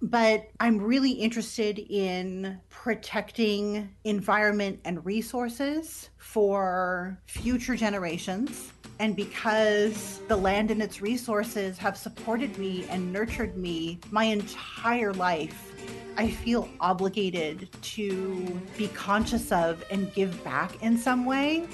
But 0.02 0.50
I'm 0.60 0.80
really 0.80 1.12
interested 1.12 1.80
in 1.80 2.60
protecting 2.70 3.96
environment 4.04 4.82
and 4.84 5.06
resources 5.06 6.10
for 6.18 7.18
future 7.28 7.78
generations. 7.78 8.74
And 9.00 9.16
because 9.16 10.22
the 10.28 10.38
land 10.38 10.72
and 10.72 10.82
its 10.82 11.02
resources 11.02 11.78
have 11.78 11.98
supported 11.98 12.58
me 12.58 12.86
and 12.90 13.12
nurtured 13.12 13.58
me 13.58 14.00
my 14.10 14.24
entire 14.26 15.14
life, 15.14 15.74
I 16.18 16.30
feel 16.30 16.70
obligated 16.80 17.68
to 17.82 18.62
be 18.78 18.88
conscious 18.90 19.52
of 19.52 19.84
and 19.92 20.14
give 20.14 20.42
back 20.46 20.82
in 20.82 20.98
some 20.98 21.26
way. 21.26 21.68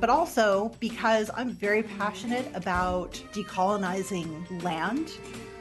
But 0.00 0.08
also 0.08 0.72
because 0.80 1.30
I'm 1.34 1.50
very 1.50 1.82
passionate 1.82 2.50
about 2.54 3.12
decolonizing 3.32 4.62
land, 4.62 5.12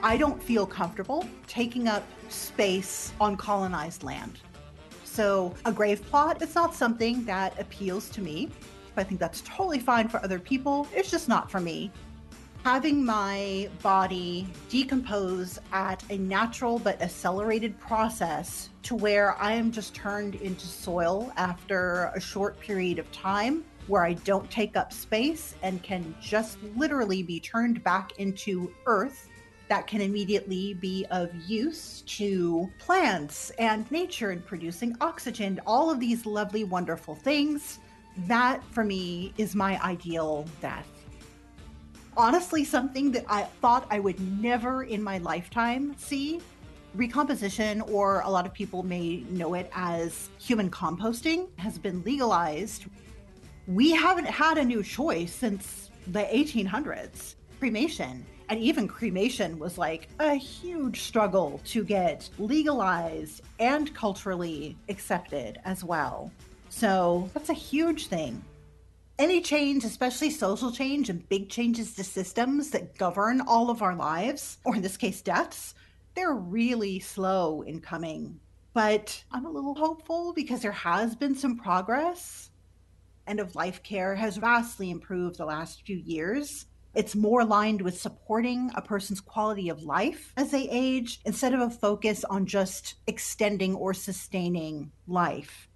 I 0.02 0.18
don't 0.18 0.41
feel 0.41 0.66
comfortable 0.66 1.28
taking 1.48 1.88
up 1.88 2.06
space 2.30 3.12
on 3.20 3.36
colonized 3.38 4.04
land. 4.04 4.39
So, 5.04 5.54
a 5.64 5.72
grave 5.72 6.06
plot 6.06 6.41
is 6.41 6.56
not 6.56 6.74
something 6.74 7.24
that 7.26 7.58
appeals 7.60 8.10
to 8.10 8.22
me. 8.22 8.50
I 8.98 9.04
think 9.04 9.20
that's 9.20 9.41
totally 9.41 9.80
fine 9.80 10.08
for 10.08 10.24
other 10.24 10.39
people. 10.39 10.88
It's 10.93 11.12
just 11.12 11.28
not 11.28 11.50
for 11.50 11.60
me 11.60 11.91
having 12.66 13.06
my 13.06 13.70
body 13.84 14.48
decompose 14.70 15.60
at 15.72 16.04
a 16.10 16.18
natural 16.18 16.80
but 16.80 17.00
accelerated 17.00 17.80
process 17.80 18.72
to 18.82 18.96
where 18.96 19.39
I 19.39 19.52
am 19.52 19.72
just 19.72 19.93
turned 19.93 20.34
into 20.34 20.66
soil 20.66 21.32
after 21.38 22.12
a 22.16 22.20
short 22.20 22.60
period 22.60 22.98
of 22.98 23.12
time 23.12 23.64
where 23.86 24.04
I 24.04 24.14
don't 24.14 24.50
take 24.50 24.76
up 24.76 24.91
space 24.91 25.54
and 25.62 25.84
can 25.84 26.16
just 26.20 26.58
literally 26.76 27.22
be 27.22 27.39
turned 27.39 27.84
back 27.84 28.18
into 28.18 28.74
earth 28.88 29.30
that 29.68 29.86
can 29.86 30.02
immediately 30.02 30.74
be 30.74 31.06
of 31.12 31.36
use 31.36 32.02
to 32.08 32.68
plants 32.80 33.52
and 33.60 33.89
nature 33.91 34.32
and 34.32 34.43
producing 34.43 34.98
oxygen, 35.02 35.62
all 35.68 35.91
of 35.91 36.00
these 36.00 36.26
lovely, 36.26 36.64
wonderful 36.64 37.14
things. 37.14 37.78
That 38.28 38.63
for 38.72 38.84
me 38.84 39.34
is 39.38 39.55
my 39.55 39.82
ideal 39.84 40.45
death 40.61 40.88
honestly 42.18 42.63
something 42.63 43.11
that 43.11 43.26
I 43.28 43.43
thought 43.43 43.88
I 43.89 43.99
would 43.99 44.20
never 44.41 44.84
in 44.84 45.03
my 45.03 45.18
lifetime 45.20 45.95
see. 45.97 46.41
Recomposition, 46.93 47.82
or 47.82 48.22
a 48.22 48.30
lot 48.30 48.45
of 48.45 48.53
people 48.53 48.82
may 48.84 49.26
know 49.30 49.53
it 49.53 49.70
as 49.74 50.30
human 50.39 50.70
composting, 50.70 51.47
has 51.59 51.78
been 51.78 52.01
legalized. 52.03 52.86
We 53.68 53.91
haven't 53.91 54.28
had 54.28 54.57
a 54.57 54.63
new 54.63 54.82
choice 54.82 55.34
since 55.34 55.89
the 56.07 56.22
1800s. 56.22 57.36
Cremation. 57.59 58.26
And 58.47 58.59
even 58.59 58.88
cremation 58.88 59.59
was 59.59 59.78
like 59.78 60.07
a 60.20 60.36
huge 60.36 61.01
struggle 61.01 61.59
to 61.66 61.84
get 61.84 62.30
legalized 62.38 63.41
and 63.59 63.93
culturally 63.93 64.78
accepted 64.88 65.59
as 65.66 65.84
well. 65.84 66.32
So 66.76 67.30
that's 67.34 67.48
a 67.48 67.54
huge 67.54 68.08
thing 68.08 68.44
any 69.18 69.40
change, 69.40 69.86
especially 69.86 70.30
social 70.30 70.74
change 70.74 71.10
and 71.10 71.30
big 71.30 71.48
changes 71.48 71.96
to 71.96 72.04
systems 72.04 72.72
that 72.72 72.98
govern 72.98 73.40
all 73.40 73.70
of 73.70 73.82
our 73.82 73.96
lives, 73.96 74.58
or 74.66 74.76
in 74.76 74.82
this 74.82 74.98
case, 74.98 75.22
deaths, 75.22 75.74
they're 76.16 76.34
really 76.34 77.00
slow 77.00 77.62
in 77.62 77.80
coming. 77.80 78.42
But 78.74 79.24
I'm 79.32 79.46
a 79.46 79.50
little 79.50 79.74
hopeful 79.74 80.34
because 80.34 80.62
there 80.62 80.74
has 80.74 81.16
been 81.16 81.34
some 81.34 81.56
progress. 81.56 82.50
End 83.26 83.40
of 83.40 83.56
life 83.56 83.82
care 83.84 84.14
has 84.16 84.36
vastly 84.36 84.92
improved 84.92 85.38
the 85.38 85.46
last 85.46 85.84
few 85.86 85.96
years. 85.96 86.66
It's 86.94 87.16
more 87.16 87.40
aligned 87.40 87.82
with 87.82 87.98
supporting 87.98 88.70
a 88.76 88.82
person's 88.82 89.22
quality 89.22 89.70
of 89.70 89.84
life 89.84 90.34
as 90.36 90.52
they 90.52 90.68
age 90.70 91.22
instead 91.24 91.54
of 91.54 91.62
a 91.62 91.70
focus 91.70 92.26
on 92.26 92.46
just 92.46 92.96
extending 93.08 93.76
or 93.76 93.94
sustaining 93.94 94.92
life. 95.08 95.70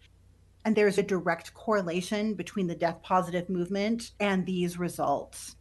And 0.70 0.76
there's 0.76 0.99
a 0.99 1.03
direct 1.03 1.55
correlation 1.55 2.36
between 2.36 2.67
the 2.67 2.76
death 2.76 3.01
positive 3.01 3.49
movement 3.49 4.11
and 4.20 4.45
these 4.45 4.78
results. 4.78 5.55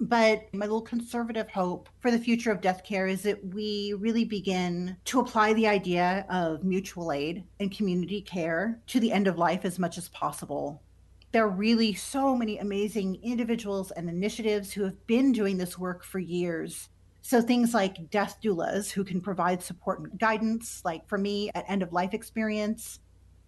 But 0.00 0.52
my 0.52 0.66
little 0.66 0.82
conservative 0.82 1.48
hope 1.48 1.88
for 2.00 2.10
the 2.10 2.18
future 2.18 2.50
of 2.50 2.60
death 2.60 2.82
care 2.82 3.06
is 3.06 3.22
that 3.22 3.54
we 3.54 3.94
really 3.96 4.24
begin 4.24 4.96
to 5.04 5.20
apply 5.20 5.52
the 5.52 5.68
idea 5.68 6.26
of 6.28 6.64
mutual 6.64 7.12
aid 7.12 7.44
and 7.60 7.70
community 7.70 8.20
care 8.20 8.80
to 8.88 8.98
the 8.98 9.12
end 9.12 9.28
of 9.28 9.38
life 9.38 9.64
as 9.64 9.78
much 9.78 9.96
as 9.96 10.08
possible. 10.08 10.82
There 11.30 11.44
are 11.44 11.48
really 11.48 11.94
so 11.94 12.34
many 12.34 12.58
amazing 12.58 13.20
individuals 13.22 13.92
and 13.92 14.08
initiatives 14.08 14.72
who 14.72 14.82
have 14.82 15.06
been 15.06 15.30
doing 15.30 15.58
this 15.58 15.78
work 15.78 16.02
for 16.02 16.18
years. 16.18 16.88
So 17.22 17.40
things 17.40 17.74
like 17.74 18.10
death 18.10 18.38
doulas 18.42 18.90
who 18.90 19.04
can 19.04 19.20
provide 19.20 19.62
support 19.62 20.00
and 20.00 20.18
guidance, 20.18 20.82
like 20.84 21.08
for 21.08 21.16
me 21.16 21.48
at 21.54 21.64
end 21.68 21.84
of 21.84 21.92
life 21.92 22.12
experience, 22.12 22.98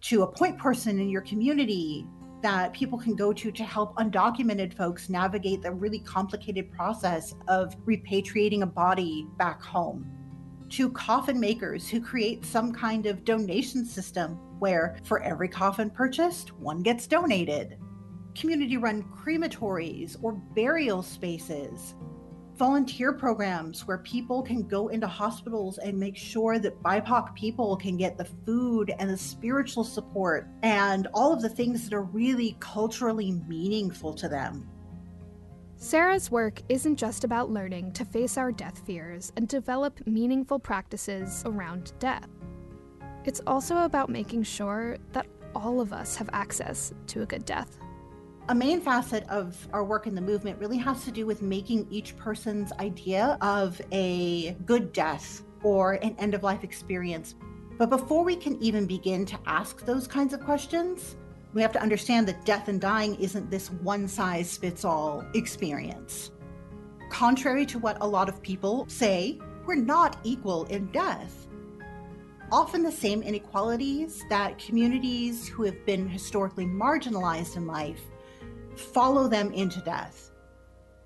to 0.01 0.23
a 0.23 0.27
point 0.27 0.57
person 0.57 0.99
in 0.99 1.09
your 1.09 1.21
community 1.21 2.05
that 2.41 2.73
people 2.73 2.97
can 2.97 3.15
go 3.15 3.31
to 3.31 3.51
to 3.51 3.63
help 3.63 3.95
undocumented 3.97 4.73
folks 4.73 5.09
navigate 5.09 5.61
the 5.61 5.71
really 5.71 5.99
complicated 5.99 6.71
process 6.71 7.35
of 7.47 7.75
repatriating 7.85 8.63
a 8.63 8.65
body 8.65 9.27
back 9.37 9.61
home. 9.61 10.09
To 10.69 10.89
coffin 10.91 11.39
makers 11.39 11.87
who 11.87 12.01
create 12.01 12.45
some 12.45 12.73
kind 12.73 13.05
of 13.05 13.25
donation 13.25 13.85
system 13.85 14.37
where 14.59 14.97
for 15.03 15.21
every 15.21 15.49
coffin 15.49 15.89
purchased, 15.89 16.53
one 16.53 16.81
gets 16.81 17.07
donated. 17.07 17.77
Community 18.35 18.77
run 18.77 19.03
crematories 19.03 20.17
or 20.23 20.31
burial 20.31 21.03
spaces 21.03 21.95
volunteer 22.57 23.13
programs 23.13 23.87
where 23.87 23.97
people 23.99 24.41
can 24.41 24.67
go 24.67 24.89
into 24.89 25.07
hospitals 25.07 25.77
and 25.77 25.97
make 25.97 26.15
sure 26.15 26.59
that 26.59 26.81
BIPOC 26.83 27.35
people 27.35 27.75
can 27.75 27.97
get 27.97 28.17
the 28.17 28.25
food 28.45 28.93
and 28.99 29.09
the 29.09 29.17
spiritual 29.17 29.83
support 29.83 30.47
and 30.63 31.07
all 31.13 31.33
of 31.33 31.41
the 31.41 31.49
things 31.49 31.83
that 31.83 31.95
are 31.95 32.03
really 32.03 32.55
culturally 32.59 33.31
meaningful 33.47 34.13
to 34.13 34.29
them. 34.29 34.67
Sarah's 35.75 36.29
work 36.29 36.61
isn't 36.69 36.97
just 36.97 37.23
about 37.23 37.49
learning 37.49 37.91
to 37.93 38.05
face 38.05 38.37
our 38.37 38.51
death 38.51 38.83
fears 38.85 39.33
and 39.35 39.47
develop 39.47 39.99
meaningful 40.05 40.59
practices 40.59 41.41
around 41.47 41.93
death. 41.97 42.27
It's 43.25 43.41
also 43.47 43.77
about 43.77 44.09
making 44.09 44.43
sure 44.43 44.97
that 45.13 45.25
all 45.55 45.81
of 45.81 45.91
us 45.93 46.15
have 46.15 46.29
access 46.33 46.93
to 47.07 47.23
a 47.23 47.25
good 47.25 47.45
death. 47.45 47.77
A 48.49 48.55
main 48.55 48.81
facet 48.81 49.23
of 49.29 49.55
our 49.71 49.83
work 49.83 50.07
in 50.07 50.15
the 50.15 50.21
movement 50.21 50.59
really 50.59 50.77
has 50.79 51.05
to 51.05 51.11
do 51.11 51.25
with 51.25 51.41
making 51.41 51.87
each 51.89 52.17
person's 52.17 52.73
idea 52.73 53.37
of 53.39 53.79
a 53.91 54.53
good 54.65 54.91
death 54.91 55.43
or 55.63 55.93
an 55.93 56.15
end 56.17 56.33
of 56.33 56.41
life 56.41 56.63
experience. 56.63 57.35
But 57.77 57.89
before 57.89 58.23
we 58.23 58.35
can 58.35 58.61
even 58.61 58.87
begin 58.87 59.25
to 59.27 59.39
ask 59.45 59.85
those 59.85 60.07
kinds 60.07 60.33
of 60.33 60.43
questions, 60.43 61.17
we 61.53 61.61
have 61.61 61.71
to 61.73 61.81
understand 61.81 62.27
that 62.27 62.43
death 62.43 62.67
and 62.67 62.81
dying 62.81 63.15
isn't 63.15 63.51
this 63.51 63.69
one 63.69 64.07
size 64.07 64.57
fits 64.57 64.83
all 64.83 65.23
experience. 65.35 66.31
Contrary 67.09 67.65
to 67.67 67.77
what 67.77 67.97
a 68.01 68.07
lot 68.07 68.27
of 68.27 68.41
people 68.41 68.85
say, 68.89 69.39
we're 69.65 69.75
not 69.75 70.17
equal 70.23 70.65
in 70.65 70.87
death. 70.87 71.47
Often 72.51 72.83
the 72.83 72.91
same 72.91 73.21
inequalities 73.21 74.25
that 74.29 74.57
communities 74.57 75.47
who 75.47 75.63
have 75.63 75.85
been 75.85 76.09
historically 76.09 76.65
marginalized 76.65 77.55
in 77.55 77.67
life 77.67 78.01
follow 78.75 79.27
them 79.27 79.51
into 79.53 79.79
death. 79.81 80.31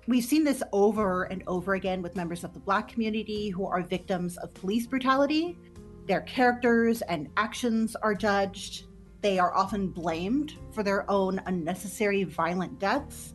We've 0.08 0.24
seen 0.24 0.44
this 0.44 0.62
over 0.72 1.24
and 1.24 1.42
over 1.46 1.74
again 1.74 2.00
with 2.00 2.14
members 2.14 2.44
of 2.44 2.54
the 2.54 2.60
Black 2.60 2.86
community 2.86 3.48
who 3.48 3.66
are 3.66 3.82
victims 3.82 4.36
of 4.36 4.54
police 4.54 4.86
brutality. 4.86 5.58
Their 6.06 6.20
characters 6.20 7.02
and 7.02 7.28
actions 7.36 7.96
are 7.96 8.14
judged. 8.14 8.84
They 9.20 9.40
are 9.40 9.52
often 9.52 9.88
blamed 9.88 10.54
for 10.70 10.84
their 10.84 11.10
own 11.10 11.42
unnecessary 11.46 12.22
violent 12.22 12.78
deaths. 12.78 13.34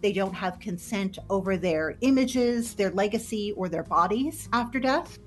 They 0.00 0.12
don't 0.12 0.32
have 0.32 0.58
consent 0.58 1.18
over 1.28 1.58
their 1.58 1.98
images, 2.00 2.74
their 2.74 2.90
legacy, 2.90 3.52
or 3.52 3.68
their 3.68 3.82
bodies 3.82 4.48
after 4.54 4.80
death. 4.80 5.18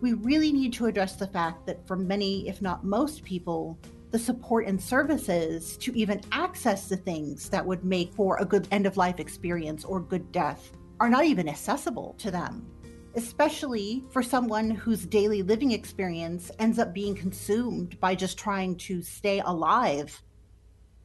We 0.00 0.12
really 0.12 0.52
need 0.52 0.72
to 0.74 0.86
address 0.86 1.16
the 1.16 1.26
fact 1.26 1.66
that 1.66 1.86
for 1.86 1.96
many, 1.96 2.48
if 2.48 2.62
not 2.62 2.84
most 2.84 3.24
people, 3.24 3.78
the 4.14 4.18
support 4.20 4.64
and 4.68 4.80
services 4.80 5.76
to 5.76 5.92
even 5.98 6.20
access 6.30 6.88
the 6.88 6.96
things 6.96 7.48
that 7.48 7.66
would 7.66 7.84
make 7.84 8.12
for 8.12 8.36
a 8.36 8.44
good 8.44 8.68
end 8.70 8.86
of 8.86 8.96
life 8.96 9.18
experience 9.18 9.84
or 9.84 9.98
good 9.98 10.30
death 10.30 10.70
are 11.00 11.10
not 11.10 11.24
even 11.24 11.48
accessible 11.48 12.14
to 12.16 12.30
them, 12.30 12.64
especially 13.16 14.04
for 14.10 14.22
someone 14.22 14.70
whose 14.70 15.04
daily 15.04 15.42
living 15.42 15.72
experience 15.72 16.52
ends 16.60 16.78
up 16.78 16.94
being 16.94 17.16
consumed 17.16 17.98
by 17.98 18.14
just 18.14 18.38
trying 18.38 18.76
to 18.76 19.02
stay 19.02 19.40
alive. 19.40 20.22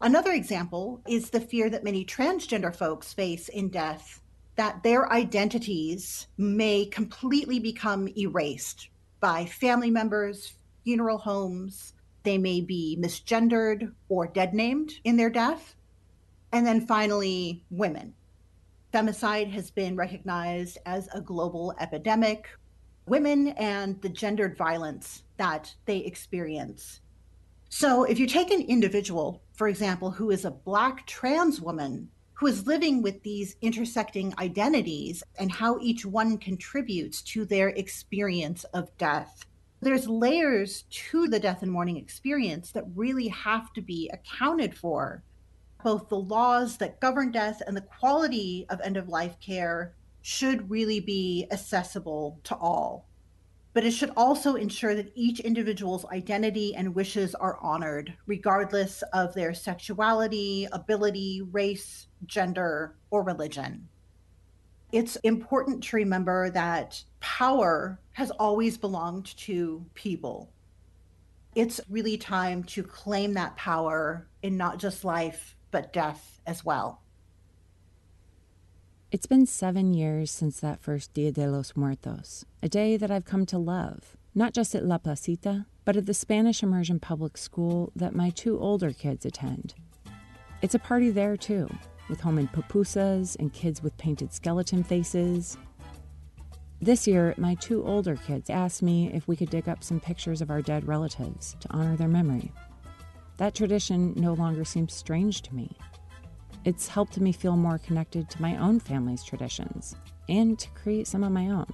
Another 0.01 0.33
example 0.33 1.01
is 1.07 1.31
the 1.31 1.41
fear 1.41 1.67
that 1.71 1.83
many 1.83 2.05
transgender 2.05 2.75
folks 2.75 3.11
face 3.11 3.49
in 3.49 3.69
death 3.69 4.21
that 4.55 4.83
their 4.83 5.11
identities 5.11 6.27
may 6.37 6.85
completely 6.85 7.59
become 7.59 8.07
erased 8.15 8.89
by 9.19 9.45
family 9.45 9.89
members, 9.89 10.53
funeral 10.83 11.17
homes, 11.17 11.93
they 12.23 12.37
may 12.37 12.61
be 12.61 12.97
misgendered 12.99 13.93
or 14.07 14.27
dead 14.27 14.53
named 14.53 14.93
in 15.03 15.17
their 15.17 15.29
death. 15.29 15.75
And 16.51 16.65
then 16.65 16.85
finally, 16.85 17.63
women. 17.69 18.13
Femicide 18.93 19.51
has 19.51 19.69
been 19.69 19.95
recognized 19.95 20.77
as 20.85 21.07
a 21.13 21.21
global 21.21 21.73
epidemic. 21.79 22.47
Women 23.05 23.49
and 23.49 24.01
the 24.01 24.09
gendered 24.09 24.57
violence 24.57 25.23
that 25.37 25.73
they 25.85 25.97
experience. 25.97 27.01
So, 27.69 28.03
if 28.03 28.17
you 28.17 28.25
take 28.25 28.49
an 28.49 28.61
individual, 28.61 29.43
for 29.53 29.67
example, 29.67 30.09
who 30.09 30.31
is 30.31 30.43
a 30.43 30.51
Black 30.51 31.05
trans 31.05 31.61
woman 31.61 32.09
who 32.39 32.47
is 32.47 32.65
living 32.65 33.01
with 33.01 33.21
these 33.21 33.57
intersecting 33.61 34.33
identities 34.39 35.21
and 35.37 35.51
how 35.51 35.77
each 35.81 36.05
one 36.05 36.37
contributes 36.37 37.21
to 37.21 37.43
their 37.43 37.67
experience 37.69 38.63
of 38.73 38.97
death. 38.97 39.45
There's 39.81 40.07
layers 40.07 40.83
to 40.89 41.27
the 41.27 41.39
death 41.39 41.63
and 41.63 41.71
mourning 41.71 41.97
experience 41.97 42.71
that 42.71 42.85
really 42.95 43.29
have 43.29 43.71
to 43.73 43.81
be 43.81 44.09
accounted 44.13 44.75
for. 44.75 45.23
Both 45.83 46.09
the 46.09 46.19
laws 46.19 46.77
that 46.77 46.99
govern 46.99 47.31
death 47.31 47.61
and 47.65 47.77
the 47.77 47.81
quality 47.81 48.65
of 48.69 48.81
end 48.81 48.97
of 48.97 49.07
life 49.07 49.39
care 49.39 49.95
should 50.21 50.69
really 50.69 50.99
be 50.99 51.47
accessible 51.51 52.39
to 52.43 52.55
all 52.55 53.09
but 53.73 53.85
it 53.85 53.91
should 53.91 54.11
also 54.17 54.55
ensure 54.55 54.95
that 54.95 55.11
each 55.15 55.39
individual's 55.39 56.05
identity 56.07 56.75
and 56.75 56.95
wishes 56.95 57.35
are 57.35 57.57
honored, 57.61 58.13
regardless 58.25 59.03
of 59.13 59.33
their 59.33 59.53
sexuality, 59.53 60.67
ability, 60.71 61.41
race, 61.51 62.07
gender, 62.25 62.95
or 63.11 63.23
religion. 63.23 63.87
It's 64.91 65.17
important 65.17 65.83
to 65.83 65.97
remember 65.97 66.49
that 66.49 67.03
power 67.19 67.99
has 68.19 68.31
always 68.31 68.77
belonged 68.77 69.27
to 69.37 69.85
people. 69.93 70.51
It's 71.55 71.79
really 71.89 72.17
time 72.17 72.65
to 72.65 72.83
claim 72.83 73.35
that 73.35 73.55
power 73.55 74.27
in 74.43 74.57
not 74.57 74.77
just 74.77 75.05
life, 75.05 75.55
but 75.71 75.93
death 75.93 76.41
as 76.45 76.65
well. 76.65 77.01
It's 79.09 79.25
been 79.25 79.45
seven 79.45 79.93
years 79.93 80.31
since 80.31 80.59
that 80.59 80.81
first 80.81 81.13
Dia 81.13 81.31
de 81.31 81.49
los 81.49 81.77
Muertos, 81.77 82.43
a 82.61 82.67
day 82.67 82.97
that 82.97 83.09
I've 83.09 83.23
come 83.23 83.45
to 83.45 83.57
love, 83.57 84.17
not 84.35 84.53
just 84.53 84.75
at 84.75 84.85
La 84.85 84.97
Placita, 84.97 85.65
but 85.85 85.95
at 85.95 86.05
the 86.05 86.13
Spanish 86.13 86.61
immersion 86.61 86.99
public 86.99 87.37
school 87.37 87.89
that 87.95 88.13
my 88.13 88.31
two 88.31 88.59
older 88.59 88.91
kids 88.91 89.25
attend. 89.25 89.75
It's 90.61 90.75
a 90.75 90.79
party 90.79 91.09
there 91.09 91.37
too, 91.37 91.69
with 92.09 92.19
homemade 92.19 92.51
pupusas 92.51 93.37
and 93.39 93.53
kids 93.53 93.81
with 93.81 93.97
painted 93.97 94.33
skeleton 94.33 94.83
faces. 94.83 95.57
This 96.81 97.07
year, 97.07 97.33
my 97.37 97.55
two 97.55 97.85
older 97.85 98.15
kids 98.15 98.49
asked 98.49 98.81
me 98.81 99.11
if 99.13 99.27
we 99.27 99.35
could 99.35 99.49
dig 99.49 99.67
up 99.67 99.83
some 99.83 99.99
pictures 99.99 100.41
of 100.41 100.49
our 100.49 100.61
dead 100.61 100.87
relatives 100.87 101.57
to 101.59 101.71
honor 101.71 101.97
their 101.97 102.07
memory. 102.07 102.53
That 103.35 103.53
tradition 103.53 104.13
no 104.15 104.33
longer 104.33 104.63
seems 104.63 104.93
strange 104.93 105.41
to 105.41 105.53
me. 105.55 105.77
It's 106.63 106.87
helped 106.87 107.19
me 107.19 107.33
feel 107.33 107.57
more 107.57 107.79
connected 107.79 108.29
to 108.29 108.41
my 108.41 108.55
own 108.57 108.79
family's 108.79 109.23
traditions 109.23 109.95
and 110.29 110.57
to 110.57 110.69
create 110.69 111.07
some 111.07 111.23
of 111.23 111.33
my 111.33 111.47
own. 111.47 111.67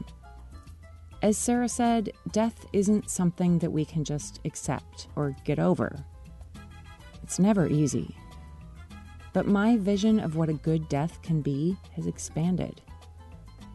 As 1.22 1.38
Sarah 1.38 1.70
said, 1.70 2.12
death 2.32 2.66
isn't 2.74 3.10
something 3.10 3.60
that 3.60 3.72
we 3.72 3.86
can 3.86 4.04
just 4.04 4.40
accept 4.44 5.08
or 5.16 5.36
get 5.44 5.60
over. 5.60 6.04
It's 7.22 7.40
never 7.40 7.68
easy. 7.68 8.16
But 9.34 9.48
my 9.48 9.78
vision 9.78 10.20
of 10.20 10.36
what 10.36 10.50
a 10.50 10.54
good 10.54 10.90
death 10.90 11.22
can 11.22 11.42
be 11.42 11.78
has 11.96 12.08
expanded. 12.08 12.82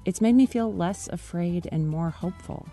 It's 0.05 0.20
made 0.20 0.34
me 0.34 0.46
feel 0.46 0.72
less 0.72 1.09
afraid 1.09 1.68
and 1.70 1.86
more 1.86 2.11
hopeful. 2.11 2.66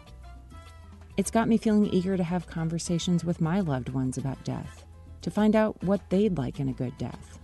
It's 1.18 1.32
got 1.32 1.50
me 1.50 1.58
feeling 1.58 1.88
eager 1.88 2.16
to 2.16 2.24
have 2.24 2.48
conversations 2.48 3.26
with 3.26 3.42
my 3.42 3.60
loved 3.60 3.90
ones 3.90 4.18
about 4.18 4.44
death, 4.46 4.86
to 5.24 5.32
find 5.32 5.56
out 5.56 5.84
what 5.84 6.10
they'd 6.10 6.38
like 6.38 6.60
in 6.60 6.70
a 6.70 6.74
good 6.74 6.98
death. 6.98 7.40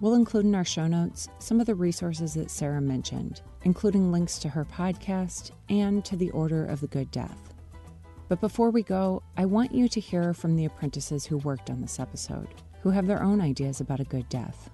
We'll 0.00 0.14
include 0.14 0.44
in 0.44 0.54
our 0.54 0.64
show 0.64 0.86
notes 0.86 1.28
some 1.38 1.60
of 1.60 1.66
the 1.66 1.74
resources 1.74 2.34
that 2.34 2.50
Sarah 2.50 2.80
mentioned, 2.80 3.40
including 3.64 4.12
links 4.12 4.38
to 4.40 4.48
her 4.48 4.64
podcast 4.64 5.52
and 5.68 6.04
to 6.04 6.16
the 6.16 6.30
Order 6.30 6.66
of 6.66 6.80
the 6.80 6.86
Good 6.86 7.10
Death. 7.10 7.54
But 8.28 8.40
before 8.40 8.70
we 8.70 8.82
go, 8.82 9.22
I 9.36 9.44
want 9.44 9.74
you 9.74 9.88
to 9.88 10.00
hear 10.00 10.34
from 10.34 10.56
the 10.56 10.66
apprentices 10.66 11.24
who 11.24 11.38
worked 11.38 11.70
on 11.70 11.80
this 11.80 11.98
episode, 11.98 12.48
who 12.82 12.90
have 12.90 13.06
their 13.06 13.22
own 13.22 13.40
ideas 13.40 13.80
about 13.80 14.00
a 14.00 14.04
good 14.04 14.28
death. 14.28 14.70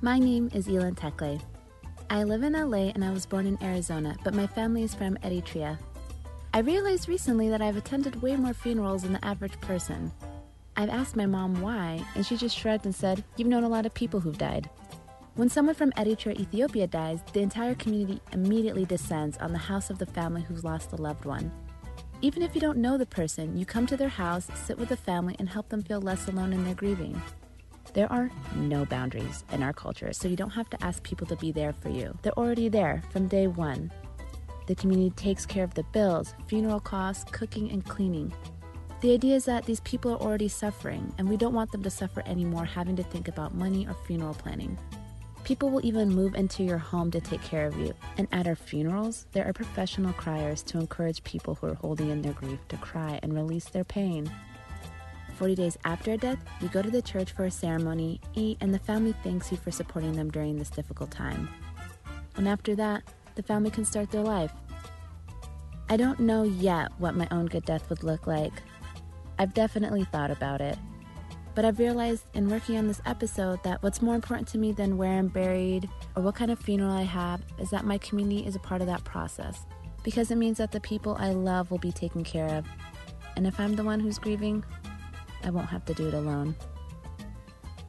My 0.00 0.18
name 0.18 0.50
is 0.54 0.68
Elan 0.68 0.94
Tekle. 0.94 1.40
I 2.12 2.24
live 2.24 2.42
in 2.42 2.52
LA 2.52 2.90
and 2.94 3.02
I 3.02 3.10
was 3.10 3.24
born 3.24 3.46
in 3.46 3.56
Arizona, 3.62 4.14
but 4.22 4.34
my 4.34 4.46
family 4.46 4.82
is 4.82 4.94
from 4.94 5.16
Eritrea. 5.24 5.78
I 6.52 6.58
realized 6.58 7.08
recently 7.08 7.48
that 7.48 7.62
I've 7.62 7.78
attended 7.78 8.20
way 8.20 8.36
more 8.36 8.52
funerals 8.52 9.04
than 9.04 9.14
the 9.14 9.24
average 9.24 9.58
person, 9.62 10.12
I've 10.76 10.90
asked 10.90 11.16
my 11.16 11.24
mom 11.24 11.62
why, 11.62 12.04
and 12.14 12.26
she 12.26 12.36
just 12.36 12.54
shrugged 12.54 12.84
and 12.84 12.94
said, 12.94 13.24
You've 13.36 13.48
known 13.48 13.64
a 13.64 13.68
lot 13.68 13.86
of 13.86 13.94
people 13.94 14.20
who've 14.20 14.36
died. 14.36 14.68
When 15.36 15.48
someone 15.48 15.74
from 15.74 15.90
Eritrea, 15.92 16.38
Ethiopia 16.38 16.86
dies, 16.86 17.20
the 17.32 17.40
entire 17.40 17.74
community 17.74 18.20
immediately 18.32 18.84
descends 18.84 19.38
on 19.38 19.52
the 19.52 19.58
house 19.58 19.88
of 19.88 19.98
the 19.98 20.04
family 20.04 20.42
who's 20.42 20.64
lost 20.64 20.92
a 20.92 20.96
loved 20.96 21.24
one. 21.24 21.50
Even 22.20 22.42
if 22.42 22.54
you 22.54 22.60
don't 22.60 22.76
know 22.76 22.98
the 22.98 23.06
person, 23.06 23.56
you 23.56 23.64
come 23.64 23.86
to 23.86 23.96
their 23.96 24.10
house, 24.10 24.48
sit 24.54 24.78
with 24.78 24.90
the 24.90 24.98
family, 24.98 25.34
and 25.38 25.48
help 25.48 25.70
them 25.70 25.82
feel 25.82 26.02
less 26.02 26.28
alone 26.28 26.52
in 26.52 26.62
their 26.62 26.74
grieving. 26.74 27.22
There 27.94 28.10
are 28.10 28.30
no 28.56 28.86
boundaries 28.86 29.44
in 29.52 29.62
our 29.62 29.74
culture, 29.74 30.14
so 30.14 30.26
you 30.26 30.36
don't 30.36 30.50
have 30.50 30.70
to 30.70 30.82
ask 30.82 31.02
people 31.02 31.26
to 31.26 31.36
be 31.36 31.52
there 31.52 31.74
for 31.74 31.90
you. 31.90 32.16
They're 32.22 32.38
already 32.38 32.70
there 32.70 33.02
from 33.10 33.28
day 33.28 33.48
one. 33.48 33.92
The 34.66 34.74
community 34.74 35.10
takes 35.10 35.44
care 35.44 35.64
of 35.64 35.74
the 35.74 35.82
bills, 35.92 36.34
funeral 36.46 36.80
costs, 36.80 37.30
cooking, 37.30 37.70
and 37.70 37.84
cleaning. 37.84 38.32
The 39.02 39.12
idea 39.12 39.36
is 39.36 39.44
that 39.44 39.66
these 39.66 39.80
people 39.80 40.12
are 40.12 40.20
already 40.20 40.48
suffering, 40.48 41.12
and 41.18 41.28
we 41.28 41.36
don't 41.36 41.52
want 41.52 41.70
them 41.70 41.82
to 41.82 41.90
suffer 41.90 42.22
anymore 42.24 42.64
having 42.64 42.96
to 42.96 43.02
think 43.02 43.28
about 43.28 43.54
money 43.54 43.86
or 43.86 43.94
funeral 44.06 44.34
planning. 44.34 44.78
People 45.44 45.68
will 45.68 45.84
even 45.84 46.08
move 46.08 46.34
into 46.34 46.62
your 46.62 46.78
home 46.78 47.10
to 47.10 47.20
take 47.20 47.42
care 47.42 47.66
of 47.66 47.76
you. 47.76 47.92
And 48.16 48.28
at 48.32 48.46
our 48.46 48.54
funerals, 48.54 49.26
there 49.32 49.46
are 49.46 49.52
professional 49.52 50.12
criers 50.14 50.62
to 50.62 50.78
encourage 50.78 51.24
people 51.24 51.56
who 51.56 51.66
are 51.66 51.74
holding 51.74 52.10
in 52.10 52.22
their 52.22 52.32
grief 52.32 52.60
to 52.68 52.76
cry 52.76 53.18
and 53.22 53.34
release 53.34 53.66
their 53.66 53.84
pain. 53.84 54.30
40 55.32 55.54
days 55.54 55.78
after 55.84 56.12
a 56.12 56.16
death, 56.16 56.38
you 56.60 56.68
go 56.68 56.82
to 56.82 56.90
the 56.90 57.02
church 57.02 57.32
for 57.32 57.44
a 57.44 57.50
ceremony, 57.50 58.20
eat, 58.34 58.58
and 58.60 58.72
the 58.72 58.78
family 58.78 59.14
thanks 59.22 59.50
you 59.50 59.58
for 59.58 59.70
supporting 59.70 60.12
them 60.12 60.30
during 60.30 60.56
this 60.58 60.70
difficult 60.70 61.10
time. 61.10 61.48
And 62.36 62.48
after 62.48 62.74
that, 62.76 63.02
the 63.34 63.42
family 63.42 63.70
can 63.70 63.84
start 63.84 64.10
their 64.10 64.22
life. 64.22 64.52
I 65.88 65.96
don't 65.96 66.20
know 66.20 66.42
yet 66.44 66.90
what 66.98 67.14
my 67.14 67.28
own 67.30 67.46
good 67.46 67.64
death 67.64 67.88
would 67.90 68.02
look 68.02 68.26
like, 68.26 68.52
I've 69.38 69.54
definitely 69.54 70.04
thought 70.04 70.30
about 70.30 70.60
it. 70.60 70.78
But 71.54 71.64
I've 71.64 71.78
realized 71.78 72.24
in 72.34 72.48
working 72.48 72.78
on 72.78 72.88
this 72.88 73.02
episode 73.04 73.62
that 73.62 73.82
what's 73.82 74.00
more 74.00 74.14
important 74.14 74.48
to 74.48 74.58
me 74.58 74.72
than 74.72 74.96
where 74.96 75.18
I'm 75.18 75.28
buried 75.28 75.88
or 76.16 76.22
what 76.22 76.34
kind 76.34 76.50
of 76.50 76.58
funeral 76.58 76.92
I 76.92 77.02
have 77.02 77.42
is 77.58 77.68
that 77.70 77.84
my 77.84 77.98
community 77.98 78.46
is 78.46 78.56
a 78.56 78.60
part 78.60 78.80
of 78.80 78.86
that 78.86 79.04
process. 79.04 79.66
Because 80.02 80.30
it 80.30 80.36
means 80.36 80.58
that 80.58 80.72
the 80.72 80.80
people 80.80 81.16
I 81.18 81.30
love 81.30 81.70
will 81.70 81.78
be 81.78 81.92
taken 81.92 82.24
care 82.24 82.48
of. 82.48 82.66
And 83.36 83.46
if 83.46 83.58
I'm 83.60 83.76
the 83.76 83.84
one 83.84 84.00
who's 84.00 84.18
grieving, 84.18 84.64
I 85.44 85.50
won't 85.50 85.68
have 85.68 85.84
to 85.86 85.94
do 85.94 86.08
it 86.08 86.14
alone. 86.14 86.54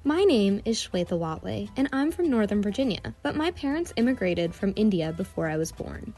My 0.04 0.24
name 0.24 0.62
is 0.66 0.78
Shweta 0.78 1.18
Watley, 1.18 1.70
and 1.78 1.88
I'm 1.94 2.12
from 2.12 2.30
Northern 2.30 2.62
Virginia, 2.62 3.16
but 3.22 3.36
my 3.36 3.52
parents 3.52 3.94
immigrated 3.96 4.54
from 4.54 4.74
India 4.76 5.14
before 5.14 5.48
I 5.48 5.56
was 5.56 5.72
born. 5.72 6.14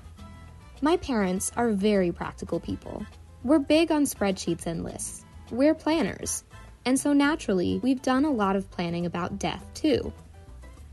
My 0.82 0.98
parents 0.98 1.52
are 1.56 1.70
very 1.70 2.12
practical 2.12 2.60
people. 2.60 3.06
We're 3.44 3.60
big 3.60 3.92
on 3.92 4.06
spreadsheets 4.06 4.66
and 4.66 4.84
lists. 4.84 5.24
We're 5.52 5.76
planners. 5.76 6.44
And 6.86 7.00
so 7.00 7.14
naturally, 7.14 7.80
we've 7.84 8.02
done 8.02 8.26
a 8.26 8.32
lot 8.32 8.56
of 8.56 8.70
planning 8.72 9.06
about 9.06 9.40
death 9.40 9.64
too. 9.74 10.12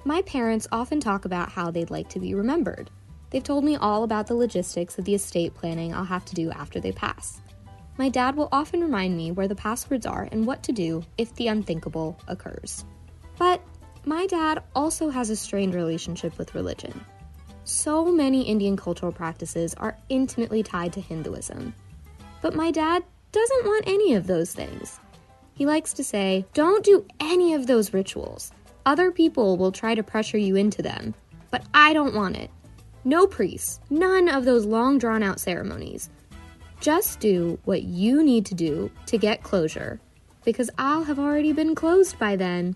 My 0.04 0.22
parents 0.22 0.68
often 0.70 1.00
talk 1.00 1.24
about 1.24 1.50
how 1.50 1.70
they'd 1.70 1.90
like 1.90 2.08
to 2.10 2.20
be 2.20 2.34
remembered. 2.34 2.90
They've 3.30 3.42
told 3.42 3.64
me 3.64 3.76
all 3.76 4.04
about 4.04 4.26
the 4.26 4.34
logistics 4.34 4.98
of 4.98 5.06
the 5.06 5.14
estate 5.14 5.54
planning 5.54 5.94
I'll 5.94 6.04
have 6.04 6.26
to 6.26 6.34
do 6.34 6.50
after 6.50 6.80
they 6.80 6.92
pass. 6.92 7.40
My 7.98 8.08
dad 8.08 8.36
will 8.36 8.48
often 8.52 8.80
remind 8.80 9.16
me 9.16 9.32
where 9.32 9.48
the 9.48 9.54
passwords 9.54 10.06
are 10.06 10.28
and 10.32 10.46
what 10.46 10.62
to 10.64 10.72
do 10.72 11.04
if 11.18 11.34
the 11.34 11.48
unthinkable 11.48 12.18
occurs. 12.26 12.84
But 13.38 13.62
my 14.04 14.26
dad 14.26 14.62
also 14.74 15.10
has 15.10 15.30
a 15.30 15.36
strained 15.36 15.74
relationship 15.74 16.38
with 16.38 16.54
religion. 16.54 17.04
So 17.64 18.04
many 18.06 18.42
Indian 18.42 18.76
cultural 18.76 19.12
practices 19.12 19.74
are 19.74 19.96
intimately 20.08 20.62
tied 20.62 20.92
to 20.94 21.00
Hinduism. 21.00 21.74
But 22.40 22.54
my 22.54 22.70
dad 22.70 23.04
doesn't 23.30 23.64
want 23.64 23.84
any 23.86 24.14
of 24.14 24.26
those 24.26 24.52
things. 24.52 24.98
He 25.54 25.66
likes 25.66 25.92
to 25.92 26.04
say, 26.04 26.44
Don't 26.54 26.84
do 26.84 27.06
any 27.20 27.54
of 27.54 27.66
those 27.66 27.94
rituals. 27.94 28.52
Other 28.84 29.12
people 29.12 29.56
will 29.56 29.70
try 29.70 29.94
to 29.94 30.02
pressure 30.02 30.38
you 30.38 30.56
into 30.56 30.82
them, 30.82 31.14
but 31.50 31.64
I 31.72 31.92
don't 31.92 32.14
want 32.14 32.36
it. 32.36 32.50
No 33.04 33.26
priests, 33.26 33.80
none 33.90 34.28
of 34.28 34.44
those 34.44 34.64
long 34.64 34.98
drawn 34.98 35.22
out 35.22 35.38
ceremonies. 35.38 36.10
Just 36.82 37.20
do 37.20 37.60
what 37.64 37.84
you 37.84 38.24
need 38.24 38.44
to 38.46 38.56
do 38.56 38.90
to 39.06 39.16
get 39.16 39.44
closure, 39.44 40.00
because 40.44 40.68
I'll 40.78 41.04
have 41.04 41.20
already 41.20 41.52
been 41.52 41.76
closed 41.76 42.18
by 42.18 42.34
then. 42.34 42.74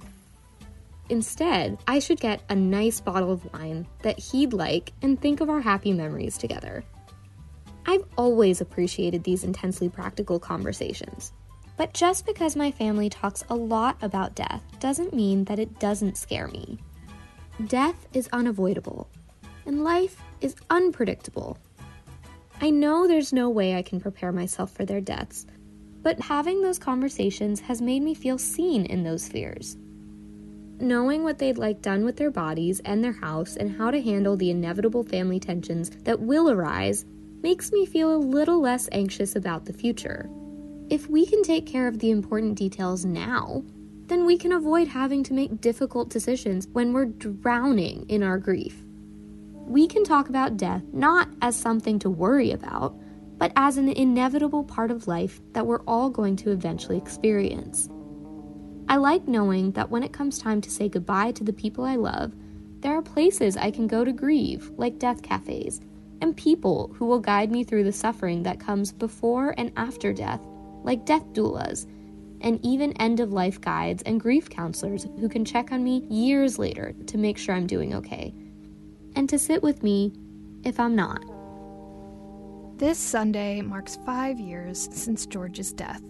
Instead, 1.09 1.77
I 1.89 1.99
should 1.99 2.21
get 2.21 2.41
a 2.49 2.55
nice 2.55 3.01
bottle 3.01 3.33
of 3.33 3.53
wine 3.53 3.85
that 4.03 4.17
he'd 4.17 4.53
like 4.53 4.93
and 5.03 5.21
think 5.21 5.41
of 5.41 5.51
our 5.51 5.61
happy 5.61 5.93
memories 5.93 6.39
together. 6.39 6.85
I've 7.85 8.05
always 8.17 8.61
appreciated 8.61 9.25
these 9.25 9.43
intensely 9.43 9.89
practical 9.89 10.39
conversations. 10.39 11.33
But 11.77 11.93
just 11.93 12.27
because 12.27 12.55
my 12.55 12.71
family 12.71 13.11
talks 13.11 13.43
a 13.49 13.57
lot 13.57 13.97
about 14.03 14.37
death 14.37 14.63
doesn't 14.79 15.15
mean 15.15 15.47
that 15.47 15.59
it 15.59 15.81
doesn't 15.81 16.17
scare 16.17 16.47
me. 16.47 16.79
death 17.67 18.07
is 18.13 18.29
unavoidable, 18.33 19.09
and 19.67 19.83
life 19.83 20.23
is 20.41 20.55
unpredictable. 20.71 21.59
I 22.59 22.71
know 22.71 23.07
there's 23.07 23.35
no 23.35 23.51
way 23.51 23.75
I 23.75 23.83
can 23.83 24.01
prepare 24.01 24.33
myself 24.33 24.73
for 24.73 24.87
their 24.87 25.01
deaths, 25.01 25.47
but 26.03 26.19
having 26.21 26.63
those 26.63 26.79
conversations 26.79 27.61
has 27.61 27.83
made 27.83 28.03
me 28.03 28.15
feel 28.15 28.39
seen 28.39 28.87
in 28.87 29.03
those 29.03 29.29
fears. 29.29 29.77
Knowing 30.81 31.23
what 31.23 31.39
they'd 31.39 31.59
like 31.59 31.83
done 31.83 32.05
with 32.05 32.17
their 32.17 32.31
bodies 32.31 32.81
and 32.85 33.05
their 33.05 33.13
house 33.13 33.57
and 33.57 33.77
how 33.77 33.91
to 33.91 34.01
handle 34.01 34.37
the 34.37 34.51
inevitable 34.51 35.03
family 35.03 35.39
tensions 35.39 35.91
that 36.05 36.21
will 36.21 36.51
arise 36.51 37.05
makes 37.43 37.73
me 37.73 37.85
feel 37.85 38.15
a 38.15 38.17
little 38.17 38.61
less 38.61 38.89
anxious 38.91 39.37
about 39.37 39.67
the 39.67 39.73
future. 39.73 40.29
If 40.89 41.09
we 41.09 41.27
can 41.27 41.43
take 41.43 41.67
care 41.67 41.89
of 41.89 41.99
the 41.99 42.11
important 42.11 42.57
details 42.57 43.05
now, 43.05 43.65
then 44.07 44.25
we 44.25 44.39
can 44.39 44.53
avoid 44.53 44.89
having 44.89 45.23
to 45.25 45.35
make 45.35 45.61
difficult 45.61 46.09
decisions 46.09 46.69
when 46.73 46.93
we're 46.93 47.07
drowning 47.07 48.07
in 48.09 48.23
our 48.23 48.39
grief. 48.39 48.86
We 49.67 49.89
can 49.89 50.05
talk 50.05 50.29
about 50.29 50.57
death 50.57 50.85
not 50.93 51.29
as 51.43 51.57
something 51.57 51.99
to 51.99 52.09
worry 52.09 52.53
about, 52.53 52.97
but 53.37 53.53
as 53.57 53.77
an 53.77 53.89
inevitable 53.89 54.63
part 54.63 54.93
of 54.93 55.09
life 55.09 55.41
that 55.55 55.67
we're 55.67 55.83
all 55.83 56.09
going 56.09 56.37
to 56.37 56.53
eventually 56.53 56.97
experience. 56.97 57.89
I 58.89 58.97
like 58.97 59.27
knowing 59.27 59.73
that 59.73 59.91
when 59.91 60.05
it 60.05 60.13
comes 60.13 60.39
time 60.39 60.61
to 60.61 60.71
say 60.71 60.89
goodbye 60.89 61.33
to 61.33 61.43
the 61.43 61.53
people 61.53 61.85
I 61.85 61.97
love, 61.97 62.33
there 62.79 62.97
are 62.97 63.03
places 63.03 63.57
I 63.57 63.73
can 63.73 63.89
go 63.89 64.05
to 64.05 64.13
grieve, 64.13 64.71
like 64.77 65.01
death 65.01 65.23
cafes, 65.23 65.81
and 66.23 66.37
people 66.37 66.95
who 66.97 67.05
will 67.07 67.19
guide 67.19 67.51
me 67.51 67.65
through 67.65 67.83
the 67.83 67.93
suffering 67.93 68.45
that 68.45 68.61
comes 68.61 68.93
before 68.93 69.53
and 69.59 69.73
after 69.77 70.13
death, 70.13 70.41
like 70.85 71.05
death 71.05 71.25
doulas, 71.33 71.91
and 72.41 72.65
even 72.65 72.93
end 72.93 73.19
of 73.19 73.33
life 73.33 73.61
guides 73.61 74.05
and 74.05 74.21
grief 74.21 74.49
counselors 74.49 75.09
who 75.19 75.29
can 75.29 75.45
check 75.45 75.73
on 75.73 75.83
me 75.83 76.07
years 76.09 76.57
later 76.57 76.95
to 77.09 77.19
make 77.19 77.37
sure 77.37 77.57
I'm 77.57 77.67
doing 77.67 77.93
okay, 77.95 78.33
and 79.17 79.29
to 79.31 79.39
sit 79.39 79.63
with 79.63 79.83
me 79.83 80.13
if 80.65 80.79
I'm 80.79 80.95
not. 80.95 81.25
This 82.79 82.99
Sunday 82.99 83.63
marks 83.63 83.99
five 84.05 84.39
years 84.39 84.89
since 84.93 85.27
George's 85.27 85.73
death. 85.73 86.03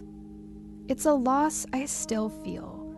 It's 0.89 1.07
a 1.07 1.13
loss 1.13 1.65
I 1.73 1.87
still 1.87 2.29
feel, 2.29 2.95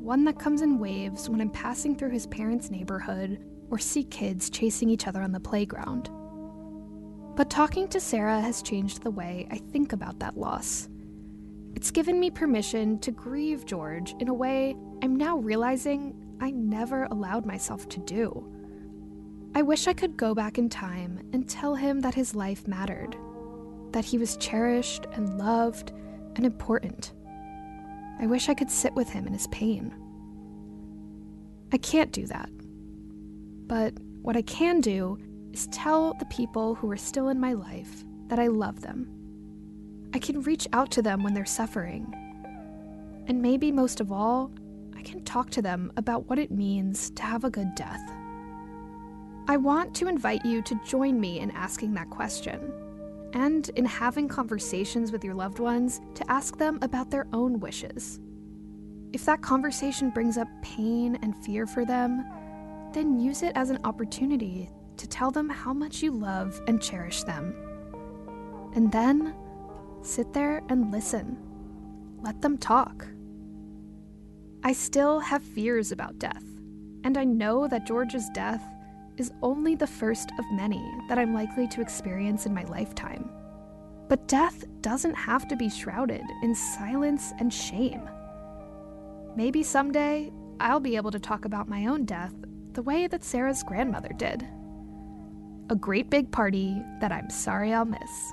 one 0.00 0.24
that 0.24 0.38
comes 0.38 0.62
in 0.62 0.78
waves 0.78 1.28
when 1.28 1.40
I'm 1.40 1.50
passing 1.50 1.94
through 1.94 2.10
his 2.10 2.26
parents' 2.26 2.70
neighborhood 2.70 3.44
or 3.70 3.78
see 3.78 4.04
kids 4.04 4.48
chasing 4.48 4.88
each 4.88 5.06
other 5.06 5.20
on 5.20 5.32
the 5.32 5.40
playground. 5.40 6.08
But 7.36 7.50
talking 7.50 7.88
to 7.88 8.00
Sarah 8.00 8.40
has 8.40 8.62
changed 8.62 9.02
the 9.02 9.10
way 9.10 9.46
I 9.50 9.58
think 9.58 9.92
about 9.92 10.18
that 10.20 10.38
loss. 10.38 10.88
It's 11.74 11.90
given 11.90 12.18
me 12.18 12.30
permission 12.30 12.98
to 13.00 13.10
grieve 13.10 13.64
George 13.64 14.14
in 14.18 14.28
a 14.28 14.34
way 14.34 14.76
I'm 15.02 15.16
now 15.16 15.36
realizing 15.36 16.14
I 16.40 16.50
never 16.50 17.04
allowed 17.04 17.46
myself 17.46 17.88
to 17.90 18.00
do. 18.00 18.59
I 19.52 19.62
wish 19.62 19.88
I 19.88 19.92
could 19.92 20.16
go 20.16 20.34
back 20.34 20.58
in 20.58 20.68
time 20.68 21.28
and 21.32 21.48
tell 21.48 21.74
him 21.74 22.00
that 22.00 22.14
his 22.14 22.34
life 22.36 22.68
mattered, 22.68 23.16
that 23.90 24.04
he 24.04 24.16
was 24.16 24.36
cherished 24.36 25.06
and 25.12 25.38
loved 25.38 25.92
and 26.36 26.46
important. 26.46 27.12
I 28.20 28.26
wish 28.26 28.48
I 28.48 28.54
could 28.54 28.70
sit 28.70 28.94
with 28.94 29.08
him 29.08 29.26
in 29.26 29.32
his 29.32 29.48
pain. 29.48 29.92
I 31.72 31.78
can't 31.78 32.12
do 32.12 32.26
that. 32.26 32.50
But 33.66 33.94
what 34.22 34.36
I 34.36 34.42
can 34.42 34.80
do 34.80 35.18
is 35.52 35.66
tell 35.68 36.14
the 36.14 36.26
people 36.26 36.76
who 36.76 36.90
are 36.90 36.96
still 36.96 37.28
in 37.28 37.40
my 37.40 37.52
life 37.52 38.04
that 38.28 38.38
I 38.38 38.46
love 38.46 38.82
them. 38.82 39.10
I 40.14 40.20
can 40.20 40.42
reach 40.42 40.68
out 40.72 40.92
to 40.92 41.02
them 41.02 41.22
when 41.22 41.34
they're 41.34 41.44
suffering. 41.44 42.14
And 43.26 43.42
maybe 43.42 43.72
most 43.72 44.00
of 44.00 44.12
all, 44.12 44.52
I 44.96 45.02
can 45.02 45.24
talk 45.24 45.50
to 45.50 45.62
them 45.62 45.92
about 45.96 46.28
what 46.28 46.38
it 46.38 46.50
means 46.52 47.10
to 47.10 47.22
have 47.22 47.44
a 47.44 47.50
good 47.50 47.74
death. 47.74 48.00
I 49.50 49.56
want 49.56 49.96
to 49.96 50.06
invite 50.06 50.44
you 50.44 50.62
to 50.62 50.80
join 50.86 51.18
me 51.18 51.40
in 51.40 51.50
asking 51.50 51.92
that 51.94 52.08
question 52.08 52.72
and 53.32 53.68
in 53.70 53.84
having 53.84 54.28
conversations 54.28 55.10
with 55.10 55.24
your 55.24 55.34
loved 55.34 55.58
ones 55.58 56.00
to 56.14 56.30
ask 56.30 56.56
them 56.56 56.78
about 56.82 57.10
their 57.10 57.26
own 57.32 57.58
wishes. 57.58 58.20
If 59.12 59.24
that 59.24 59.42
conversation 59.42 60.10
brings 60.10 60.38
up 60.38 60.46
pain 60.62 61.18
and 61.22 61.36
fear 61.44 61.66
for 61.66 61.84
them, 61.84 62.24
then 62.92 63.18
use 63.18 63.42
it 63.42 63.50
as 63.56 63.70
an 63.70 63.80
opportunity 63.82 64.70
to 64.98 65.08
tell 65.08 65.32
them 65.32 65.48
how 65.48 65.72
much 65.72 66.00
you 66.00 66.12
love 66.12 66.62
and 66.68 66.80
cherish 66.80 67.24
them. 67.24 67.52
And 68.76 68.92
then 68.92 69.34
sit 70.02 70.32
there 70.32 70.62
and 70.68 70.92
listen. 70.92 71.36
Let 72.22 72.40
them 72.40 72.56
talk. 72.56 73.04
I 74.62 74.74
still 74.74 75.18
have 75.18 75.42
fears 75.42 75.90
about 75.90 76.20
death, 76.20 76.44
and 77.02 77.18
I 77.18 77.24
know 77.24 77.66
that 77.66 77.84
George's 77.84 78.28
death 78.32 78.62
is 79.20 79.32
only 79.42 79.74
the 79.74 79.86
first 79.86 80.32
of 80.38 80.50
many 80.50 80.82
that 81.06 81.18
I'm 81.18 81.34
likely 81.34 81.68
to 81.68 81.82
experience 81.82 82.46
in 82.46 82.54
my 82.54 82.64
lifetime. 82.64 83.30
But 84.08 84.26
death 84.26 84.64
doesn't 84.80 85.14
have 85.14 85.46
to 85.48 85.56
be 85.56 85.68
shrouded 85.68 86.22
in 86.42 86.54
silence 86.54 87.34
and 87.38 87.52
shame. 87.52 88.08
Maybe 89.36 89.62
someday 89.62 90.32
I'll 90.58 90.80
be 90.80 90.96
able 90.96 91.10
to 91.10 91.20
talk 91.20 91.44
about 91.44 91.68
my 91.68 91.84
own 91.84 92.06
death 92.06 92.32
the 92.72 92.82
way 92.82 93.06
that 93.08 93.22
Sarah's 93.22 93.62
grandmother 93.62 94.10
did 94.16 94.48
a 95.68 95.76
great 95.76 96.10
big 96.10 96.32
party 96.32 96.82
that 97.00 97.12
I'm 97.12 97.30
sorry 97.30 97.72
I'll 97.72 97.84
miss. 97.84 98.32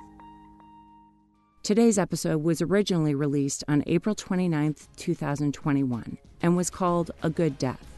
Today's 1.61 1.99
episode 1.99 2.41
was 2.41 2.63
originally 2.63 3.13
released 3.13 3.63
on 3.67 3.83
April 3.85 4.15
29, 4.15 4.75
2021, 4.95 6.17
and 6.41 6.57
was 6.57 6.71
called 6.71 7.11
A 7.21 7.29
Good 7.29 7.59
Death. 7.59 7.96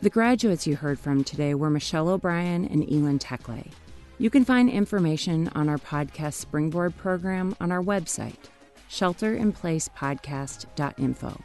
The 0.00 0.10
graduates 0.10 0.66
you 0.66 0.74
heard 0.76 0.98
from 0.98 1.22
today 1.24 1.54
were 1.54 1.70
Michelle 1.70 2.08
O'Brien 2.08 2.66
and 2.66 2.82
Elin 2.90 3.18
Tekle. 3.18 3.70
You 4.18 4.28
can 4.28 4.44
find 4.44 4.68
information 4.68 5.48
on 5.54 5.66
our 5.68 5.78
podcast 5.78 6.34
Springboard 6.34 6.96
program 6.96 7.54
on 7.60 7.70
our 7.72 7.82
website, 7.82 8.50
shelterinplacepodcast.info. 8.90 11.40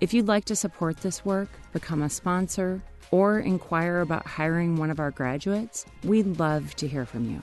If 0.00 0.14
you'd 0.14 0.28
like 0.28 0.44
to 0.44 0.54
support 0.54 0.98
this 0.98 1.24
work, 1.24 1.48
become 1.72 2.02
a 2.02 2.10
sponsor, 2.10 2.80
or 3.10 3.40
inquire 3.40 3.98
about 4.00 4.24
hiring 4.26 4.76
one 4.76 4.90
of 4.90 5.00
our 5.00 5.10
graduates, 5.10 5.84
we'd 6.04 6.38
love 6.38 6.76
to 6.76 6.86
hear 6.86 7.04
from 7.04 7.28
you. 7.28 7.40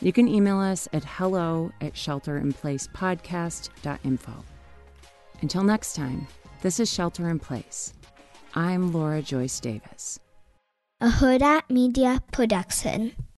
You 0.00 0.12
can 0.12 0.28
email 0.28 0.58
us 0.58 0.86
at 0.92 1.04
hello 1.04 1.72
at 1.80 1.94
shelterinplacepodcast.info. 1.94 4.44
Until 5.40 5.62
next 5.62 5.94
time, 5.94 6.26
this 6.62 6.80
is 6.80 6.92
Shelter 6.92 7.30
in 7.30 7.38
Place. 7.38 7.94
I'm 8.54 8.92
Laura 8.92 9.22
Joyce 9.22 9.60
Davis. 9.60 10.18
A 11.00 11.08
Huda 11.08 11.62
Media 11.68 12.22
Production. 12.32 13.12